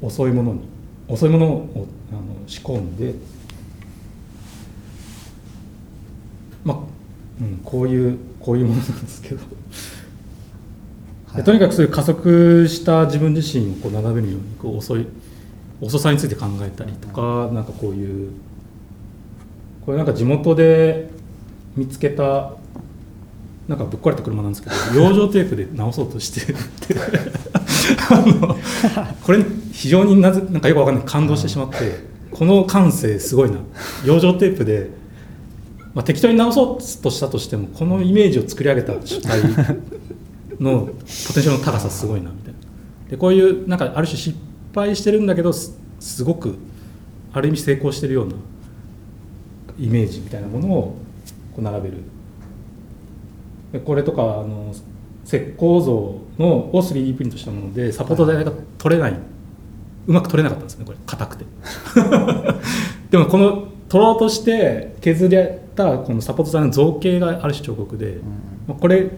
[0.01, 0.61] 遅いものに
[1.07, 3.15] 遅いものをあの仕込んで
[6.63, 6.77] まあ、
[7.41, 9.41] うん、こういうこういうものなんですけど、
[11.35, 15.05] でとにかくそういう加速した自分自身をこう眺めるようにこう遅い
[15.81, 18.31] 遅さについて考えたりとか、なんかこういう
[19.85, 21.09] これなんか地元で
[21.75, 22.53] 見つけた
[23.67, 26.95] なんかぶっ壊れた車なんですけど養生テープで直そうとして って
[29.23, 33.57] これ非常になぜなんかよくわかんない感動してしまってこの感性すごいな。
[34.05, 34.89] 養生テープで、
[35.93, 39.41] まあ、適当に直そうとしたとしてもこのイメージを作り上げた主体
[40.59, 42.59] のポテンシャルの高さすごいなみたいな。
[43.11, 44.37] でこういうなんかある種失
[44.73, 46.57] 敗してるんだけどすすごく
[47.33, 48.33] ある意味成功してるような
[49.77, 50.95] イメージみたいなものを
[51.55, 51.97] こう並べる。
[53.71, 54.73] でこれとかあの
[55.25, 55.93] 石膏像
[56.39, 59.13] のを 3D プリントしたものでサポート台が取れない、
[60.07, 60.97] うまく取れなかったんですねこれ。
[61.05, 61.45] 硬くて。
[63.11, 68.19] でもこの取ろうとして削られたこのサポート台の造形がある種彫刻で、
[68.67, 69.09] まあこれ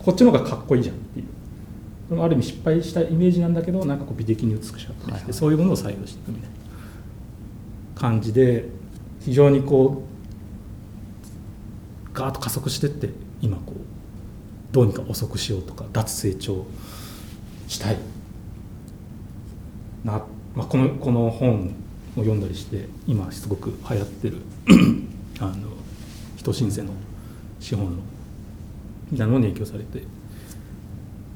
[0.00, 1.26] こっちの方がかっこいいじゃんっていう
[2.10, 5.32] ある意味失敗したイメージなんだけどなんかこう美的に美しかったりして、はいはい。
[5.32, 8.68] そういうものを採用していくみたいな感じで
[9.20, 10.06] 非常にこう
[12.16, 13.10] ガーッと加速してって
[13.40, 16.66] 今こうどうにか遅くしようとか脱成長
[17.66, 17.98] したい
[20.04, 20.22] な、
[20.54, 21.74] まあ、このこの本
[22.16, 24.38] を読んだりして今すごく流行ってる
[25.40, 25.54] あの
[26.36, 26.92] 人申請の
[27.58, 28.02] 資本の
[29.10, 30.02] みたいなのに影響されて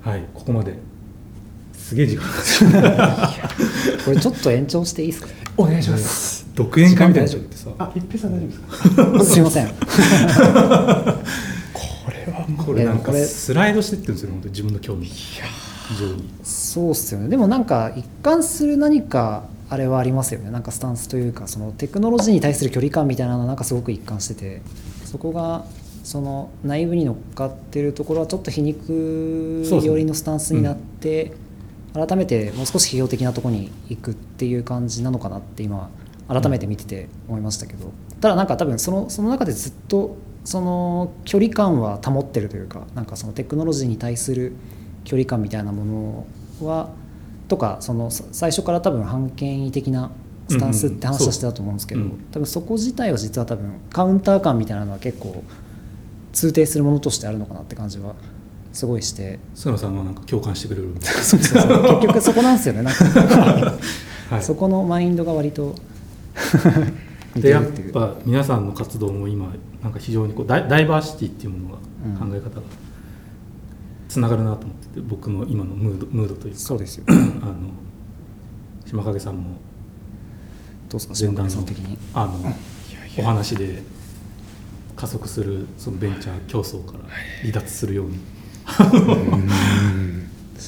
[0.02, 0.24] はい。
[0.34, 0.78] ここまで。
[1.74, 2.24] すげえ時間
[4.04, 5.28] これちょっと延長していいですか？
[5.56, 6.46] お願いします。
[6.54, 7.38] 独演会みたいにな
[7.78, 8.60] あ一平さん大丈夫です
[8.96, 9.24] か？
[9.24, 9.68] すいません。
[9.68, 9.74] こ
[12.10, 12.66] れはもう。
[12.66, 15.06] これなんかスライドしてってるんですよ本当に自分の興味。
[15.06, 15.40] 非
[15.98, 17.28] 常にそうっすよね。
[17.28, 20.50] でもなんか一貫する何かあれはありますよね。
[20.50, 24.62] なんかスタンスというかそのテクノロジーに対する距離感みたいなのはなんかすごく一貫してて
[25.04, 25.64] そこが
[26.02, 31.32] その内部に乗っかってるところはちょっと皮肉寄りのスタンスになって、
[31.92, 35.90] 改めてもう少し批評的なところに行くっていう感じなのかなって今
[36.28, 44.54] 改めて見てて思いましたけど、ただなんか多分そのその中でずっとその距離感は保ってるというかなんかそのテクノロジーに対する
[45.04, 46.24] 距離感みたいなも
[46.60, 46.90] のは
[47.48, 50.12] とかそのさ最初から多分反権威的な
[50.48, 52.18] スタンスって話はしてたと思うんですけど、うんうん。
[52.32, 55.42] 多分そこ自体は実は多分カウンター感みたいなのは結構
[56.32, 58.14] 通底するものとしてあるのかなって感じは
[58.72, 59.38] すごいして。
[59.54, 61.20] 菅野さんはなんか共感してくれるみたいな。
[61.22, 61.82] そうそうそう。
[61.96, 63.04] 結局そこなんですよねなんか、
[64.30, 64.42] はい。
[64.42, 65.74] そこのマインドが割と
[67.34, 67.64] でやっ。
[67.92, 69.52] ぱ皆さんの活動も今
[69.82, 71.80] なんか非常にこうダイダイバーシティっていうものが
[72.22, 72.62] うん考え方が
[74.08, 76.60] つながるなと思ってて僕の今のムードムードというか。
[76.60, 77.04] そうですよ。
[77.42, 77.54] あの
[78.86, 79.56] 島影さんも
[80.88, 81.64] どうですか前段の
[82.14, 82.54] あの
[83.18, 83.82] お話で
[85.00, 86.98] 加速するそのベンチャー競争から
[87.40, 88.16] 離脱するように。
[88.16, 88.20] っ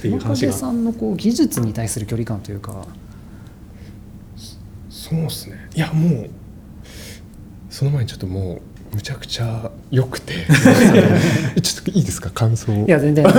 [0.01, 0.53] ていう島話が。
[0.53, 2.87] 影さんのこう技術に対する距離感というか。
[4.89, 5.69] そうですね。
[5.75, 6.31] いやもう
[7.69, 8.55] その前にちょっとも
[8.93, 10.33] うむちゃくちゃ良くて。
[11.61, 12.31] ちょっといいですか？
[12.31, 12.73] 感想。
[12.73, 13.25] いや全然。
[13.27, 13.33] ツ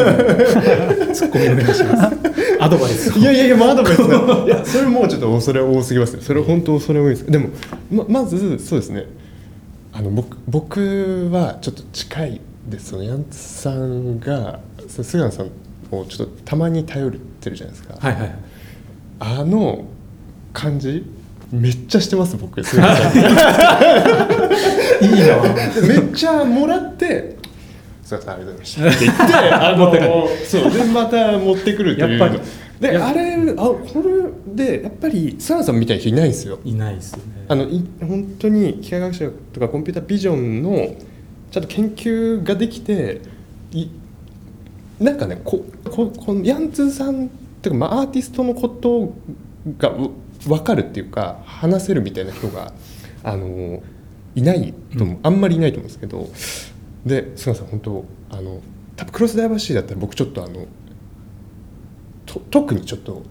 [1.25, 2.17] ッコミお願いします。
[2.59, 3.19] アドバイスを。
[3.19, 4.43] いやいやいや、まあ、アドバイスが。
[4.45, 6.21] いや、それもうちょっと恐れ多すぎますね。
[6.21, 7.25] それ本当恐れ多いです。
[7.25, 7.49] でも、
[7.91, 9.05] ま、まず、そうですね。
[9.93, 12.89] あの、僕、僕はちょっと近いです。
[12.89, 15.51] そのヤンツさんが、菅野さん
[15.91, 17.95] をちょっとたまに頼ってるじゃないですか。
[17.99, 18.35] はいはいはい。
[19.19, 19.85] あの
[20.51, 21.05] 感じ
[21.51, 22.63] めっちゃしてます僕。
[22.63, 23.25] すいませんい
[25.07, 25.87] いな。
[25.87, 27.37] めっちゃもらって
[28.03, 32.19] 「すいませんありがとうございました」って言って あのそうでまた持ってくるっていう。
[32.19, 32.39] やっぱり。
[32.39, 32.43] や
[32.79, 34.03] であれあこ
[34.55, 36.59] れでやっぱりサラさんみたいな人いないんですよ。
[36.63, 37.45] いないですよね。
[37.47, 40.95] あのい本当に機械学習とかコンピュータービジョンの
[41.51, 43.21] ちゃんと研究ができて
[43.71, 43.87] い
[44.99, 47.29] なんかねこここのヤンツーさんっ
[47.61, 49.13] ていうか、まあ、アーティストのこと
[49.77, 50.11] がう
[50.47, 52.73] 分かるっていうか話せるみたいな人が
[53.23, 53.81] あの
[54.35, 56.29] いないと思う、あんまりいないと思うんですけど。
[57.05, 58.61] で菅さん本当あの
[58.95, 60.67] 多分クロスダイバーシティだったら僕ちょっとあのと
[62.49, 63.23] 特にちょっと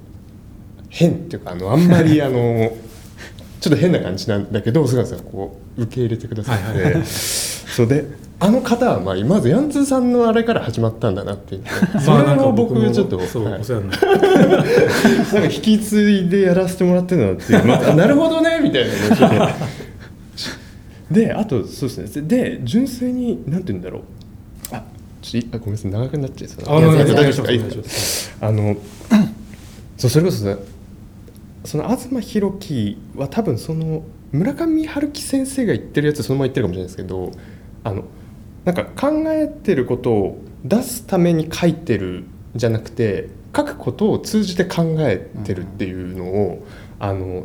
[0.89, 2.73] 変っていうかあのあんまりあの
[3.61, 7.03] ちょっと変な感じなんだけど菅さんがこう受け入れてくださって、はいはいはい。
[7.07, 8.05] そうで
[8.43, 11.63] あの方はまあまずヤンツーさんのあれから始まったんだなっていう。
[12.05, 13.27] それを僕もちょっと、はい。
[13.39, 19.53] なんか引き継いでやらせてもらってるのっていう、まあ、なるほどねみたいなの
[21.13, 22.23] であとそうですね。
[22.23, 24.03] で純粋になんて言うんだろう。
[24.73, 24.83] あ
[25.23, 25.91] ちあごめんなさい。
[25.93, 26.83] 長くなっちゃいそうあい。
[26.83, 27.47] や大丈夫
[28.43, 28.77] あの
[29.97, 30.57] そうそれこそね
[31.65, 34.03] その東博樹は多分その
[34.33, 37.31] 村上春樹先生が言ってるやつそのまま言ってるかもしれないですけど
[37.85, 38.05] あの
[38.65, 42.25] なんか考えてることを出すために書いてる
[42.57, 46.67] じゃなくて書くことを通じて考えてるっていうのを、
[46.99, 47.45] あの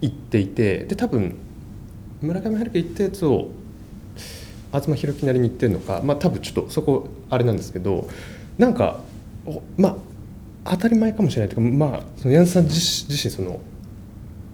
[0.00, 1.36] 言っていてで多分
[2.22, 3.50] 村上春樹が言ったやつを
[4.72, 8.08] 東博樹なりに言ってるのかまあ多分ちょっとそこあれなんですけど
[8.56, 9.00] なんか
[9.76, 9.96] まあ
[10.72, 13.60] 当たり前かもしれないというかまあそのヤンさん自身自身その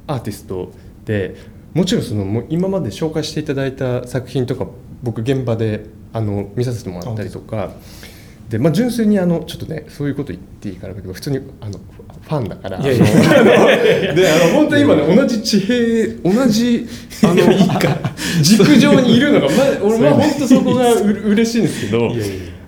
[0.07, 0.73] アーティスト
[1.05, 1.37] で
[1.75, 4.67] もちろんそのもう今まで紹介していただいた作品とか
[5.03, 7.71] 僕現場であの見させてもらったりとか
[8.49, 13.05] で、まあ、純粋にあのちょっとねそういうこと言っていいかなけど普通にあのファンだからいやいや。
[13.05, 16.89] あのであの本当に今ね同じ地平同じ
[17.25, 17.43] あの
[18.43, 22.11] 軸 上にいるのが、まあ、俺は本当そこがう嬉しいんですけど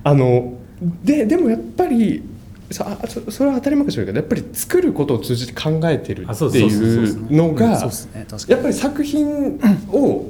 [0.04, 0.57] あの
[1.04, 2.22] ででもやっぱり
[2.70, 7.66] そあそそれは当たり前かもしれないけどやっぱり作ることを通じて考えてるっていうのが
[8.46, 9.58] やっぱり作品
[9.90, 10.26] を、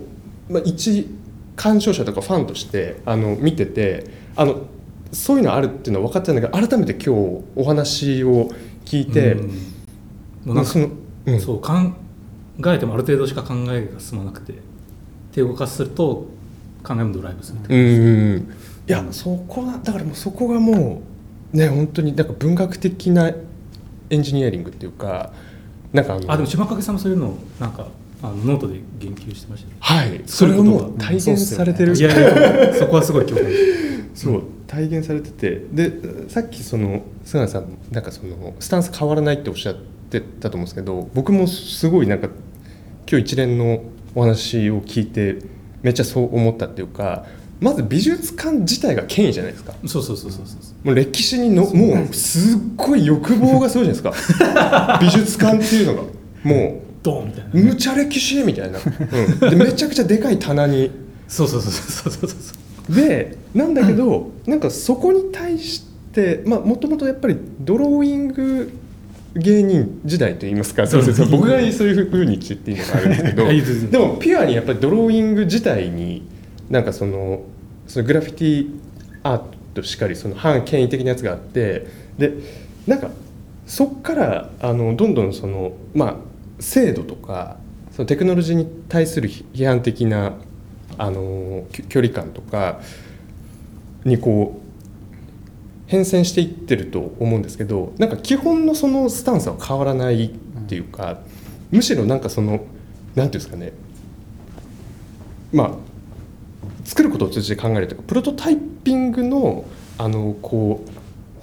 [0.49, 1.09] まあ、一
[1.57, 4.07] 鑑賞者とかファンとしてあの見てて
[4.37, 4.67] あの
[5.13, 8.51] そういうのあるっていうのは分かってたんだけど改めて今日お話を
[8.85, 10.65] 聞いて、うん。
[10.65, 10.89] その
[11.27, 11.41] うん。
[11.41, 11.73] そう考
[12.73, 14.55] えてもある程度しか考えが進まなくて
[15.33, 16.27] 手を動かすると
[16.83, 18.55] 考えもドライブするみたいなうんうんうん
[18.89, 21.03] いやそこだだからもうそこがも
[21.53, 23.31] うね本当になんか文学的な
[24.11, 25.33] エンジニアリングっていうか
[25.93, 27.87] なんかあのあでも島影さんもそういうのをなんか
[28.23, 30.23] あのノートで言及してましたよはい。
[30.27, 33.49] それをもう体現されてる、いやいやそこはすごい共感
[34.15, 34.43] そう。
[34.67, 35.65] 体現されてて。
[35.73, 39.77] でさっきその菅野さんなんかそのスタンス変わらないっておっしゃっ
[40.11, 42.29] てたと思うんですけど僕もすごいなんか
[43.09, 43.83] 今日一連の
[44.15, 45.39] お話を聞いて
[45.83, 47.25] めっちゃそう思ったっていうか
[47.61, 49.73] まず美術館自体が権威じゃないですか。
[49.87, 50.87] そうそうそうそうそう。
[50.87, 54.99] もう歴史にのもうすっごい欲望がすごいじゃないですか。
[55.03, 56.03] 美術館っていうのが。
[56.45, 57.51] もドーンみたいな。
[57.53, 60.91] うむちゃ歴史みたいな、うん、でめちゃくちゃでかい棚に。
[61.27, 62.55] そうそうそうそうそうそうそ
[62.91, 68.73] うでなんだけどなんかそこに対してもともとやっぱりドローイング
[69.35, 70.87] 芸人時代といいますか。
[70.87, 71.29] そうそうそう。
[71.31, 73.45] 僕がそういうふうに言っていいのがあるんですけど。
[73.91, 76.23] でもピュアにやっぱりドローイング自体に
[76.71, 77.43] なんかその
[77.87, 78.81] そのグラフィティ
[79.23, 79.43] アー
[79.75, 81.87] トしかりその反権威的なやつがあって
[82.19, 82.33] で
[82.87, 83.11] なんか
[83.67, 86.17] そっからあのどんどんそのまあ
[86.61, 87.57] 制度とか
[87.93, 90.35] そのテクノロジーに対する批判的な
[90.97, 92.81] あの距離感とか
[94.05, 94.69] にこう
[95.87, 100.29] 変遷していってると思うんですけどなんか基本のそのスタンスは変わらないっ
[100.69, 101.21] ていうか、
[101.71, 102.69] むしろなんかそのなんて
[103.21, 103.73] いうんですかね
[105.51, 105.71] まあ
[106.89, 109.67] 作ることを通じて考えるというかプロトタイピングの
[109.99, 110.91] あのこう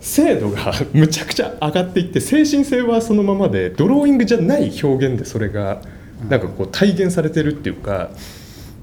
[0.01, 5.81] 精度が むちゃくちゃ上がっていって精神性はそのままでドローイングじゃない表現でそれが
[6.29, 8.09] なんかこう体現されてるっていうか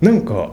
[0.01, 0.53] なんか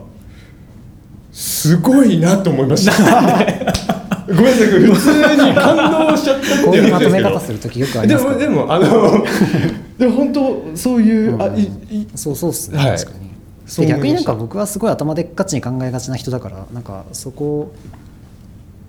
[1.30, 2.92] すごいなと思いました。
[4.26, 9.24] ごめんなさい、普通に感動しちゃったってこういうまとめ方する時よくありでますからもでもあの
[9.98, 11.58] でも本当そういう、あうん。
[11.58, 12.96] いいそうそうっすね、はい。
[12.96, 13.29] 確かに
[13.76, 17.72] で逆になんか僕はすごい頭でっかちに考えがちな人だからなんかそこ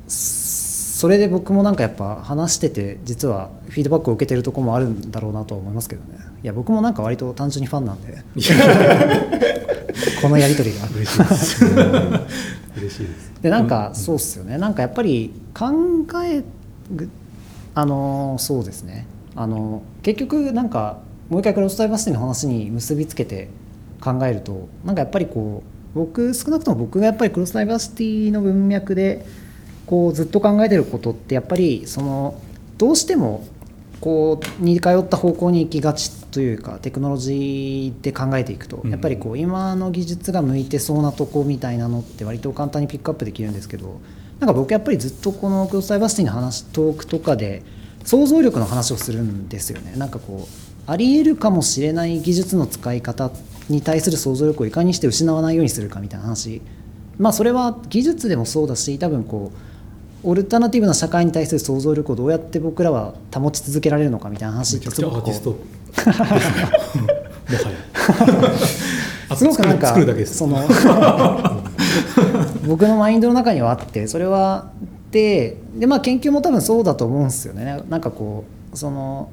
[0.08, 6.20] それで僕もなんかやっぱ話してて実はフィードバックを受けてるところもあるんだろうなとは思いますけどね。
[6.44, 8.24] いや僕もなんか割と単純にファンなんで。
[10.22, 11.66] このやり取りが嬉しいです。
[11.66, 13.32] 嬉しいです。
[13.42, 14.58] でなんかそうっすよね。
[14.58, 15.72] なんかやっぱり考
[16.24, 16.44] え
[16.94, 17.10] ぐ
[17.74, 19.08] あのそうですね。
[19.36, 21.00] あの結局なんか
[21.30, 23.50] もう一回クロスダイバーシティの話に結びつけて
[24.02, 25.64] 考えるとなんかやっぱりこ
[25.96, 29.26] う僕少なくとも僕がやっぱりクロスダイバーシティの文脈で
[29.86, 32.42] こうずっと考えてることってやっぱりその
[32.78, 33.46] どうしても
[34.00, 44.02] こう似通った方向に行きがちというかテクノロジーで考えていくと、やっぱりこう今の技術が向いてそうなとこみたいなのって割と簡単にピックアップできるんですけど
[44.40, 47.62] なんか僕やっぱりずっとこのクロスダイバーシティの話トークとかで
[48.06, 49.94] 想像力の話をするんですよね。
[49.98, 53.30] なんかこうありえるかもしれない技術の使い方
[53.72, 56.62] に対する想像力をいかにして失わないようにするかみたいな話。
[57.18, 59.58] まあそれは技術でもそうだし多分こう
[60.24, 65.58] オルタナティブな社会に対する想像力をどうやって僕らは保ち続けられるのかみたいな話ってすごくこうですねも
[67.58, 67.72] は
[69.30, 70.60] やすごくなんか作るだけですその
[72.68, 74.72] 僕のマインドの中にはあってそれは
[75.12, 79.30] でで、まあ、研究も多分そうだと思うんですよねなんかこうその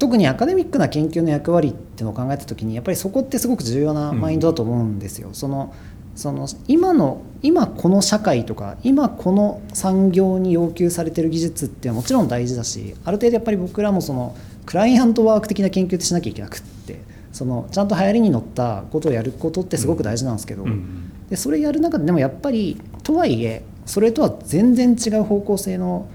[0.00, 5.28] 特にアカデミックな研究の役割っていうのを考えた時にやっぱりそこってすごく重要なマインドだと思うんですよ。
[5.32, 5.74] その
[6.16, 14.34] その今の今この社会とか今この産業に要求されてる技術ってもちろん大事だしある程度やっぱり僕らもその
[14.66, 17.00] クライアントワーク的な研究ってしなきゃいけなくって
[17.32, 26.08] そのちゃんと流行りに乗ったことをやることってすごく大事なんですけど、うんでそれやる中ででもやっぱりとはいえそれとは全然違う方向性の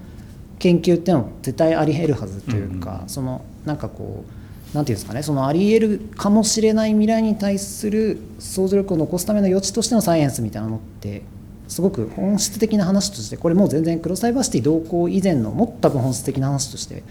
[0.58, 3.08] 研究っていうのは絶対あり得るはずというか、うん。
[3.08, 4.24] そのなんかこ
[4.72, 11.22] うなんていうんですかねそのあり得るかもしれない未来に対する想像力を残すための余地としてのサイエンスみたいなのって
[11.68, 17.02] すごく本質的な話としてこれもう全然クロスダイバーシティ同行以前のもっと多分本質的な話として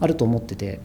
[0.00, 0.80] あると思ってて。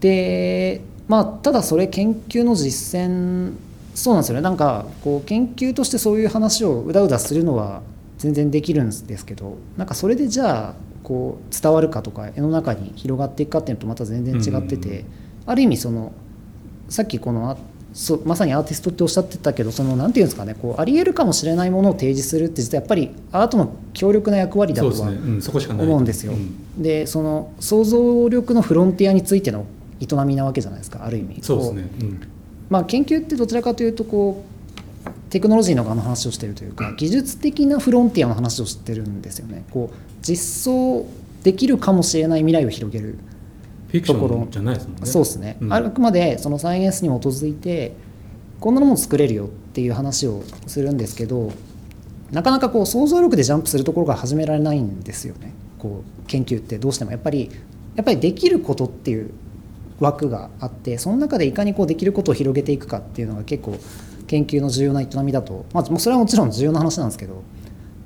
[0.00, 3.54] でまあただそれ研究の実践
[3.94, 4.42] そうなんですよね。
[4.42, 7.82] なんかこう研究としてそういう話をうだうだするのは
[8.18, 15.04] 全然できるんですけどなんかそれでじゃあこう伝わるかとか世の中に広がっていくかっていうのとまた全然違ってて、
[15.46, 16.12] ある意味その
[16.88, 17.56] さっきこのあ
[17.94, 25.86] そうまさにアーティストっておっしゃってたけどそのなんていうんですかねこうありえるかもしれないものを提示するって実はやっぱりアートの強力な役割だとはそうですね、うん、そこしかない。
[25.86, 26.32] 思うんですよ。
[26.32, 26.82] ん。
[26.82, 29.66] でその想像力のフロンティアについての
[30.00, 31.38] 営みなわけじゃないですかある意味。
[31.42, 31.82] そうですね。
[31.82, 32.20] こ、うん。
[32.68, 34.57] まあ、研究ってどちらかというとこう
[35.30, 39.64] テクノロジーの側の話をしてるというか技術的なフロンティアの話をしてるんですよね。
[39.70, 41.06] こう実装
[41.42, 43.18] できるかもしれない未来を広げる
[44.02, 44.46] ところ。
[44.50, 45.06] じゃないですもんね。
[45.06, 45.72] そうですね、うん。
[45.72, 47.94] あくまでそのサイエンスに基づいて
[48.60, 51.52] こんなのも作れるよっていう話をするんですけど
[52.32, 55.52] なかなかこう想像力でジャンプするところから始められないんですよね。
[55.78, 56.78] こう研究って。
[56.78, 57.10] どうしても。
[57.10, 57.50] やっぱり
[57.96, 59.30] やっぱりできることっていう
[60.00, 63.76] 枠があってその中でいかにこうできることを広げていくかっていうのが結構
[64.28, 67.42] 研究の重要な営みだと、まあ、それはもちろん重要な話なんですけど。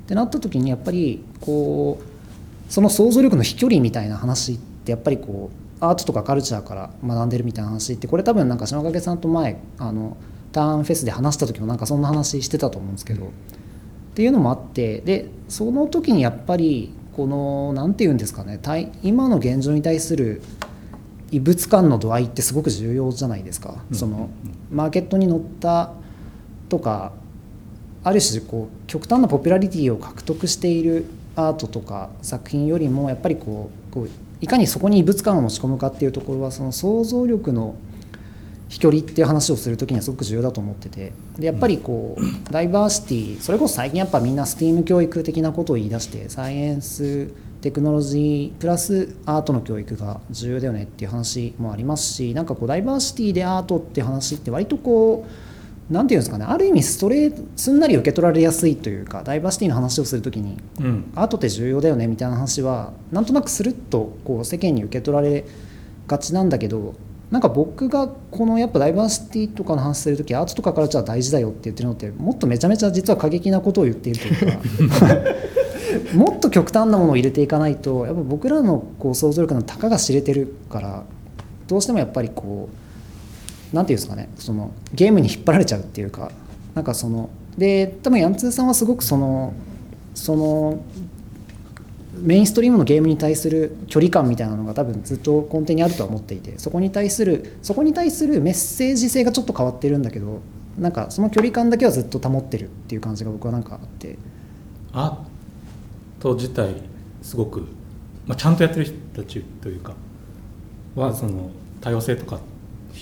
[0.03, 5.49] ってなった時にやっぱりこうその想像力の飛距離みたいな話ってやっぱりこ
[5.81, 10.17] うアートとかカルチャーから学んでるみたいな話ってこれ多分なんか島影さんと前あの
[10.51, 13.29] ターンフェスで話した時もなんかそんな話してたと思うんですけど、っ
[14.13, 20.41] ていうのもあってでその時にやっぱりこの何て言うんですかね対今の現状に対する
[21.31, 23.83] 異物感の度合いってすごく重要じゃないですか。
[23.89, 23.97] うん。
[23.97, 24.29] その
[24.71, 25.93] マーケットに乗った
[26.73, 27.11] とか
[28.03, 31.05] ある種こう極端なポピュラリティを獲得している
[31.35, 34.09] アートとか作品よりもやっぱりこうこう
[34.41, 37.75] いかにそこに異物感を持ち込むかっていうところはその想像力の
[38.69, 47.27] 飛距離っていう話をする時にはすごく重要だと思っててでやっぱりこうダイバーシティそれこそ最近やっぱみんな STEAM 教育的なことを言い出してサイエンス
[47.61, 55.52] テクノロジープラスアートの教育が重要だよねっていう話もありますしなんかこうダイバーシティでアートって話って割とこう
[55.89, 61.11] なんていうんですかねある意味ストレートすんなり受け取られやすいというかダイバーシティの話をするときにうん。
[61.15, 65.45] アートって重要だよねみたいな話はなんとなくスルッとこう世間に受け取られ
[66.07, 66.95] がちなんだけど
[67.31, 75.07] なんか僕がこのやっぱダイバーシティとかの話する時アートとかカルチャー大事だよって言ってるのってもっとめちゃめちゃ実は過激なことを言っているというか
[76.15, 81.03] もっと極端なものを入れていかないとやっぱ僕らのこう想像力のたかが知れてるから
[81.67, 82.82] どうしてもやっぱりこう
[83.73, 86.31] なんていうんですかねそのゲームに引っ張られちゃうっていうか
[86.75, 89.53] なんかそので多分ヤンツーさんはすごくその
[90.13, 90.83] その
[92.15, 100.41] メインストリームのゲームに対する距離感みたいなのが多分ずっと根底にあるとは思っていてそこに対するそこに対するメッセージ性がちょっと変わってるんだけど
[100.77, 104.17] なんかその距離感だけはずっと保ってるっていう感じが僕はなんかあって。
[104.93, 105.15] アー
[106.21, 106.75] ト自体
[107.23, 107.61] すごく、
[108.27, 109.95] まあ、ちゃんとやってる人たちというか
[110.95, 111.49] はその
[111.81, 112.39] 多様性とか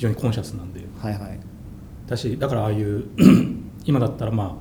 [0.02, 0.82] 非常にコンシャスなんで。
[1.00, 1.40] はいはい。
[2.08, 3.04] だしだからああいう
[3.86, 4.56] 今だったらまあ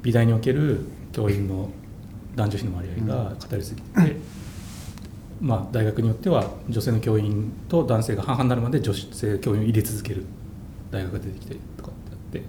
[0.00, 1.68] 美大における教員の
[2.34, 4.16] 男女比の割合が偏りすぎて、
[5.38, 10.24] まあ、大学によっては女性の教員と男性が半々になるまで女性教員を入れ続ける
[10.90, 12.42] 大学が出てきてとかってあって。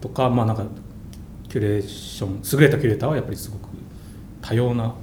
[0.00, 0.64] とかまあなんか
[1.48, 3.68] キュレーション優れたキュレーターはやっぱりすごく
[4.40, 4.94] 多様なはい。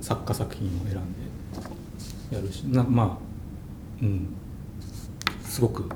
[0.00, 4.36] 作家作品を選んでやるしなまあうん
[5.52, 5.86] すごく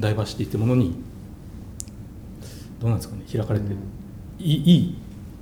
[0.00, 0.96] ダイバーシティってものに
[2.80, 3.66] どうなんですかね開かれて、
[4.40, 4.98] いいいい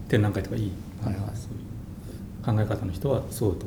[0.08, 0.72] 展覧会とかいい、
[1.02, 1.24] はいはい。
[1.34, 3.66] そういう考え方の人はそうだと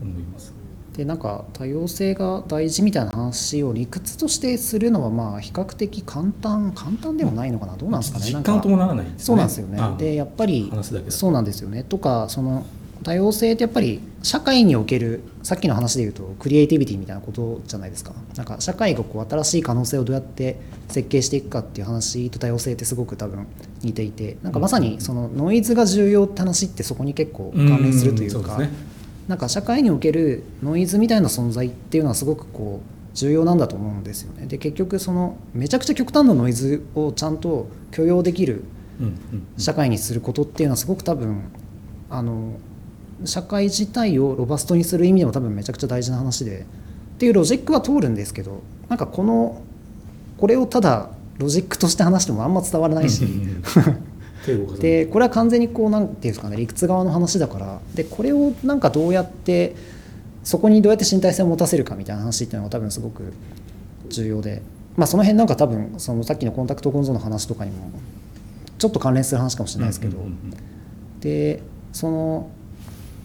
[0.00, 0.54] 思います。
[0.96, 7.76] でなんか多様性が大事みたいな話を理屈としてするのはまあ比較的簡単簡単でもないのかな。
[7.76, 8.26] どうなんですかね。
[8.26, 9.14] 実感を伴わないね。
[9.18, 9.80] そうなんですよね。
[9.98, 10.72] でやっぱり
[11.08, 11.82] そうなんですよね。
[11.82, 12.64] とかその
[13.06, 18.12] 多様性ってやっぱり社会におけるさっきの話で言うとクリエイティビティみたいなことじゃないですか。
[18.34, 20.56] なんか社会がこう新しい可能性をどうやって
[20.88, 23.46] 設計していくかっていう話と多様性ってすごく多分
[23.82, 28.58] 似ていてなんかまさにそのノイズが重要って話ってそこに結構関連するというか
[29.28, 34.48] なんか社会におけるノイズみたいな存在っていうのはすごくこう重要なんだと思うんですよね。
[34.48, 38.64] で結局そのめちゃくちゃ極端なノイズをちゃんと許容できる
[39.58, 41.44] 社会にすることっていうのはすごく多分
[42.10, 42.58] あの
[43.24, 46.66] 社会自体をロバストにする意味でも多分めちゃくちゃ大事な話で。
[47.16, 49.62] っていうロジックは通るんですけどなんかこの
[50.36, 53.26] これをただロジックとして話してもあんま伝わらないし。
[54.78, 57.80] でこれは完全にこうなんていうんですかね理屈側の話だから。
[57.94, 59.74] でこれをなんかどうやって
[60.44, 63.32] そこにどうやって身体性を持たせるかみたいな話っていうのが多分すごく
[64.08, 64.62] 重要で、
[64.96, 67.90] まあ、その辺なんか多分そのさっきのコンタクトコンの話とかにも
[68.78, 70.18] ちょっと関連する話かもしれないですけど、
[71.20, 71.62] で
[71.92, 72.50] その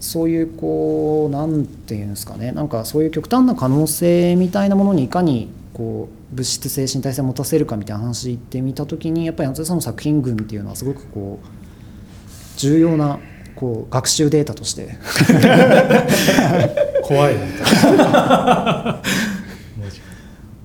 [0.02, 2.52] そういうこうなんていうんですかね。
[2.52, 11.48] なんかそういう極端な可能性みたいなものにいかにこう物質性身体性を持たせるかみたいな話って見た時にやっぱり夏井さんの作品群っていうのはすごくこう
[12.58, 13.20] 重要な
[13.56, 14.98] こう学習データとして。
[17.04, 17.36] 怖い
[17.98, 19.02] な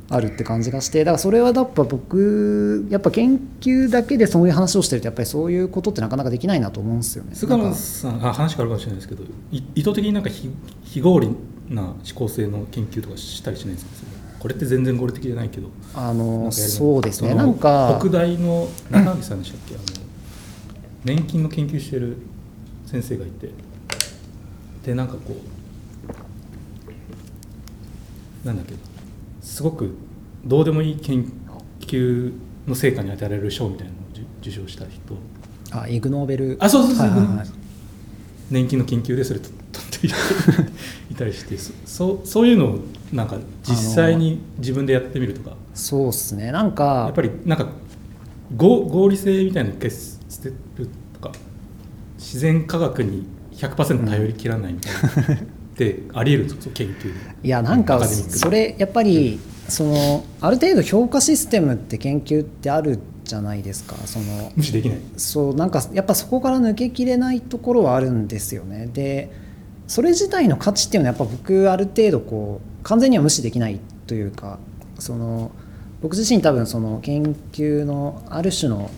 [0.09, 7.35] あるって感じがしてだからそれはやっぱ僕やっぱ研究だけでそういう話をしてるとやっぱりそういうことってなかなかできないなと思うんですよね。
[7.35, 10.49] 菅野さんあ話変わるかもしれないですけどい意図的になんか非
[10.85, 11.29] 非合理
[11.69, 13.93] な思考性の研究とかしたりしないんですか？
[14.39, 15.71] これって全然合理的じゃないけど。
[15.95, 17.35] あのそうですね。
[17.35, 17.99] なんか。
[18.01, 19.85] 北大の中垣さんでしたっけ、あの
[21.05, 22.19] 年金の研究してる
[22.87, 23.51] 先生がいて。
[24.85, 25.35] でなんかこ
[28.45, 28.75] うなんだっけ？
[29.47, 29.95] すごく
[30.45, 31.33] どうでもいい研
[31.81, 32.33] 究
[32.67, 35.17] の成果に与えられる賞みたいなのを受受賞した人。
[35.71, 36.57] あイグ・ノーベル。
[36.61, 37.47] あそうそうそうはいはいはい。
[38.51, 40.17] 年金の研究でそれと取って
[41.11, 42.79] いたりしてそそういうのを
[43.13, 47.69] なんか実際に自分でやってみるとかそうですねなんかやっぱりなんか
[48.57, 51.33] 合合理性みたいなのを捨てるとか
[52.19, 55.39] 自然科学に100%頼りきらないみたいな、
[55.77, 57.13] ってありえるんですか研究で
[57.43, 59.39] いやなんかそれやっぱり
[59.69, 63.97] そのある程度評価システムって研究ってあるじゃないですか。
[64.07, 64.99] その無視できない。
[65.17, 68.87] そうなんかやっぱそこから抜けきれないところはあるんですよね。
[68.87, 69.31] で
[69.89, 74.59] それ自体の価値っていうのはやっぱ僕ある程度こう完全には無視できないというか
[74.99, 75.51] その
[76.01, 78.91] 僕自身多分その研究のある種の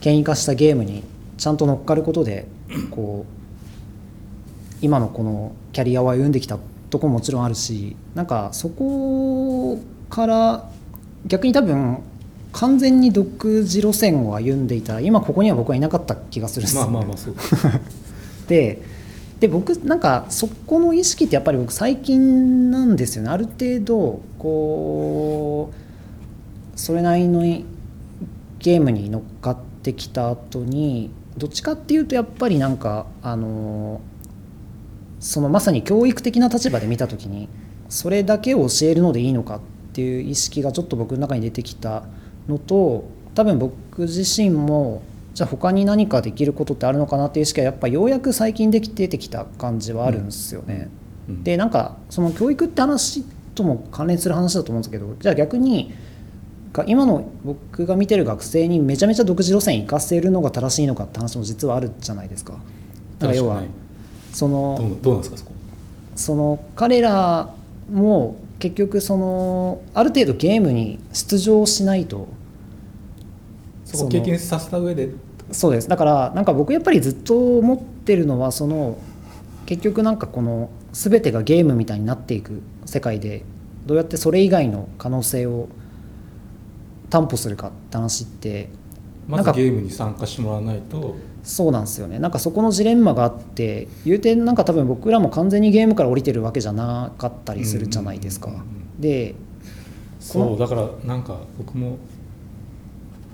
[0.00, 1.04] 権威化したゲームに
[1.36, 2.46] ちゃんと乗っかることで
[2.90, 3.35] こう
[4.82, 6.58] 今のこのキャリアを歩んできた
[6.90, 9.78] とこももちろんあるしなんかそこ
[10.08, 10.70] から
[11.26, 11.98] 逆に多分
[12.52, 16.76] 完全に独自路線を歩んでいたら今ここには僕はいなかった気がするんです。
[16.76, 17.34] よまあまあまあそう。
[18.48, 18.82] で
[19.40, 23.28] で僕なんかそこの意識ってやっぱり僕最近なんですよね。
[23.28, 25.70] ある程度こ
[26.74, 27.42] うそれなりの
[28.58, 34.00] ゲームに乗っかってきた後にどっちかっていうとやっぱりなんかあの
[35.20, 37.48] そのまさに教育的な立場で見た時に
[37.88, 39.60] それだけを教えるのでいいのかっ
[39.92, 42.04] ていう意識がちょっと僕の中に出てきた
[42.48, 45.02] のと多分僕自身も
[45.34, 50.88] じゃあ他に何かできることってあるのかなっていう意識はやっぱようやく最近でき出てきた感じはあるんですよね。
[51.28, 53.24] うんでなんかその教育って話
[53.56, 55.92] とも関連する話だと思うんですけどじゃあ逆に
[56.72, 62.52] が今の僕が見てる学生にめちゃめちゃ独自路線行かせるのが正しいのかって話も実はあるじゃないですか。
[63.18, 63.62] だから要は
[64.36, 65.52] そのどうどうなんですかそこ。
[66.14, 67.54] その彼ら
[67.90, 72.28] も結局そのある程度ゲームに出場しないと。
[73.86, 75.08] そこを経験させた上で。
[75.52, 75.88] そうです。
[75.88, 78.98] だからなんか僕やっぱりずっと思ってるのはその
[79.64, 83.42] 結局なんかこの全てがゲームみたいになっていく世界で
[83.86, 85.68] どうやってそれ以外の可能性を
[87.08, 88.68] 担保するかって話って
[89.26, 91.16] まずゲームに参加してもらわないと
[91.46, 92.18] そうなんですよね。
[92.18, 98.50] なんかそこのジレンマがあって言うてなんか多分僕らも完全にゲームから降りてるわけじゃなかったりするじゃないですか、
[98.98, 99.36] で
[100.18, 101.98] そうだからなんか僕も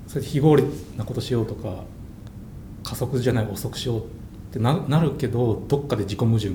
[0.07, 0.65] それで非合理
[0.99, 1.85] なことしようとか
[2.85, 4.05] 加速じゃない遅くしようっ
[4.53, 6.51] てななるけどどっかで自己矛盾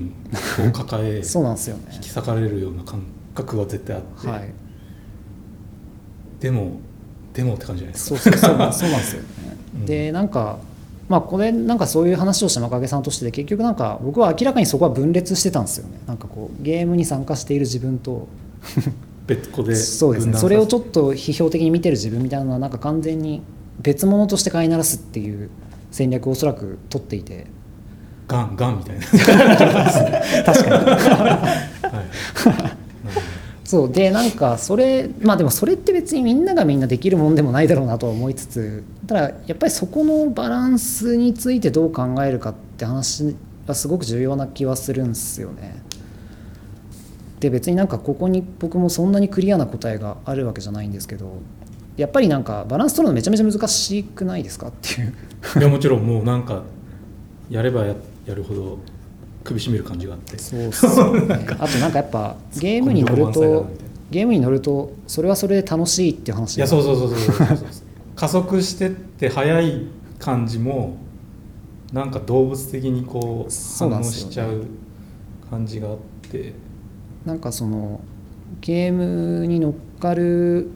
[0.69, 1.85] を抱え そうなんですよね。
[1.91, 3.01] 引き裂かれるような感
[3.33, 4.53] 覚は絶対あって、はい。
[6.39, 6.73] でも
[7.33, 8.19] でもって感じじゃないですか。
[8.19, 9.27] そうそうそうなん そうなんですよね、
[9.73, 9.85] うん。
[9.87, 10.59] でなんか
[11.09, 15.99] まあこれなんかそういう話をした真影さんとしてで結局なんか僕は明らかにそこは分裂してたんですよね。
[16.05, 18.27] なんかこうゲームに参加している自分と。
[19.27, 19.75] 別個で。
[19.75, 20.37] そうですね。
[20.37, 23.41] それをちょっっと批評的に見てる自分みたいなのはなんか完全に
[23.79, 25.49] 別物として飼いならすっていう
[25.91, 27.47] 戦略をおそらく取っていて。
[28.27, 29.05] ガンガンみたいな。
[29.05, 30.85] 確かに。
[30.85, 31.66] は い
[33.67, 43.35] そうでなんかそれまあでもそれって別にみんながみんなできるもんでもないだろうなと思いつつただやっぱりそこのバランスについてどう考えるかって話
[43.67, 45.83] はすごく重要な気はするんですよね。
[47.41, 51.41] で別になんかここに僕もそんなにクリアな答えがあるわけじゃないんですけど
[51.97, 55.13] やっぱりなんかバランス取るのめちゃめちゃ難しくないですかっていう
[55.59, 56.63] いやもちろんもうなんか
[57.49, 57.95] やればや
[58.25, 58.79] やるほど
[59.47, 60.37] 首絞める感じがあって。
[60.37, 61.47] そうっすよね。
[61.57, 63.67] あとなんかやっぱゲームに乗ると
[64.11, 67.67] ゲームに乗るとそれはそれで楽しいっていう話いやそうそうそうそうそうそうそう
[68.15, 69.85] 加速してって速い
[70.19, 70.97] 感じも
[71.93, 74.63] なんか動物的にこう反応しちゃう
[75.49, 75.97] 感じがあっ
[76.29, 76.53] て。
[77.25, 77.99] なんかその
[78.61, 80.69] ゲームに乗っかる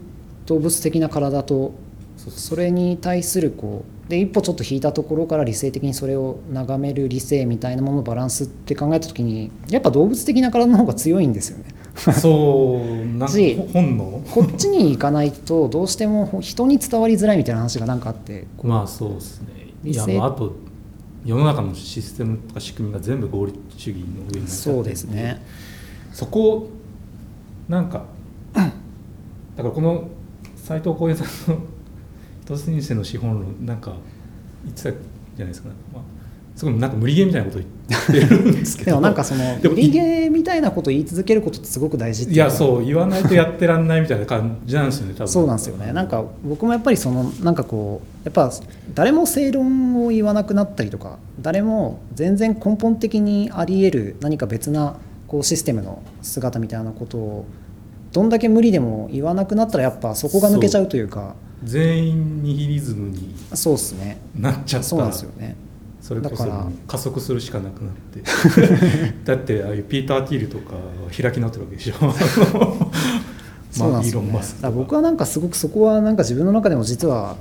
[0.45, 1.73] 動物的な体と
[2.17, 2.31] そう。
[2.31, 11.63] それに対するこうで一歩ちょっと引いたところから理性的にそれを眺める理性みたいなもののバランスって考えた時にやっぱ動物的な体の方が強いんですよね。
[11.95, 13.29] そうなん
[13.71, 14.21] 本能？
[14.29, 19.47] こっちに行かないとどうしても人に伝わりづらいみたいな話がなんかあってまあそうですね
[19.85, 20.55] いやああと
[21.23, 25.41] 世の中のシステムとか仕組みが全部合理主義の上に成り立っそうですね。
[26.11, 26.69] そこを
[27.69, 28.03] なんか
[28.53, 28.71] だか
[29.63, 30.09] らこの
[30.57, 31.61] 斎藤浩平さんの
[32.45, 33.93] 「都市先生の資本論」なんか
[34.63, 36.03] 言ってたじゃないですか、まあ、
[36.55, 38.91] すごいなんか無理ゲーみたいなこと言ってるんですけど。
[38.91, 45.27] でもなんかその無理ゲーみたいなことを言い続けることってすごく大事いやそう言わないとやってらんないみたいな感じなんですよね多分。
[45.27, 45.93] そうなんですよね。
[45.93, 48.51] なんか僕もやっぱりそのなんかこうやっぱ
[48.93, 54.97] 誰も正論を言わなくなったりとか誰も全然根本的にあり得る何か別な
[55.27, 57.45] こうシステムの姿みたいなことを
[58.11, 61.35] どんだけ無理でも言わなくなったらやっぱそこが抜けちゃうというか。
[61.63, 64.19] 全員ニヒリズムにそうですね。
[64.35, 64.87] なっちゃった。
[64.87, 65.55] そうなんですよね。
[66.01, 66.45] それこそ
[66.87, 68.21] 加速するしかなくなって。
[69.23, 70.73] だってああいうピーター・ティールとか
[71.15, 71.93] 開き直ってるわけでしょ。
[73.71, 74.39] そうなんですよね。
[74.75, 77.37] 僕はなんかすごくそこはなんか自分の中でも実は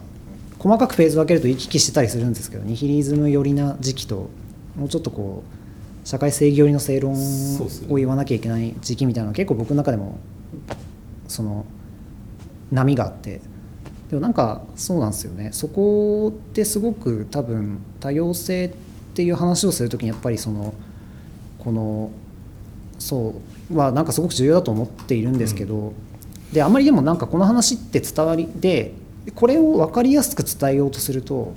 [0.59, 4.29] 細かくフェーズ分けると行き来してたりするんですけどニヒリズム寄りな時期と
[4.77, 5.43] もうちょっとこ
[6.05, 7.15] う社会正義寄りの正論
[7.89, 10.19] を言わなきゃいけない時期みたいなのが結構僕の中でも
[11.29, 11.65] その
[12.71, 13.41] 波があって。
[14.11, 15.51] でもなんかそうなんですよね。
[15.53, 18.71] そこってすごく多分多様性っ
[19.15, 20.75] ていう話をするときにやっぱりその
[21.59, 22.11] この
[22.99, 23.35] そ
[23.71, 25.93] うはなんかすごく重要だと思っているんですけど、
[26.53, 28.95] であんまりでもなんかこの話って伝わりで
[29.37, 31.55] これを分かりやすく伝えようとすると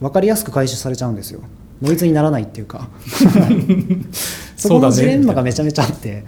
[0.00, 1.40] 分かりやすく回収されちゃうんですよ。
[1.80, 2.88] ノイズにならないっていうか。
[4.56, 6.24] そこのジレンマがめちゃめちゃあって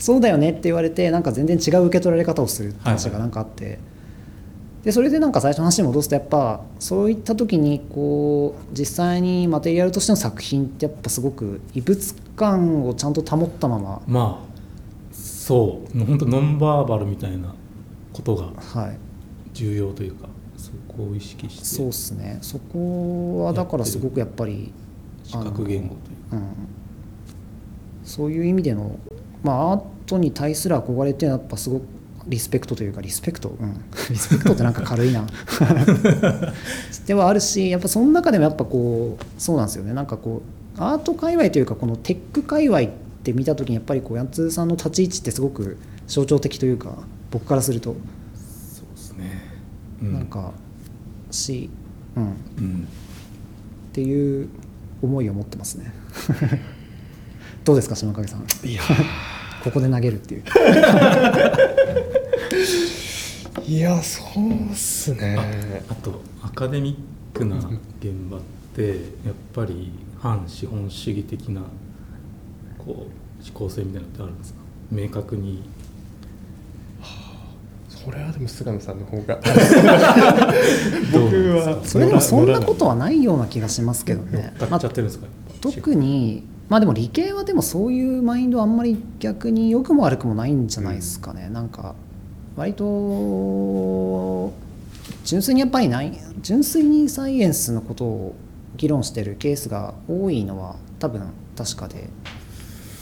[0.00, 3.78] そうだよねって言われてなんか全然違う受け取られ方をするって話がなんかあって、
[4.82, 14.02] でそれでなんか最初の話に戻すとやっぱそういった時にこう実際にマテリアルとしての作品ってやっぱすごく異物感をちゃんと保ったまま。
[14.06, 14.50] まあ
[15.12, 15.96] そう。
[15.96, 17.54] もう本当ノンバーバルみたいな
[18.12, 18.98] ことがはい。
[19.52, 21.64] 重要というかそこを意識して。
[21.64, 22.38] そうっすね。
[22.40, 24.72] そこはだからすごくやっぱり
[25.24, 26.42] 視覚言語といううん、
[28.04, 28.98] そういう意味での、
[29.42, 31.82] まあ、アートに対する憧れっていうのはやっぱすごく
[32.26, 35.26] リスペクトというかリスペクト、うん、 リスペクトってなんか軽いな。
[37.06, 39.94] ではあるしやっぱその中でもやっぱこうそうなんですよね。
[39.94, 40.42] なんかこ
[40.76, 42.88] うアート界隈というかこのテック界隈っ
[43.22, 46.98] て見た時にやっぱりこうヤンツーさんの立ち位置ってすごく象徴的というか
[47.30, 47.96] 僕からすると、
[48.34, 49.42] そうですね、
[50.02, 50.52] うなんか
[51.30, 51.70] し、
[52.16, 52.88] うん、っうん。
[53.92, 54.48] ていう
[55.02, 55.92] 思いを持ってますね
[57.64, 58.46] どうですか島影さん。
[58.66, 58.82] いや
[59.62, 60.42] ここで投げるっていう。
[63.66, 65.82] いやそうっすね。
[65.88, 66.96] あとアカデミ
[67.34, 67.70] ックな現
[68.30, 68.40] 場っ
[68.74, 68.88] て
[69.24, 71.60] やっぱり反資本主義的な
[72.78, 74.60] こう思考性みたいなのってあるんですか？
[74.90, 75.62] 明確に。
[77.88, 79.38] それはでも菅野さんの方が。
[81.12, 81.26] 僕
[81.58, 81.80] は。
[81.84, 85.26] それでもそんなことはないような気がしますけどね、乗っかっちゃってるんですか、
[85.60, 91.96] 特にまあでも理系はでもそういうマインドあんまり逆に良くも悪くもないんじゃないですかね、なんか
[92.56, 94.52] 割と
[95.24, 98.36] 純粋にやっぱりない純粋にサイエンスのことを
[98.76, 101.22] 議論してるケースが多いのは多分
[101.56, 102.08] 確かで。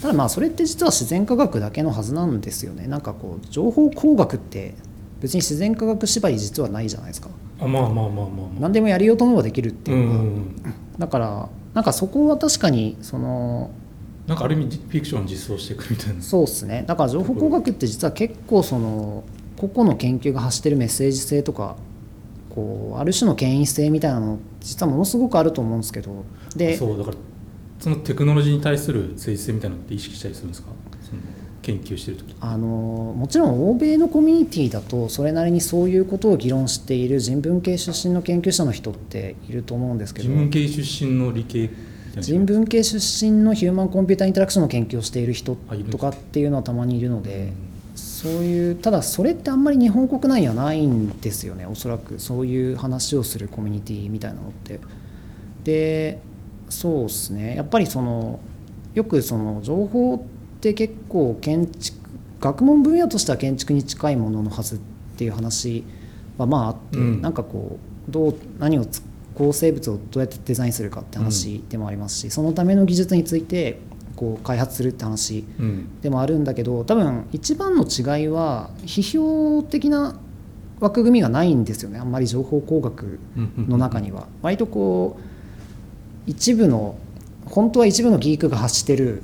[0.01, 2.87] ただまあそれって実は自然科学だけのはずなんですよね。
[2.87, 4.75] なんかこう情報工学って
[5.21, 7.29] 別に自然科学縛り実はないじゃないですか。
[7.61, 8.47] あまあまあまあまあまあ。
[8.61, 10.55] 何でもやりようと思えばできるってうんいうのが、うんうん。
[10.99, 11.49] だから
[11.79, 13.71] なんかそこは確かにその
[14.27, 16.21] なんかある意味フィクションを実装していくみたいな。
[16.21, 16.83] そうですね。
[16.89, 19.23] だから情報工学って実は結構その
[19.57, 21.77] 個々の研究が発してるメッセージ性とか
[22.51, 26.25] こうある種の権威性みたいなの実はものすごくあると思うんですけど。
[26.57, 26.99] でそう。
[26.99, 27.17] だから
[27.79, 30.71] そのテクノロジーに対する誠実性みたいなのって意識したりするんですか？
[31.69, 32.35] 研究してる時。
[32.41, 41.71] あのもちろん欧米のコミュニティだとそれなりにそういうことを議論している人文系出身の研究者の人っていると思うんですけど人文系出身の理系
[42.21, 45.57] 人文系出身のヒューマンコンピューターインタラクションの研究をしている人
[45.91, 47.53] とかっていうのはたまにいるのうでん
[47.99, 52.19] そういうただそれってあんまり日本国内にはないんですよねおそらく。
[52.19, 54.81] そういう話をするコミュニティみたいなのって。
[55.65, 56.21] で
[56.69, 57.57] そうですね。
[57.57, 58.41] やっぱりその
[58.95, 60.27] よくその情報
[60.59, 61.97] って結構建築
[62.41, 64.79] 学問分野としては建築に近いもののはずっ
[65.17, 65.85] ていう話
[66.37, 67.23] はまああって、うん。
[67.23, 67.79] なんかこ
[68.09, 69.03] うどう何をつ
[69.35, 73.79] 構成物をどうやってデザインするかって話でもありますし、そのための技術について
[74.17, 76.01] こう開発するって話うん。
[76.01, 80.19] でもあるんだけど多分一番の違いは批評的な
[80.81, 81.99] 枠組みがないんですよね。
[81.99, 83.19] あんまり情報工学
[83.57, 84.27] の中には。
[84.43, 86.97] 割とこう一部の
[87.47, 89.23] 本当は一部のギークが発してる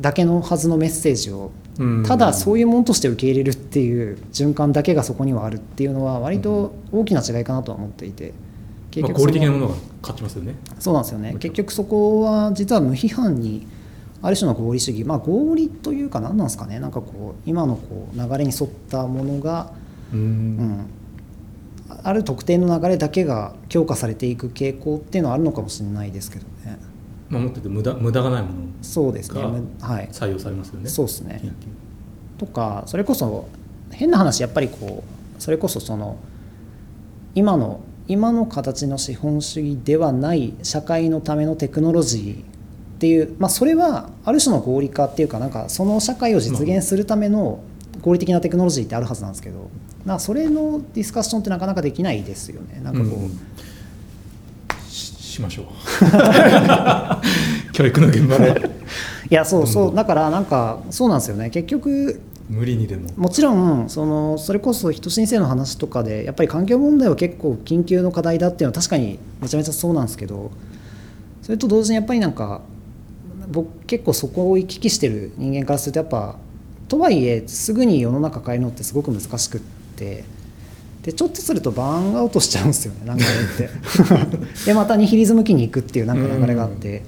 [0.00, 2.02] だけのはずのメッセージをうん。
[2.04, 8.32] ただそういうものとして受け入れるっていう循環だけがそこにはあるっていうのは割と大きな違いかなとは思っていて
[9.02, 10.54] まあ、合的なものが勝ちますよね。
[10.78, 11.36] そうなんですよね。
[11.38, 13.66] 結局そこは実は無批判に
[14.22, 15.04] ある種の合理主義。
[15.04, 16.80] まあ合理というか何なんですかね。
[16.80, 19.72] なんかこう今のこう流れに沿ったものが、
[20.12, 20.86] ううんん、
[22.02, 26.78] ある特定の流れだけが強化されていく傾向っていうのはあるのかもしれないですけどね
[27.28, 29.42] まあ、持ってて無駄無駄がないものそうですね。
[29.80, 30.08] はい。
[30.12, 30.88] 採用されますよね。
[30.88, 31.42] そうですね。
[32.38, 33.48] とかそれこそ
[33.90, 35.02] 変な話やっぱりこ
[35.38, 36.16] うそれこそその
[37.34, 42.44] 今の今の形の資本主義ではない社会のためのテクノロジーっ
[43.00, 47.60] ていう、まあ、それはある種の合理化っていうかなんかその社会を実現するための
[48.00, 49.70] 合理的なテクノロジーってあるはずなんですけど
[50.06, 52.80] なそれのディスカッションってなかなかできないですよね。
[52.82, 53.40] なんかこう、うんうん
[55.38, 55.66] ししましょう。
[57.72, 58.70] 教育の現場で。
[59.30, 61.50] いやそうそうだからなんかそうなんですよね。
[61.50, 63.08] 結局無理にでも。
[63.16, 70.50] もちろんそのそれこそ人申請の話とかでやっぱり環境問題は結構緊急の課題だっていうのは確かにめちゃめちゃそうなんですけど
[71.42, 72.62] それと同時にやっぱりなんか
[73.50, 76.36] 僕結構そこを行き来してる人間からするとやっぱ
[76.88, 79.60] とはいえすぐに世の中変えるのってすごく難しくっ
[79.96, 80.24] て
[81.08, 83.70] でちょっとするとバーンアウトしちゃうんですよねなんかあれって。
[84.66, 87.02] でまたニヒリズム期に行くっていうなんか流れがあって。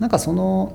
[0.00, 0.74] なんかその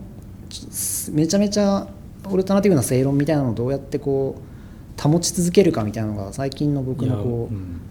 [0.50, 0.68] ち
[1.12, 1.88] めちゃめちゃ
[2.30, 7.82] オルタナティブな正論みたいなのをどうやってこう保ち続けるかみたいなのが最近の僕のこう、うん。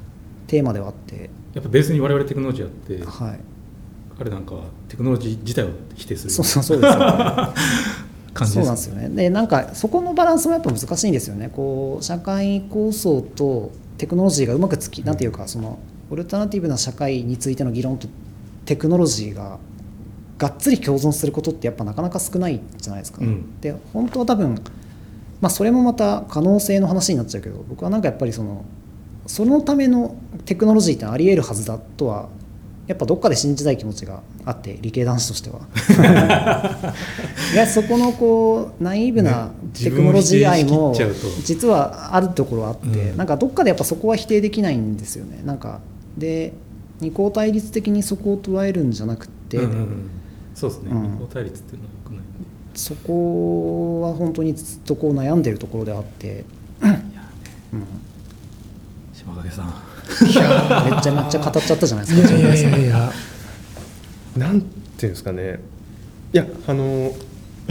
[0.46, 3.40] テーマではあって、やっぱベースに我々テクノロジーあってはい、
[4.18, 6.30] 彼なんかはテクノロジー自体を否定する。
[6.30, 7.06] そうそうそうですよね。
[8.46, 9.08] そうなんですよね。
[9.08, 11.50] でなんかそこのバランスもやっぱ難しいんですよね。
[11.54, 13.70] こう社会構想と
[14.00, 15.78] テクノロジーがうまくつき、なんていうかその
[16.08, 18.08] オルタナティブな社会についての議論と
[18.64, 19.58] テクノロジーが
[20.38, 23.60] がっつり共存することってやっぱなかなか少ないじゃないですか、うん。
[23.60, 24.54] で本当は多分
[25.42, 28.64] まあそれもまた可能性の話になっちゃうけど僕はなんかやっぱりその
[29.26, 30.16] そのための
[30.46, 32.30] テクノロジーってありえるはずだとは
[32.90, 35.60] やっぱどっかで信じたい気持ちがあって理系男子としては。
[37.54, 40.92] いやそこのこうナイーブなねテクノロジー愛も
[41.44, 43.16] 実はあるところあって、うん。
[43.16, 45.40] なんかどっかでやっぱそこは否定できないんですよね。
[45.44, 45.78] なんか
[46.18, 46.52] で
[47.00, 49.86] 二項対立的にそこを捉えるんじゃなくて、うんうんうん。
[50.56, 50.90] そうですね。
[50.90, 51.02] うん。
[51.12, 52.22] 二項対立っていうのはよくない。
[52.74, 56.44] そこは本当にずっとこう悩んでるところであって、
[56.82, 57.84] うん。
[59.14, 59.89] 島影さん
[60.22, 60.32] めっ
[61.02, 62.36] ちゃめっちゃ語っちゃったじゃないですか。
[62.36, 63.12] いやいや
[64.36, 65.60] なんていうんですかね。
[66.32, 67.12] いやあの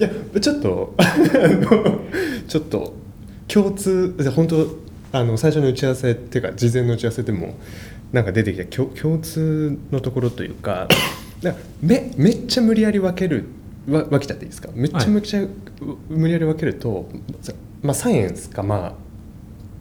[0.00, 0.08] いや
[0.40, 2.00] ちょっとあの
[2.48, 2.94] ちょっと
[3.48, 4.78] 共通本当
[5.12, 7.56] あの最初の打ち合わせっていうか事前の打ち合わせでも
[8.12, 10.88] なんか出てきた共共通のところというか
[11.82, 13.44] めめっちゃ無理やり分ける
[13.88, 14.70] わ分けちゃっていいですか？
[14.74, 15.08] めっちゃはい。
[15.10, 15.42] めっちゃ、
[16.08, 17.08] 無理やり分けると
[17.42, 17.52] さ
[17.82, 19.03] まあ、サイエンスかまあ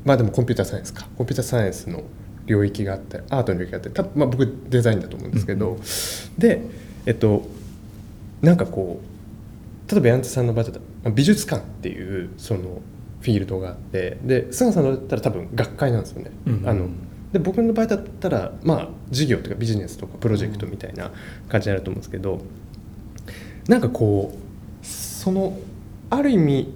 [0.05, 1.07] まあでもコンピューターサイエンスか。
[1.17, 2.03] コンピューターサイエンスの
[2.45, 5.79] 領域があってアートの領域があって多分まあ僕デザインだと思うんですけど、
[6.37, 6.61] で
[7.05, 7.47] えっと
[8.41, 9.01] なんかこ
[9.87, 12.81] う例えばヤンツさんの場合だったらまあ美術館っていうその
[13.21, 14.17] フィールドがあって。
[14.23, 16.31] で菅さんのだったら多分学会なんですよね。
[16.47, 16.89] うんあの
[17.31, 21.11] で僕の場合だったらまあ事業とかビジネスとかプロジェクトみたいな
[21.49, 22.41] 感じになると思うんですけど。
[23.65, 25.57] なんかこうその
[26.09, 26.73] ある意味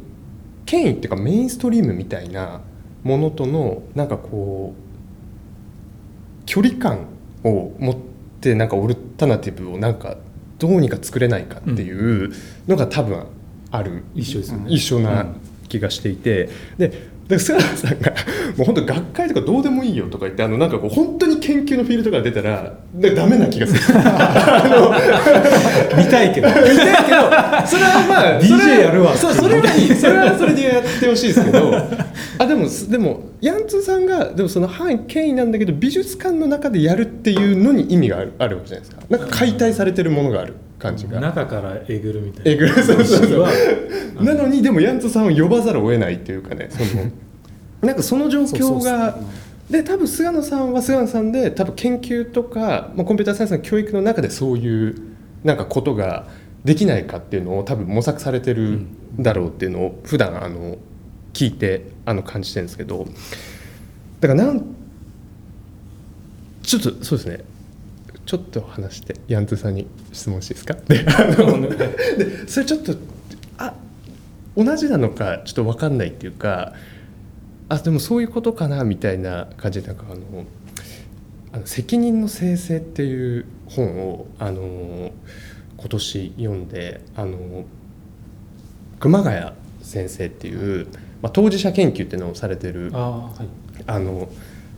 [0.66, 2.62] 権威っていうかメインストリームみたいな
[3.08, 7.08] ものとのなんかこう距離感
[7.44, 7.96] を持っ
[8.42, 10.18] てなんかオルタナティブをなんか
[10.60, 12.32] どうにか作れないかっていう
[12.68, 13.26] のが多分
[13.72, 14.66] ある一緒ですよね。
[14.70, 15.26] 一緒な
[15.70, 18.12] 気がしていて、でで菅原さんが
[18.56, 23.80] もう本当学会とかどうでもいいよとか言ってあのなんかこう本当に研究のフィールドから出たらでダメな気がする。
[25.98, 26.48] 見たいけど。
[26.48, 27.18] 見たいけど
[27.68, 29.16] それはまあ DJ やるわ。
[29.16, 29.94] そうそれはいい。
[29.94, 31.74] それはそれでやってほしいですけど。
[32.40, 39.04] あでもでもヤンツーさんがでもその反権威なんだけど美術館の中でやるっていうのに意味があるあるわけじゃないですか。
[39.10, 41.20] なんか解体されてるものがある感じが。
[41.20, 42.52] 中からえぐるみたいな。
[42.52, 43.40] えぐるそうそうそう。
[43.42, 43.50] は
[44.22, 47.04] なのにでもヤンツさんを呼ばざるを得ないっていうかねその
[47.82, 49.20] なんかその状況が
[49.70, 54.96] で多分菅野さんは菅野さんで多分研究とか、まあ、コンピューターサイエンスの教育の中でそういう
[55.44, 56.28] なんかことが
[56.64, 58.88] できないかっていうのを多分模索されてるん
[59.20, 60.78] だろうっていうのを普段あの
[61.34, 63.08] 聞いてあの感じてるんですけど。
[64.20, 64.66] だからなん
[66.64, 67.40] ちょっとそうですね
[68.28, 70.76] ちょっと話してヤンツーさんに質問していいですか？
[72.18, 72.96] ででそれちょっと
[73.58, 73.74] あ
[74.56, 76.74] 同じなのかちょっと分かんないっていうか
[77.70, 80.22] あでもそういうことかなみたいな感じでなんかあの
[81.54, 85.12] 「あの責任の生成」っていう本をあの
[85.78, 87.66] 今年読んであの
[89.00, 89.52] 熊谷
[89.82, 90.88] 先生っていう、
[91.22, 93.48] まあ、当事者研究っていうのをされてるああはい。
[93.86, 94.28] あの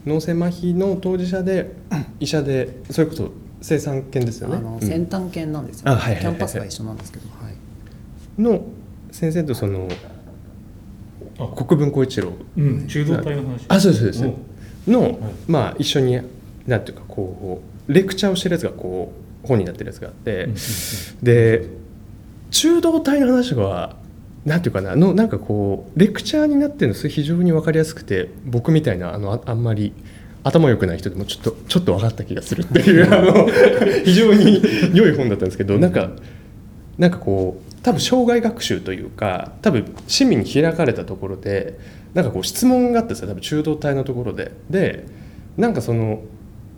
[0.06, 1.76] 脳性麻痺の当事者で
[2.20, 3.32] 医者でそれこそ
[3.62, 4.58] 生産犬ですよね。
[4.58, 4.80] あのうん。
[4.82, 6.22] 先端犬なんですよ、あはいはいはいはい。
[6.22, 8.66] キャンパスが一緒なんですけど、はい、の
[9.12, 9.88] 先生とその
[11.38, 11.48] あ。
[11.56, 12.34] 国分光一郎。
[12.58, 13.66] うん中道体の話。
[13.68, 14.92] あそうですそうです。
[14.92, 15.18] の、はい。
[15.48, 16.20] まあ一緒に
[16.68, 19.12] なんていうかこうレクチャーをしてるやつがこ
[19.44, 20.56] う本になってるやつがあって、うん
[21.24, 21.80] で
[22.52, 23.96] 中道体の話は
[24.46, 29.94] なんていうかなのなんかこうレクチャーになってるのそれ非常に分かりやすくて僕みたいなあのああんまり
[30.44, 33.48] 頭良くない人でもちょっとちょっと分かった気がするっていうあの
[34.06, 34.62] 非常に
[34.94, 36.10] 良い本だったんですけどなんか
[36.98, 41.78] なんかこう多分障害学習というか多分市民に開かれたところで
[42.14, 44.52] なんかこう質問があってさ多分中道体のところで。
[44.70, 45.06] で
[45.60, 46.22] なんかその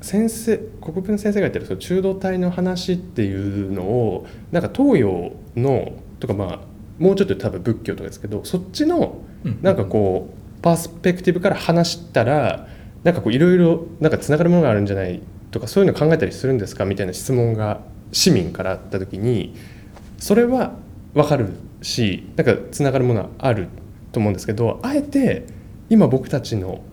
[0.02, 6.60] 先生国分先生が言ってるその中道体の話っていうのをなんか東洋のとかまあ
[7.02, 9.60] もうちょっと多分仏教とかですけどそっちのうん。
[9.62, 12.68] なんかこうパースペクティブから話したら
[13.04, 19.56] なんかこういろいろなんかつながるものがあるんじゃないとかそういうの考えたりするんですかみたいな質問が市民からあった時に
[20.20, 20.74] それは
[21.14, 21.50] 分かる
[21.82, 23.68] しなんかつながるものはある
[24.12, 25.48] と思うんですけどあえて
[25.90, 26.84] 今僕たちの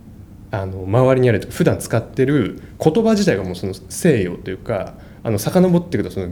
[0.50, 6.28] あの周りにある普段使ってる言葉自体がもうその西洋というかあの遡っていくとその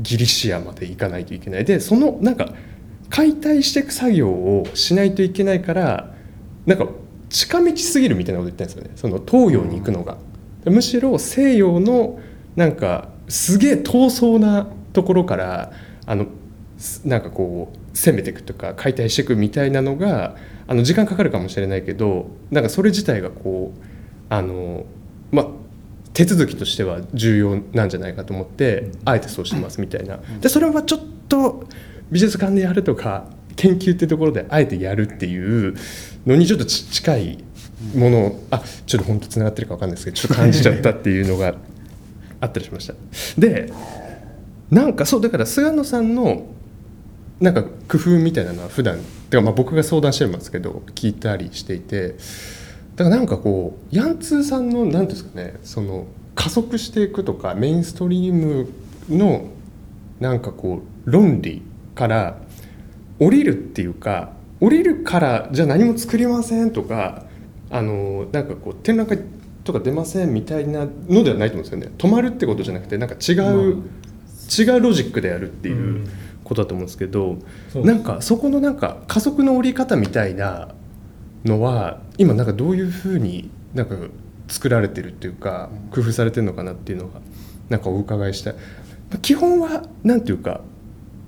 [0.00, 1.64] ギリシアまで行かないといけない。
[1.64, 2.52] でそのなんか
[3.10, 6.14] 解体していく作業をしないといけないから
[6.64, 6.86] なんか
[7.28, 8.90] 近道すぎるみたいなこと言ったんですよね。
[8.96, 10.16] その東洋に行くのが。
[10.64, 12.18] むしろ西洋の
[12.56, 15.72] なんかすげえ遠そうなところから
[16.06, 16.26] あの
[16.76, 23.84] すなんかこう攻めていくとか解体していくみたいなのがあの時間かかるかもしれないけどなんかそれ自体がこう
[24.28, 24.84] あの
[25.30, 25.46] まあ
[26.12, 30.18] 手続きとしては重要なんじゃないかと思ってあえてそうしてますみたいな。
[30.40, 31.64] でそれはちょっと
[32.10, 33.26] 美術館でやるとか
[33.56, 35.74] 研究っていうところであえてやるっていう
[36.26, 37.44] のにちょっとち近い
[37.94, 41.54] ものをあちょっと本当つながってるか分かんないですけどちょっと感じちゃったっていうのが
[42.40, 42.94] あったりしました。
[43.38, 43.72] で
[44.70, 46.46] なんかそうだから菅野さんの
[47.40, 48.98] なんか工夫みたいなのは普段
[49.30, 52.16] てかまあ僕が相談してるんですけど聞いたりしていて
[52.96, 58.68] だからなんかこうヤンツーさんの何ていうんですかねその加速していくとかメインストリーム
[59.08, 59.48] の
[60.20, 61.62] なんかこう論理
[62.00, 62.38] から
[63.18, 67.26] 降りるっていうか降りるからじゃあ何も作りませんとか
[67.68, 69.18] あのなんかこう展覧会
[69.64, 71.92] とか出ませんみたいなのではないと思うんですよね。
[71.98, 73.82] 止まるってことじゃなくてなんか違う、
[74.58, 76.04] 違うロジックでやるっていううん。
[76.42, 77.36] ことだと思うんですけど、
[77.68, 80.74] そうなんかそこのなんか加速の降り方みたいな
[81.44, 83.94] のは今なんかどういうふうになんか
[84.48, 87.20] 作られてるっていうか工夫されてるのかなっていうのが
[87.68, 88.54] なんかお伺いしたい。
[89.22, 90.62] 基本はなんていうか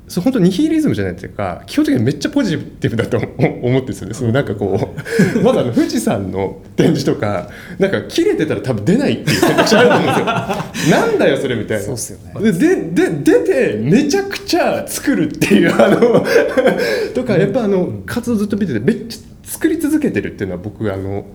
[0.09, 4.15] それ本当ニヒリズムじゃないというか基本的にめっちゃポジティブだと思ってるんですよね。
[4.15, 4.95] そのなんかこ
[5.37, 7.49] う まずあの富士山の展示とか
[7.79, 10.27] なんか切れてたら多分出ないっていう選択肢あると思うんですよ。
[10.91, 11.85] なんだよそれみたいな。
[11.85, 12.53] そうっすよね。
[12.53, 16.25] ででで出てめちゃくちゃ作るっていうあの
[17.15, 21.27] とかやっぱあの活動ずっと見ててめっちゃ作り続けてるっていうのは僕あの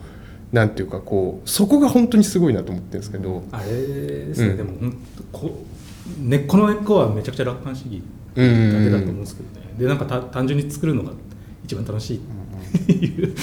[0.52, 4.58] なんていうかこうそこが本当にすごいなと思ってるんですけど、あれですね、うん。
[4.58, 4.72] でも
[6.20, 8.02] 根っこの根っこはめちゃくちゃ楽観主義
[8.38, 11.12] だけだと思うんですけどね、でなんかた単純に作るのが
[11.66, 12.18] 一番楽しい。
[12.18, 12.20] っ
[12.86, 13.34] て いう、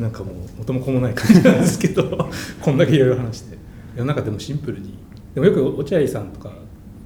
[0.00, 3.54] なんかもう元も子もない感じなんですけど こんだけいろいろ話して。
[3.54, 4.98] いやなんかでもシンプルに。
[5.34, 6.52] でもよく落合さんとか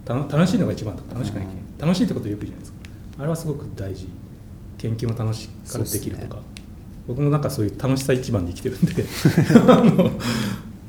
[0.04, 1.46] た楽しいのが一番とか楽しくない、
[1.78, 2.78] 楽しいってことよく言うじゃないですか。
[3.18, 4.08] あれはすごく大事。
[4.78, 6.38] 研究も楽しいからできるとか、
[7.08, 9.04] 僕もなんかそういう楽しさ一番で生きてるんで。
[9.68, 10.10] あの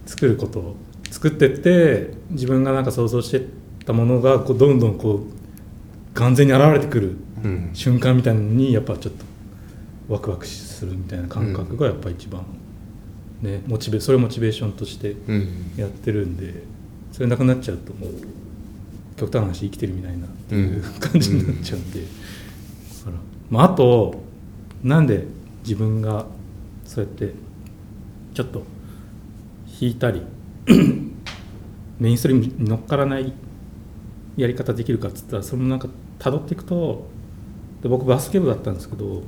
[0.05, 0.75] 作ることを
[1.11, 3.45] 作ってって自分がなんか想像して
[3.85, 5.36] たものがこうどんどんこう
[6.17, 7.69] 完全に現れてくるうん。
[7.73, 9.25] 瞬間みたいなのにやっぱちょっと
[10.09, 12.43] ワクワクするみたいな感覚がやっぱ一番、
[13.41, 15.73] ね、モチベそれをモチベーションとしてうん。
[15.77, 16.63] やってるんで
[17.11, 18.09] それなくなっちゃうともう
[19.15, 22.01] 極端な話生きてるみたいなっていううん感じになっちゃうんで、
[23.49, 24.21] まあ、あと
[24.83, 25.25] なんで
[25.63, 26.25] 自分が
[26.85, 27.33] そうやって
[28.33, 28.63] ちょっと
[29.79, 30.21] 引いたり
[31.99, 33.33] メインストリームに乗っからない
[34.37, 35.87] やり方できるかっつったらそれもなんか
[36.19, 37.07] 辿っていくと
[37.81, 39.23] で僕バスケ部だったんですけど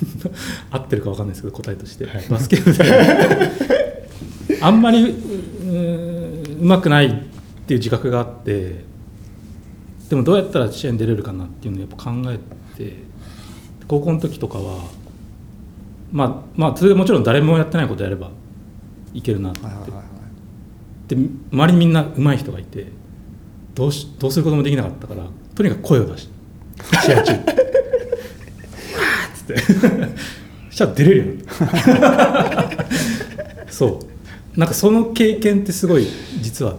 [0.70, 2.80] 合ってるか分かんないですけど答えとして、バスケ部で。
[4.62, 7.10] あんまりうまくないっ
[7.66, 8.84] ていう自覚があって
[10.08, 12.38] でもどうやったら試合に出れるかなっていうのをやっぱ考え
[12.76, 12.96] て
[13.86, 14.84] 高校の時とかは
[16.12, 18.30] まあまあそれでもちろん誰もやってないことやれば
[19.14, 20.04] いけるなって、はいはいはいはい。
[21.08, 21.16] で
[21.52, 22.86] 周りにみんな上手い人がいて
[23.74, 25.24] どうしどうすることもできなかったから
[25.60, 26.32] とにかく声を出して
[27.02, 27.32] 試合中。
[27.32, 27.52] わーっ
[29.34, 29.58] つって。
[30.70, 31.24] そしたら出れるよ。
[31.24, 32.86] うになった
[33.68, 34.00] そ
[34.56, 34.58] う。
[34.58, 36.06] なんかその経験ってすごい
[36.40, 36.76] 実は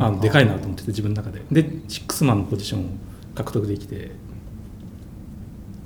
[0.00, 1.42] あのでかいなと思ってて自分の中で。
[1.52, 2.84] でシックスマンのポジションを
[3.36, 4.10] 獲得できて。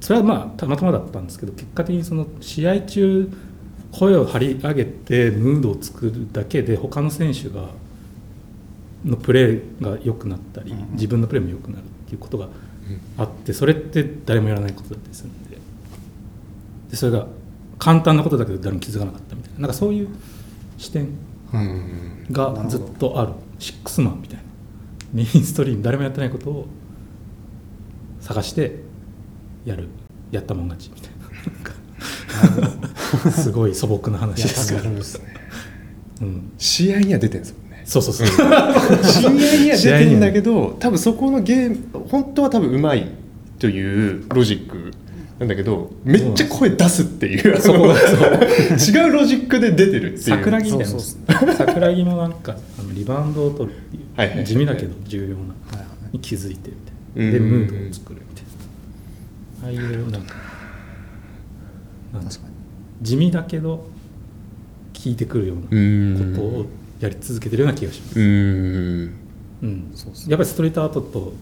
[0.00, 3.30] それはまあたまたまだったんですけど結果的にその試合中
[3.92, 7.68] 声を張り上げてムードを作るだけで他の選手が
[9.04, 12.48] のプレーが良くなったり自分のプレーも良くなるっていうことが
[13.18, 15.58] あってそれって誰もやらないことだったりするんで。
[16.90, 17.26] でそれが
[17.78, 19.60] 簡単なことだけど誰も気づかなかったみたいな。
[19.60, 20.08] なんかそういう
[20.78, 21.08] 視点
[21.52, 23.32] うんがずっとある。
[23.58, 24.44] シックスマンみたいな。
[25.12, 26.66] メインストリーム誰もやってないことを
[28.20, 28.80] 探して
[29.66, 29.88] やる。
[30.30, 31.10] やったもん勝ちみたい
[33.24, 33.32] な。
[33.32, 35.34] すごい素朴な話ですけね。
[36.20, 38.26] うん、試合には出てるんですもんねそうそうそう、
[39.02, 43.08] 試合には出てるんだけど多分そこのゲーム本当は多分うまい
[43.58, 44.92] というロジック
[45.38, 47.56] なんだけどめっちゃ声出すっていう。
[47.56, 47.76] あそう。
[47.76, 50.36] 違うロジックで出てるっていう。
[50.36, 51.54] 桜木みたいな。
[51.54, 55.44] 桜木もなんかあのリバウンドを取るっていう、はい地味だけど重要なは
[55.74, 55.86] いはい。
[56.12, 56.76] に気づいてみ
[57.14, 57.32] たいな。
[57.32, 57.50] でうん。
[57.50, 58.44] ムードを作るみたい
[59.62, 59.64] な。
[59.64, 60.34] ああいうなんか
[62.12, 63.06] なんか確かに。
[63.06, 63.86] 地味だけど効
[65.06, 66.66] いてくるよううなんことを
[67.00, 69.12] やり続けてるような気がします、うん。
[69.62, 69.90] うん。
[69.94, 71.32] そうやっぱりストリートアートと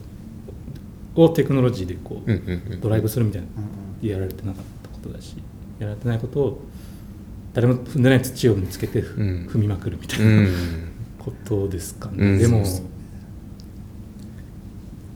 [1.14, 3.66] をテクノロジーでこう、ドライブするみたいなうんう
[4.06, 5.34] んやられてなかったことだし
[5.78, 6.60] やられてないことを
[7.54, 9.46] 誰も踏んでない土を見つけて、ん。
[9.48, 10.52] 踏みまくるみたいうなん。
[11.18, 12.38] ことですかね、うん。
[12.38, 12.62] でも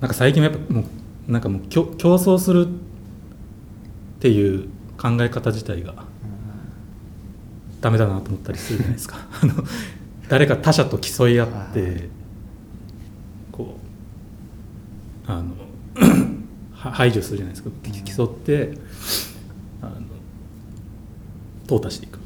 [0.01, 0.85] なんか最近はやっぱも
[1.29, 2.71] うなんかもう競競争するっ
[4.21, 6.07] ていう考え方自体が
[7.83, 9.19] ダメだなと思ったりするじゃないですか。
[9.43, 9.55] あ の
[10.31, 12.09] 誰か他者と競い合って、
[13.51, 13.77] こ
[15.27, 15.55] うあの
[16.73, 17.71] は排除するじゃないですか。
[18.17, 18.79] 競って
[19.83, 20.03] あの
[21.67, 22.21] 淘汰していく。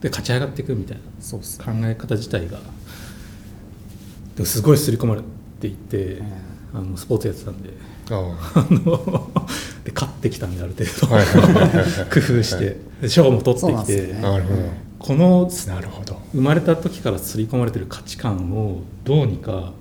[0.00, 1.02] で勝ち上がっていくみたいな
[1.32, 1.40] 考
[1.88, 2.60] え方自体が
[4.44, 5.22] すごい刷り込まれ
[5.60, 6.22] ていて、
[6.72, 7.70] あのスポーツやってたんで。
[8.10, 8.36] あ
[9.84, 12.76] で勝ってきたんである程度、工夫して。
[13.02, 14.18] で賞も取ってきて、ね。
[14.22, 16.20] あなるほどこのなるほど。
[16.32, 19.72] 生まれた時から刷り込まれてる価値観をどうにか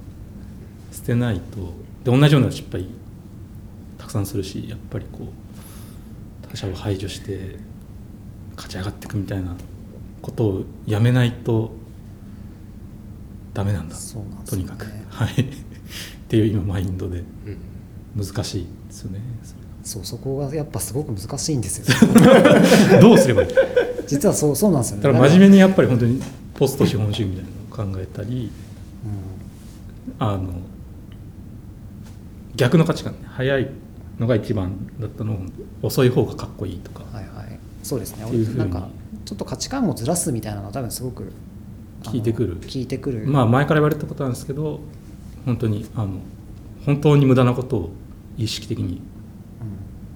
[0.92, 2.86] 捨てないとで同じような失敗
[3.98, 7.58] たくさんするしやっぱりこう他者を排除して
[8.56, 9.56] 勝ち上がっていくみたいな
[10.22, 11.72] ことをやめないと
[13.54, 15.46] ダメなんだそうなんですとにかくはいっ
[16.30, 17.24] ていう今マインドで
[18.16, 19.20] 難しいですよね。
[19.84, 21.86] そうそこがやっぱすごく難しいんですよ。
[23.00, 23.50] どうすればいい？
[24.08, 25.04] 実はそうそうなんですよね。
[25.04, 26.22] だから真面目にやっぱり本当に
[26.54, 28.52] ポスト資本主義みたいなのを考えたり
[30.20, 30.54] あの
[32.56, 33.20] 逆の価値観ね。
[33.28, 33.70] 早い
[34.20, 35.38] のが一番だったのを
[35.84, 37.60] 遅い方がかっこいいとか、はいはい。
[37.84, 38.26] そうですね。
[38.56, 38.90] なんか
[39.26, 41.32] ちょっと価値観をずらすみたいなのは多分すごく
[42.04, 42.60] 聞いてくる。
[42.62, 43.28] 聞いてくる。
[43.28, 44.80] まあ前から言われたことなんですけど
[45.46, 46.20] 本当にあの
[46.86, 47.90] 本当に無駄なことを
[48.38, 49.02] 意識的に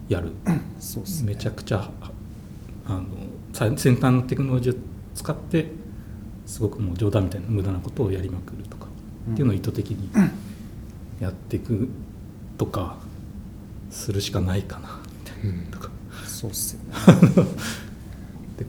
[0.09, 0.31] やる、
[0.79, 1.33] そうですね。
[1.33, 1.89] めちゃくちゃ
[2.87, 3.05] あのさ
[3.53, 4.77] 先端のテクノロジーを
[5.13, 5.71] 使って
[6.45, 8.87] すごくもう冗談みたいな無駄なことをやりまくるとか、
[9.27, 9.33] うん。
[9.33, 10.09] っていうのを意図的に
[11.19, 11.89] やっていく
[12.57, 12.97] とか
[13.89, 15.91] するしかないかなみたいなとか。
[16.25, 17.47] そうっすよね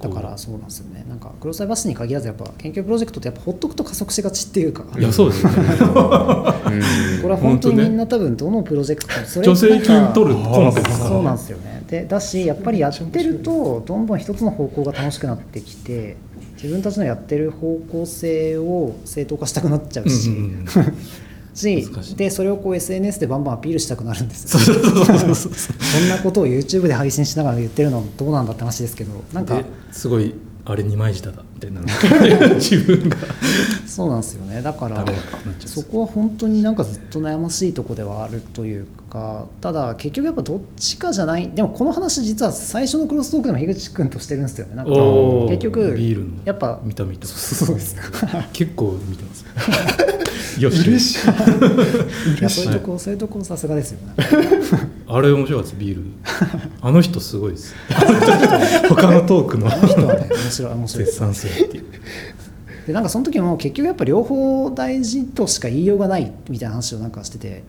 [0.00, 1.04] だからそうなんですよね。
[1.08, 4.84] なんかクロスアイバーシティに限らずやっぱ研究プロジェクトってやっぱほっとくと加速しがちっていうか。
[4.98, 5.58] いやそうですよね。
[5.58, 5.84] う
[7.18, 11.82] んこれは本当にみんな多分どのプロジェクトもそれ助成金取るそうなんですよね。
[11.88, 16.16] でだしやっぱりやってるとどんどん一つの方向が楽しくなってきて
[16.56, 20.66] 自分たちのやってる方向性を正当化したくなっちゃうし、うんうんうん
[21.54, 24.60] しでそれをこう SNS でバンバンアピールしたくなるんですよ。
[25.34, 30.34] そんなことを YouTube で配信しながら言ってるのどうなんだって話ですけどなんかですごい
[30.64, 31.80] あれ二枚舌だみたいな
[32.54, 33.16] 自分が。
[33.86, 34.62] そうなんですよね。
[34.62, 35.04] だから
[35.66, 44.74] そこは本当になんかずっと悩ましいとこではあるというかただ結局やっぱどっちかじゃないでもこの話実は最初のクロストークでも樋口君としてるんですよね。
[44.74, 44.92] なんか
[45.50, 47.26] 結局ビールのやっぱ見た見た。
[47.26, 47.94] そうです。
[48.54, 49.44] 結構見てます。
[50.60, 50.80] よし。
[50.80, 52.38] 嬉しい。
[52.40, 52.42] い。
[52.42, 54.14] やそういうとこそういうとこさすがですよね。
[55.06, 56.04] あれ面白かったですビール。
[56.80, 57.74] あの人すごいです。
[58.88, 59.70] 他のトークの。
[59.70, 61.04] あの人はね面白い面白い。
[61.04, 61.84] 絶賛するっていう。
[62.86, 67.62] でなんかその時も結局やっぱ両方大事としか言いようがないみたいな話をなんかしてて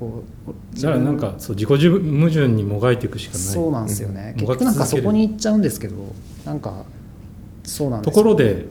[0.00, 3.42] こうだからなんかそう自己矛盾にもがいていくしかない。
[3.42, 4.46] そうなんですよね、うん。
[4.46, 5.94] 結局なんかそこに行っちゃうんですけど
[6.46, 6.84] なんか
[7.62, 8.12] そうなんですよ。
[8.14, 8.64] ところで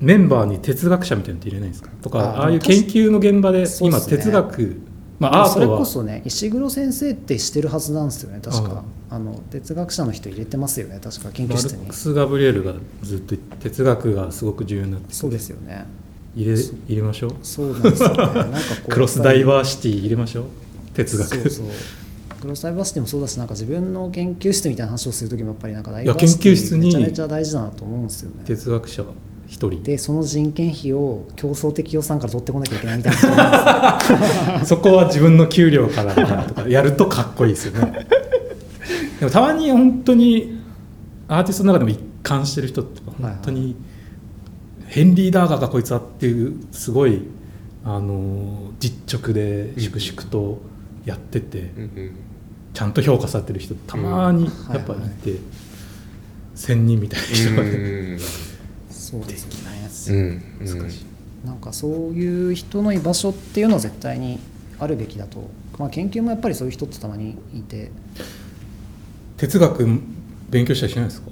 [0.00, 1.90] メンバーに哲学者みたいなのって入れないんですか？
[2.00, 4.80] とかあああいう研究の現場で今哲学、
[5.18, 8.82] まあ、それこそね石黒先生ってしてるはずなんですよね確か。
[9.12, 11.82] あの哲学者の人入れてますよね確か研究マ室に。
[11.82, 15.84] ルクス・ガブリエルがずっと哲学がすごく重要になってそうですよね
[16.36, 17.32] 入れ入れましょう。
[17.42, 18.16] そうなんですよね。
[18.16, 18.52] なんかこ
[18.86, 20.44] う クロスダイバーシティ入れましょう。
[20.94, 21.28] 哲学。
[21.28, 21.66] そうそう。
[22.40, 28.36] クロスダイバーシティもそうだしなんか自分の研究室みたいな話をする時もやっぱりなんかダイバーめちゃめちゃ大事だなと思うんですよね。
[28.46, 29.04] 哲学者
[29.46, 29.82] 一人。
[29.82, 34.64] でその人件費を競争的予算から取ってこなきゃいけないみたいな。
[34.64, 36.14] そこは自分の給料から
[36.46, 38.06] とかやるとかっこいいですよね。
[39.18, 40.60] でもたまに本当に
[41.28, 43.76] アーティストの中でも一貫してる人とか本当に
[44.90, 47.22] ヘンリー・ダーガーがこいつはっていうすごい
[47.84, 50.60] あの実直で粛々と
[51.04, 51.70] やってて
[52.74, 55.36] ちゃんと評価されてる人たまにやっぱいて
[56.54, 58.18] 仙人みたいな人がね
[58.90, 59.44] そうです
[60.10, 61.46] よね難しい。
[61.46, 64.40] なんかそういう人の居場所っていうのは絶対に
[64.78, 65.48] あるべきだと、
[65.78, 67.90] まあ、研究もやっぱりそういう人ってたまにいて。
[69.38, 69.88] 哲学
[70.50, 71.30] 勉強したりしないですか？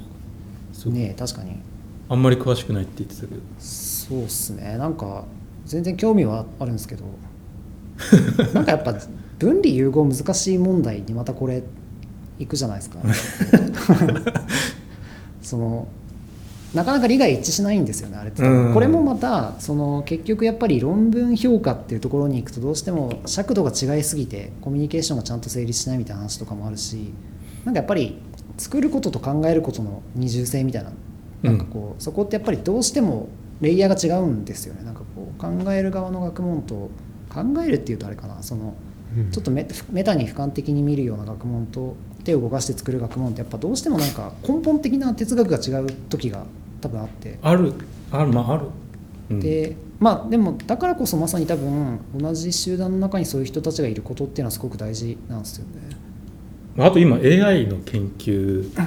[0.91, 1.61] ね確かに
[2.09, 3.41] あんまり詳しくないって言ってたけど。
[3.59, 4.77] そうっすね。
[4.79, 5.25] なんか
[5.67, 7.05] 全然興味はあるんですけど。
[8.55, 8.95] なんかやっぱ
[9.39, 11.63] 分離融合難しい問題にまたこれ
[12.39, 12.99] いくじゃないですか。
[15.43, 15.89] その
[16.75, 18.75] なかなか利害一致しないんですよねあれってうん。
[18.75, 27.15] これもまたその結局やっぱり論文評価っていうところに行くとどうしても尺度が違いすぎてコミュニケーションがちゃんと成立しないみたいな話とかもあるし
[27.65, 28.19] なんかやっぱり
[28.59, 30.93] 作ることと考えることの二重性みたいな
[31.43, 33.29] なんかこうそこってやっぱりどうしても
[33.61, 34.85] レイヤーが違うんですよね。
[34.85, 36.91] なんかこう考える側の学問と
[37.29, 38.43] 考えるっていうとあれかな。
[38.43, 38.75] その
[39.33, 46.45] ちょっとメメタに俯瞰的に見るような学問と手を動かして作る学問ってやっぱどうしてもなんか根本的な哲学が違う時が
[46.81, 47.73] 多分あって、ある
[48.13, 48.67] あるまあある、
[49.31, 49.41] うん。
[49.41, 55.97] でまあでもだからこそまさに多分同じ集団の中にそういう人たちがいることっていうのはすごく大事なんですよね。
[56.77, 58.83] まああと今 AI の研究こ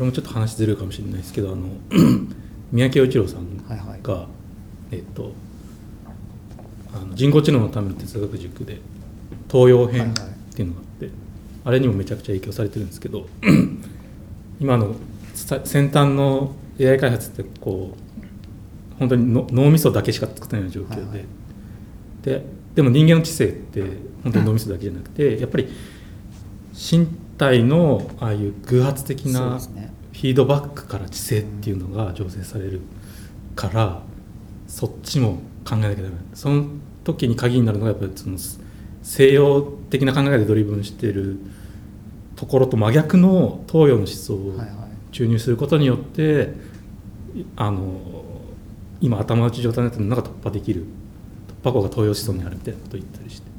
[0.00, 1.68] れもちょっと話ずれるかもしれないですけどあの
[2.72, 4.00] 三宅陽一郎さんはいはい。
[4.02, 4.26] が、
[4.90, 5.32] えっと
[6.92, 8.80] あの人工知能のための哲学塾で
[9.50, 11.10] 東洋編っていうのがあって、
[11.64, 13.28] あれにもめちゃくちゃ影響されてるんですけど
[14.60, 14.94] 今の
[15.34, 21.26] さ先端の AI 開発ってこう本当にの脳みそだけしか作ってないような状況で、はいはい。
[22.22, 22.44] で
[22.74, 23.82] でも人間の知性って
[24.22, 25.68] 本当に脳みそだけじゃなくてやっぱり
[26.72, 27.06] 身
[27.40, 32.82] 体のああいう偶発的なフィードバックから知性っていうのが醸成される
[33.56, 34.02] から
[34.68, 36.10] そっちも考えなきゃダメ。
[36.34, 36.66] その
[37.02, 38.36] 時に鍵になるのがやっぱりその
[39.02, 41.38] 西洋的な考えでドリブンしてる
[42.36, 44.68] ところと真逆の東洋の思想をはいはい。
[45.10, 46.52] 注入することによって、
[47.56, 48.00] あの
[49.00, 50.84] 今頭打ち状態になってるのが突破できる。
[51.62, 53.49] 突破口が東洋思想にあるみたいなことを言ったりして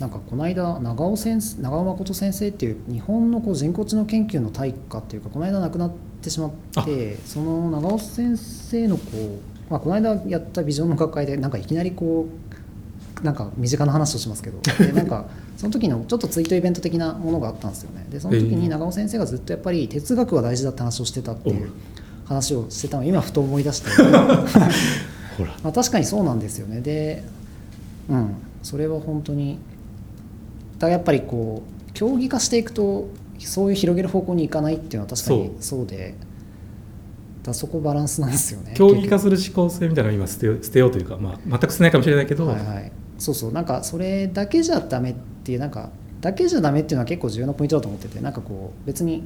[0.00, 12.28] なんかこの間長尾先生長尾誠先生っていう日本のこう人工知能研究の大家っていうかこの間亡くなってしまってその長尾先生のこう、まあ、この間やったビジョンの学会でなんかいきなりこ
[13.22, 18.06] うなんか身近な話をしますけどで なんかその時のちょっとツイートイベント的なものがあったんですよね。
[18.10, 21.70] でその時に長尾先生がずっとやっぱり哲学は大事だって話をしてたっていう
[22.26, 23.88] 話をしてたのを今ふと思い出して。
[25.62, 26.80] まあ、確かにそうなんですよね。
[26.82, 27.22] で
[28.10, 28.28] うん。
[28.62, 29.58] それは本当に
[30.78, 33.08] だからやっぱりこう競技化していくと
[33.38, 35.86] そういう広げる方向にいかないっていうのは確かにそう。
[35.86, 36.14] で
[37.42, 38.74] だそこバランスなんですよね。
[38.76, 43.52] 競技化する思考性みたいなのを今捨てよう捨てようというか、まあ、全く捨てないかもしれないけど、はいはい、そうそう。
[43.52, 45.90] なんかそれだけじゃダメっていうなんか
[46.20, 49.22] だけじゃダメっていうのは結構重要なポイントだと思っててなんかこう別に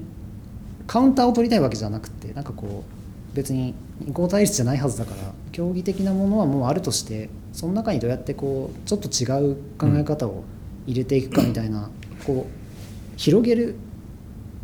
[0.86, 10.44] カウンターを取りたいわけじゃなくてなんかこう別に二項対立じゃないはずだから競技的なものはもうあるとしてその中にどうやってこうちょっと違う考え方を
[10.86, 11.90] 入れていくかみたいな、
[12.26, 13.76] こう広げる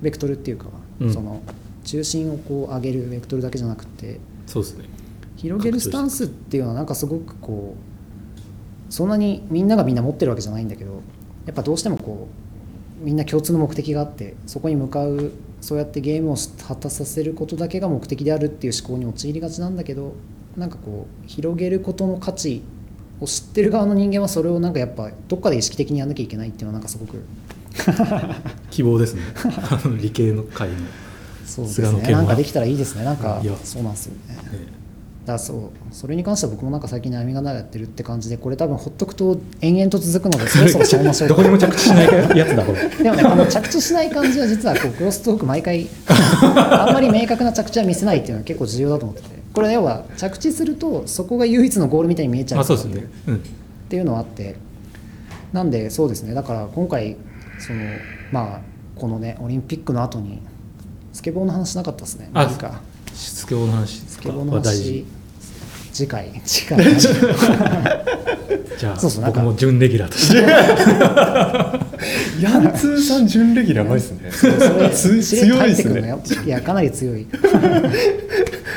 [0.00, 0.66] ベクトルっていうか、
[1.00, 1.12] うん。
[1.12, 1.42] その
[1.84, 4.86] 中心をこう上げるベクトルだけじゃなくてそうですね。
[5.36, 11.02] 広げるスタンスっていうのはなんかすごくこうそんなにみんながみんな持ってるわけじゃないんだけど
[11.44, 12.28] やっぱどうしてもこ
[13.00, 16.36] うみんな共通の目的があってそこに向かうそうやってゲームを
[16.66, 20.14] 果たさせることだけが目的であるっていう思考に陥りがちなんだけど
[20.56, 22.62] なんかこう広げることの価値
[23.20, 27.22] を知ってる側の人間はそれをなんかやっぱどっかで意識的にやんなきゃいけないっていうのはなんかすごく
[28.70, 29.22] 希望ですね。
[30.00, 30.74] 理系の会の、
[31.46, 32.12] そうですね。
[32.12, 33.04] なんかできたらいいですね。
[33.04, 34.34] なんかそうなんですよね。
[34.34, 34.76] ね
[35.26, 42.88] だからそうそれに関しては僕もなんか最近悩みがなやってるって感じでこれ多分ほっとくと延々と続くのでそろそろ締めましょうどこにも着地しないやつだこれ。
[43.02, 52.66] でもねこの着地しない感じは実はこうクロストーク毎回あんまり明確な着地は見せないっていうのは結構重要だと思っててこれ要は着地するとそこが唯一のゴールみたいに見えちゃうっ
[53.88, 54.54] ていうのはあって。
[55.52, 56.34] なんでそうですね。
[56.34, 57.16] だから今回
[57.58, 57.80] その
[58.30, 58.60] まあ
[58.94, 60.42] このねオリンピックの後に
[61.14, 62.28] スケボーの話しなかったですね。
[62.34, 62.46] あ
[63.14, 64.82] スケボーの話スケボーの話。
[64.82, 65.06] 事
[65.96, 66.30] 次回。
[66.44, 66.84] 次 回
[68.78, 70.36] じゃあそうそう僕も準レギュラーとして。
[72.42, 74.30] ヤンツーさん準レギュラーうまいですね。
[75.22, 76.08] 強いですね。
[76.08, 76.20] よ。
[76.44, 77.26] いやかなり強い。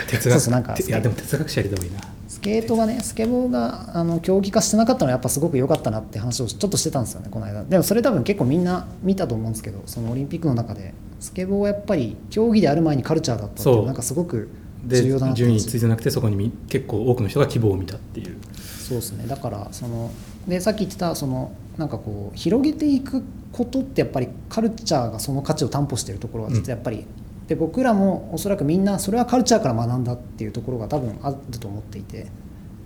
[0.09, 1.99] 哲学そうそうなんかていやでも哲学者やりた方がいいな。
[2.29, 7.63] スケートがねスケボーがあの競技化してなかったのはやっぱすごく良かったなって話をちょっとしてたんですよねこの間。
[7.65, 13.85] でもそれ多分結構みんな見たと思うんですけどそのオリンピックの中でスケボーはやっぱり競技である前にカルチャーだったっていそうう。
[13.85, 14.47] なんかすごく
[14.85, 18.37] で順位に話ついてなくてそこにみ結構多くの人が希望を見たっていう。
[18.55, 19.27] そうですね。
[19.27, 20.11] だからその
[20.47, 27.05] でさっき言ってたそのなんかこう広げていくことってやっぱりカルチャーがその価値を担保しているところは実はやっぱり、
[27.47, 32.27] で僕らもおそらくみんなそれはカルチャーから学んだっていうところが多分あると思っていて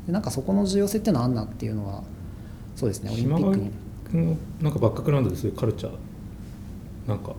[0.08, 2.04] でなんかそこの重要性っていうのはあんなっていうのは
[2.76, 3.12] そうですね。
[3.12, 4.38] オリンピックに。
[4.62, 5.94] なんかバックグラウンドでそういうカルチャー
[7.08, 7.34] なんか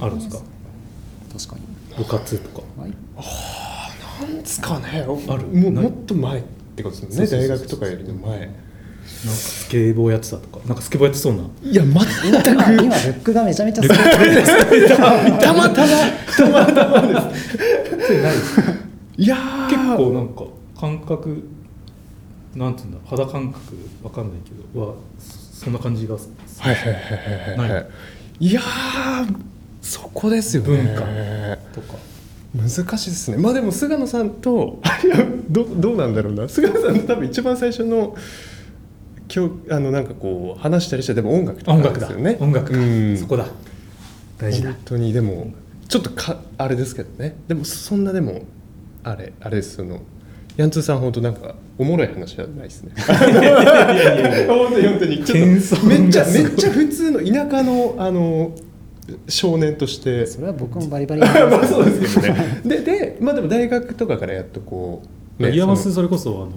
[0.00, 0.42] あるんですか？
[1.32, 1.96] 確かに。
[1.96, 2.66] 部活とか。
[2.80, 2.92] はい
[4.20, 5.04] なんですかね。
[5.28, 5.46] ある？
[5.46, 6.42] もうもっと前っ
[6.76, 7.16] てことですよね。
[7.16, 7.58] そうそうそうそう。
[7.58, 8.38] 大学とかよりも前。
[8.40, 8.52] なんか
[9.32, 10.60] スケボーやってたとか。
[10.66, 11.42] なんかスケボーやってそうな。
[11.62, 12.08] いや全今く
[12.84, 13.88] 今ルックがめちゃめちゃた
[15.54, 15.96] またま。
[16.36, 17.14] たまたまで
[18.00, 18.12] す。
[19.16, 19.66] いやー。
[19.68, 20.44] 結構なんか
[20.78, 21.42] 感覚
[22.54, 27.02] なんていうんだ肌感覚わかんないけどはそそんな感じがはいはいはい
[27.50, 27.86] はいなはい。
[28.40, 28.48] い？
[28.48, 29.36] いやー
[29.80, 30.76] そこですよね。
[30.76, 31.00] 文化
[31.72, 31.98] とか
[32.54, 33.38] 難しいですね。
[33.38, 36.48] まあでも菅野さんといや どどうなんだろうな。
[36.48, 38.14] 菅野さんと多分一番最初の
[39.34, 42.08] 今日あのなんかこう話したりしてでも音楽とか音楽だ。
[42.08, 42.36] ですよね。
[42.40, 42.78] 音楽か。
[42.78, 43.16] うん。
[43.16, 43.46] そこだ。
[44.38, 44.70] 大事だ。
[44.70, 45.52] 本当にでも
[45.88, 47.36] ちょっとかあれですけどね。
[47.48, 48.42] でもそんなでも
[49.02, 50.00] あれあれですその
[50.56, 52.92] ヤンツーさん本当なんかおもろい話じゃないですね。
[54.46, 55.24] 本当に本当に。
[55.24, 58.52] ちょっとめっちゃめっちゃ普通の田舎のあの
[59.28, 60.26] 少年として。
[60.26, 61.20] それは僕もバリバリ。
[61.22, 61.28] ま
[61.60, 62.60] あそうですけどね。
[62.64, 65.02] ででまあでも大学とかからやっとこ
[65.38, 66.50] う、イヤマスそれこそあの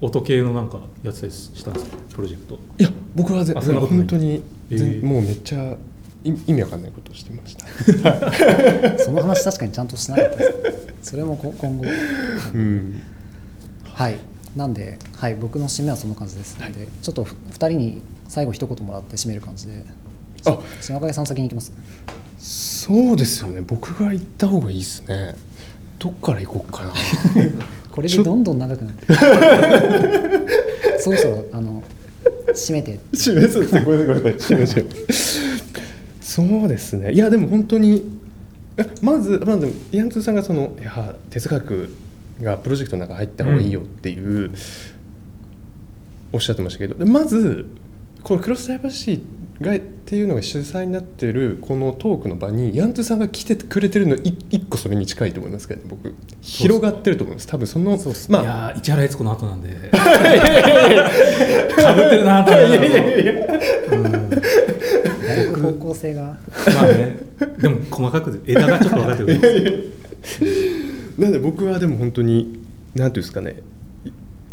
[0.00, 1.96] 音系のなんかやってたりしたんですか？
[2.14, 2.58] プロジェクト。
[2.78, 4.78] いや僕はぜあそん本当に、えー。
[4.78, 5.76] 全もうめっちゃ
[6.24, 8.98] い意味わかんないことをしてました。
[8.98, 10.44] その話確かにちゃんとしなかったで
[11.02, 11.10] す。
[11.10, 11.84] それもこ今後。
[12.54, 13.00] うん。
[13.84, 14.16] はい。
[14.56, 16.58] なんで、はい、僕の締めはそんな感じです。
[16.60, 19.84] ので、ちょっとふ2人に最後一言もらって締める感じで
[20.46, 20.58] あ。
[20.80, 21.72] 島影さん先に行きます。
[22.38, 23.60] そうですよね。
[23.60, 25.34] 僕が行った方がいいですね。
[25.98, 26.92] どっから行こうかな。
[27.90, 29.06] これでどんどん長くなって
[30.98, 31.82] そろそろあの
[32.48, 32.98] 締めて。
[33.12, 33.84] 締めそうですね。
[33.84, 34.82] ごめんなさいごめんなさい。
[34.82, 34.86] 締め
[36.20, 37.12] そうですね。
[37.12, 38.02] いやでも本当に
[38.76, 41.94] えまずまずヤンツーさんがそのいや哲学
[42.40, 44.50] がプロジェクトの中入った方がいいよっていう、
[46.32, 46.94] おっしゃってましたけど。
[46.94, 47.66] でまず
[48.22, 49.20] このクロスダイバーシティ
[49.60, 56.14] がっていうのが主催になってるこのトークの場にヤントゥさんが来てくれてるのい一個それに近いと思いますけどね僕。
[56.40, 57.46] 広がってると思います。
[57.46, 57.98] 多分そのい
[58.28, 59.68] まあやー市原悦子の後なんで。
[61.76, 62.92] かぶってるなと思いながら
[65.62, 66.22] 方向性が。
[66.22, 66.38] ま
[66.82, 67.16] あね。
[67.58, 69.92] でも細かく枝がちょっと分かってくる。
[71.18, 72.60] なんで僕はでも本当に
[72.94, 73.56] 何ていうんですかね。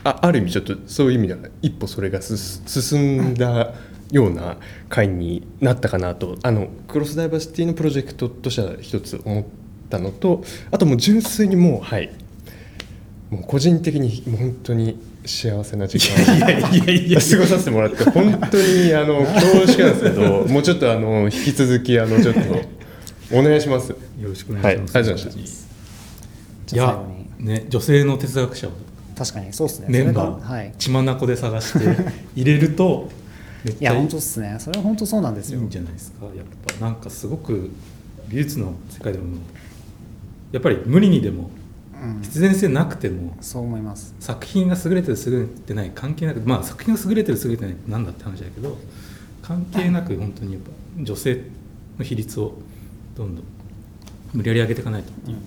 [0.04, 3.74] あある意味ちょっとそういう意味では一歩それがす進んだ
[4.12, 4.58] ような
[4.90, 6.38] 会になったかなと。
[6.44, 9.46] あのクロスダイバーシティのプロジェクトとしては一つ思っ
[9.90, 12.12] たのとあともう純粋にもうはい。
[13.30, 16.36] もう個人的にもう本当に幸せな時間。
[16.36, 17.20] をいやいやいや。
[17.20, 22.40] 過ごさせてもらって本当にあの 恐縮なんですけどもうちょっとあの引き続きあのちょっと
[23.38, 23.90] お願いします。
[23.90, 25.70] よろしくお願いします、はいありがとうございまい
[26.66, 27.04] じゃあ
[27.40, 28.72] 最やね女性の哲学者を。
[29.16, 29.88] 確かにそうですね。
[29.90, 30.66] メンバそれがはい。
[30.68, 31.98] ー血眼で探して
[32.36, 33.10] 入れると
[33.66, 34.56] いいや本当っすね。
[34.60, 35.60] それは本当そうなんですよ。
[35.60, 36.26] いいんじゃないですか。
[36.28, 36.46] やっ
[36.80, 37.70] ぱなんかすごく
[38.28, 39.38] 美術の世界でも
[40.52, 41.50] やっぱり無理にでも
[42.02, 42.22] うん。
[42.22, 44.16] 必然性なくてもそう思います。
[44.20, 48.78] 作品が優れてる優れてない関係なくまあ作品が優れてる優れてないってなんだって話だけど
[49.42, 50.70] 関係なく本当にやっぱ
[51.04, 51.42] 女性
[51.98, 52.54] の比率を
[53.16, 53.46] どんどん
[54.34, 55.38] 無理やり上げていかないとっていう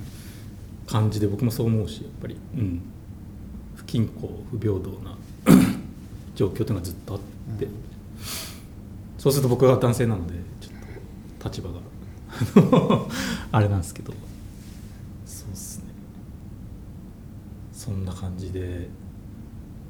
[0.86, 2.82] 感じで僕もそう思うしやっぱり、うん、
[3.76, 5.16] 不均衡不平等な
[6.34, 7.20] 状況というのがずっとあっ
[7.59, 7.68] て、
[9.23, 10.73] そうすると僕が男性なのでちょっ
[11.39, 11.78] と立場が。
[13.53, 14.12] あれなんですけど。
[15.24, 15.85] そうっすね。
[17.73, 18.89] そんな感じで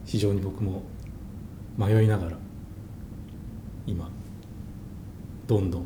[0.04, 0.82] 非常に僕も
[1.78, 2.36] 迷いながら
[3.86, 4.10] 今
[5.46, 5.84] どんどん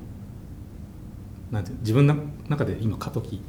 [1.53, 2.17] なんて自分の
[2.49, 3.43] 中で今過渡期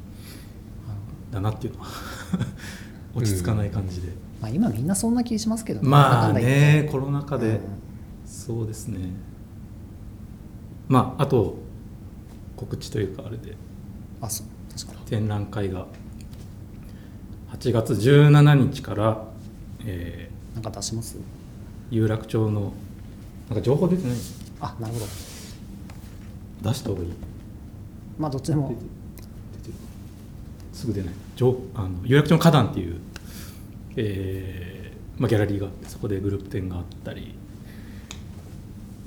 [1.32, 1.88] だなっていうのは
[3.16, 4.10] 落ち着かない感じで、
[4.40, 6.88] まあ今みんなそんな気しますけどまあね。
[6.92, 7.60] コロナ禍で、うん。
[8.24, 9.26] そうですね
[10.88, 11.58] まああと
[12.56, 13.56] 告知というかあれで。
[14.22, 14.48] あそう。
[14.74, 15.06] 確かに。
[15.06, 15.86] 展覧会が。
[17.52, 19.24] 8月17日から、
[19.86, 21.18] えなんか出します？
[21.18, 21.22] ー
[21.92, 22.74] 有楽町の
[23.50, 24.18] なんか情報出てない？
[24.60, 25.06] あなるほど。
[26.70, 27.10] 出した方がいい。
[28.18, 28.70] まあどっちでも。
[28.70, 28.82] 出て
[29.58, 29.74] 出てる。
[30.74, 31.14] すぐ出ない。
[31.36, 33.00] 情あの有楽町の花壇っていう、
[33.96, 37.37] えーまあ、ギャラリーがあってそこでグループ展があったり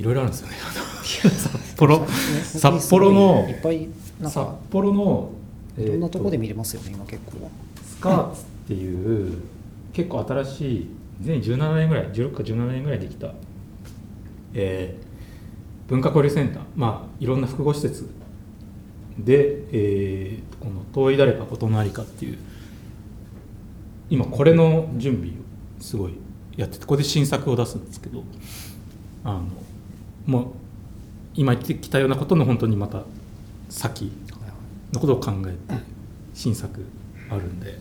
[0.00, 0.54] いろいろあるんですよね。
[1.36, 2.06] 札幌
[2.42, 3.86] 札幌のいっぱい
[4.22, 5.30] 札か幌の
[5.78, 7.50] いろんなところでえー見れますよね今結構。
[7.84, 9.38] スカーツっていう
[9.92, 10.86] 結構新しい
[11.22, 13.34] 2017年ぐらい16か17年ぐらいできた、
[14.54, 15.10] えー
[15.90, 16.62] 文化交流センター。
[16.76, 18.08] まあいろんな複合施設
[19.18, 22.38] で、えーこの「遠い誰かお隣か」っていう
[24.08, 25.32] 今これの準備を
[25.80, 26.12] すごい
[26.56, 28.22] やっててここで新作を出すんですけど
[29.24, 29.42] あの
[30.30, 30.44] もう
[31.34, 33.02] 今言ってきたようなことの本当にまた
[33.68, 34.12] 先
[34.92, 35.82] のことを考えて
[36.34, 36.84] 新作
[37.28, 37.78] あるんで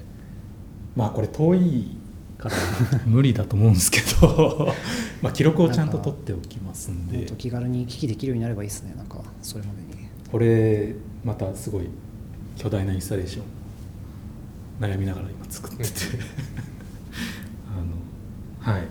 [0.96, 1.98] まあこれ遠い
[2.40, 2.56] から
[3.06, 4.74] 無理だと思うんですけど
[5.22, 7.32] まあ記録をちゃんと取っておきますんで。
[7.38, 10.10] 気軽に行き来できるようになればいいですねなんかそれまでに。
[10.32, 11.84] これまたすごい
[12.56, 13.44] 巨大なインスタレーション
[14.80, 15.90] 悩みながら今作ってて。
[17.70, 18.88] あのはい。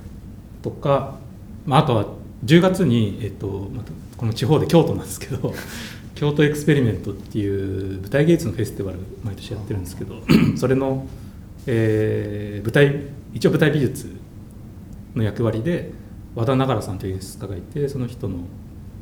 [0.62, 1.18] とか、
[1.66, 2.06] まあ、あとは
[2.44, 5.54] 10月に、えっと、またこの地方で京都なんですけど
[6.14, 10.22] 京都エクスペリメントっていう舞台芸術のフェスティバル毎年やってるんですけど
[10.56, 11.06] それの、
[11.66, 14.08] えー舞台一応舞台美術
[15.14, 15.92] の役割で
[16.34, 18.38] 和田長良さんという演出家がいてその人の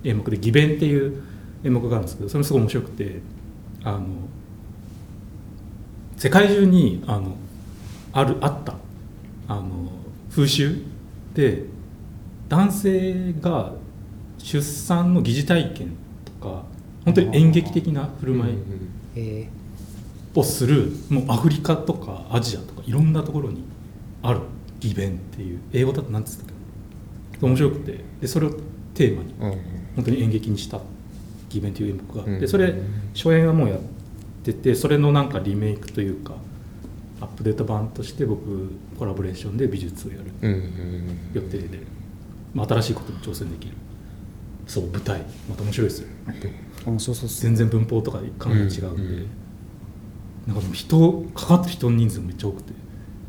[0.05, 1.23] 演目で「義弁」っていう
[1.65, 3.21] 演目があるんですけどそれもすごい面白くて
[3.85, 4.07] あの
[6.17, 7.37] 世界中にあの
[8.13, 8.75] あるあった
[9.49, 9.93] あの
[10.31, 10.77] 風習
[11.35, 11.65] で
[12.49, 13.73] 男性が
[14.39, 16.65] 出産の疑似体験とか
[17.05, 18.55] 本当に演劇的な振る舞い
[19.17, 19.49] え
[20.35, 23.65] をするもうアフリカとかアジアとかいろんなところに
[24.23, 24.41] ある
[24.83, 26.47] イベンっていう英語だと何つったっ
[27.41, 27.47] け？
[27.47, 28.05] 面白くて。
[28.21, 28.51] でそれを
[28.95, 29.61] テーマにうん
[29.97, 30.81] 本当に演劇にした
[31.53, 32.75] イベンという演目があって、うんそれ
[33.15, 33.81] 初演はもうやっ
[34.45, 36.35] ててそれのなんかリメイクというか
[37.21, 41.19] アップデート版として僕コラボレーションで美術をやるうんうん。
[41.33, 41.81] 予定で、
[42.57, 43.75] まあ、新しいことに挑戦できる。
[44.67, 45.21] そう舞台。
[45.49, 46.09] また面白いですよ。
[46.87, 48.89] ー、面白そう全然文法とかかなり違うんで、うん。
[48.89, 49.27] うん
[50.47, 52.73] なんかでも人かかってる人の人数めっちゃ多くて。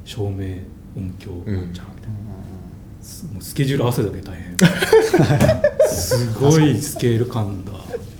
[0.06, 0.60] 照明
[0.96, 1.56] 音響うん。
[1.56, 5.90] なんちゃらみたいな、すもうスケジュール合わせるだけで大変。
[5.90, 7.76] すごいスケール感だっ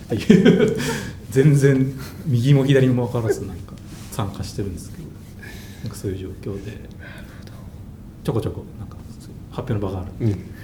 [0.10, 0.78] ていう。
[1.32, 1.94] 全然
[2.26, 3.74] 右も左も分からずなんか
[4.12, 5.04] 参加してるんですけど。
[5.84, 6.90] なんかそういう状況で。
[8.26, 8.98] ちょこちょこなんか
[9.52, 10.26] 発表の場があるんで。
[10.26, 10.57] うん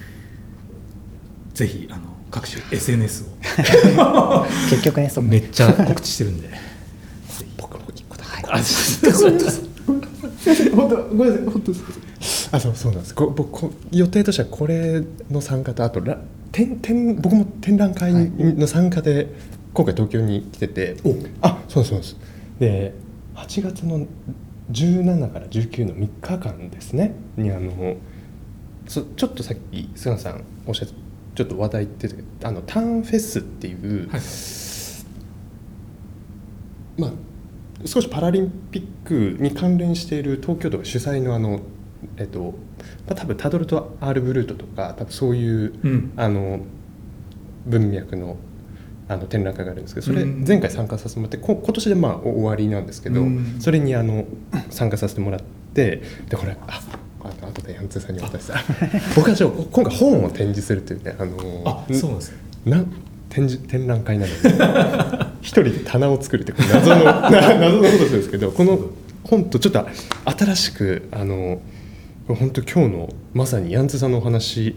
[1.54, 2.02] ぜひあの
[2.32, 3.28] 各種 SNS を。
[4.70, 6.50] 結局ねそこめっちゃ告知してるんで。
[7.58, 8.46] 僕も一個だはい。
[8.50, 9.40] あそう
[10.76, 11.78] 本当ごめんなさい本当で
[12.22, 12.50] す。
[12.52, 13.16] あそうそうなんです。
[13.16, 16.20] こ僕こ予定としてはこれの参加とあとら
[16.52, 19.28] 展展僕も展覧会の参加で
[19.74, 21.16] 今回東京に来てて、お。
[21.42, 22.18] あそうですそうです。
[22.60, 22.94] で
[23.36, 24.08] 8月の
[24.72, 27.14] 17から19の3日間ですね。
[27.38, 27.96] にあの
[28.88, 31.03] そちょっとさっき菅野さんおっしゃって
[31.36, 34.22] ちょっと話題出てあのターンフェスっていう、はい。
[36.96, 37.12] まあ、
[37.86, 41.60] 少しパラリンピックに関連している東京都が主催のあの、
[42.18, 42.54] えっと
[43.08, 46.14] まあ、多分タドルとアールブルートとか多分そういう、うん。
[46.16, 46.60] あの
[47.66, 48.38] 文脈の
[49.08, 50.46] あの展覧会があるんですけどそれうん。
[50.48, 53.58] 前回参加させてもらってこ今年でまあ終わりなんですけどうん。
[53.60, 54.26] それにあの
[54.70, 55.42] 参加させてもらっ
[55.74, 56.82] てでこれあ
[57.24, 58.56] あ後でヤンツーさんにお渡しした。
[59.16, 59.36] 僕は
[59.72, 62.38] 今回本を展示するというねあのあそうなんですね。
[62.66, 62.86] な
[63.30, 65.34] 展示展覧会なので。
[65.44, 68.80] 一人で棚を作るって謎のな謎のことするんですけどこの
[69.26, 69.86] 本とちょっと
[70.26, 71.62] 新しくあの
[72.28, 74.76] 本当今日のまさにヤンツーさんのお話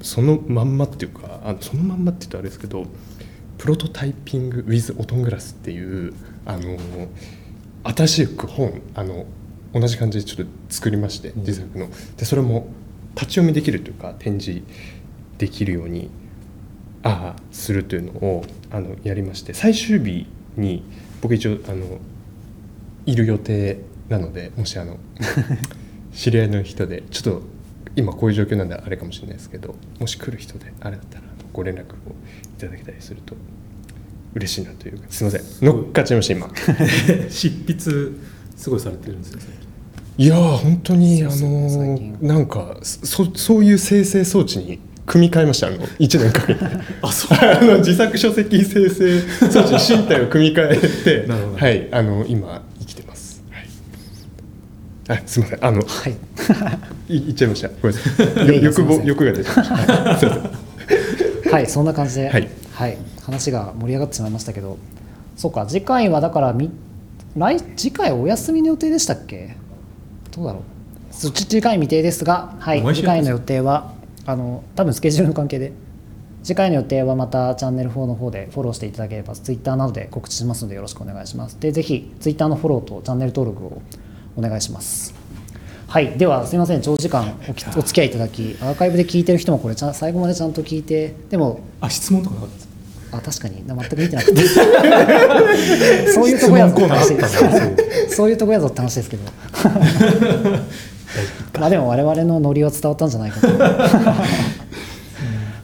[0.00, 2.86] そのまんまっていうかあのそのまんまって言うとあれですけど
[3.58, 6.14] プロトタイピング・ウィズ・オトングラスっていう
[6.46, 6.78] あの
[7.84, 9.26] 新しく本あの
[9.72, 11.88] 同じ感じでちょっと作りまして自作の。
[12.16, 12.68] でそれも
[13.14, 14.62] 立ち読みできるというか展示
[15.38, 16.10] できるように
[17.02, 20.26] ああするというのをあのやりまして最終日
[20.56, 20.82] に
[21.20, 21.98] 僕一応あの
[23.06, 23.78] いる予定
[24.08, 24.98] なのでもしあの
[26.12, 27.42] 知り合いの人でちょっと
[27.96, 33.34] 今こういう状況なんであれかもしれないですけどもし来る人であれだったらご連絡をいただけたりすると
[34.34, 35.06] 嬉しいなというか。
[35.10, 35.42] すいません。
[35.60, 36.50] 乗っかっちゃいました今。
[37.28, 38.12] 執筆
[38.56, 39.61] すごいされてるんですよ最近
[40.18, 41.32] いやー本当にあの
[41.96, 42.18] 近。
[42.20, 46.60] なんかそそういう生成装置に組み替えましたあの1年かけて。
[47.02, 47.38] あそう。
[47.40, 49.20] あの自作書籍生成
[49.50, 51.28] 装置に身体を組み替えて
[51.58, 53.42] はいあの今生きてます。
[55.08, 55.18] はい。
[55.18, 55.64] あすみません。
[55.64, 56.12] あのはい。
[57.08, 57.68] い言っちゃいました。
[57.68, 58.64] ごめんなさい。
[58.64, 59.76] 欲望欲が出てました。
[59.76, 61.50] はい。
[61.52, 62.48] はいそんな感じで、はい。
[63.22, 64.78] 話が盛り上がってしまいましたけど。
[65.36, 66.70] そうか次回はだからみ
[67.36, 69.56] 来次回お休みの予定でしたっけ？
[70.34, 70.62] どうだろう。
[71.14, 73.92] そっち次回未定ですが、はい、次回の予定は
[74.26, 75.72] あの多分スケジュールの関係で
[76.42, 81.60] 次回の予定はまたチャンネル4の方でフォローしていただければ Twitter などで告知しますのでよろしくお願いします。
[81.60, 83.82] でぜひ Twitter のフォローとチャンネル登録を
[84.36, 85.14] お願いします。
[85.86, 86.80] はいではすみません。
[86.80, 92.71] 長時間おきお付き合いいただきアーカイブで聞いてる人もこれちゃん最後までちゃんと聞いてでもあ質問とかなかったですか？
[93.12, 93.62] あ確かに。
[93.66, 94.42] 全く見てなくて
[96.12, 97.14] そういうとこやぞって話
[98.08, 99.22] そういうとこやぞって話ですけど。
[101.60, 103.48] まあでも我々のノリは伝わったんじゃないかと。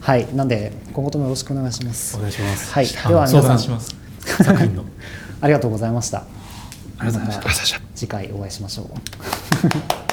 [0.01, 0.27] はい。
[0.35, 2.17] なんで今後ともよろしくお願いします。
[2.17, 2.73] お願いします。
[2.73, 2.87] はい。
[2.87, 3.43] では皆さん。
[3.43, 3.97] 相談します。
[4.45, 4.85] 作品の。
[5.41, 6.19] ありがとうございました。
[6.19, 6.25] あ
[7.05, 7.79] りがとうございました。
[7.79, 10.08] た次回お会いしましょう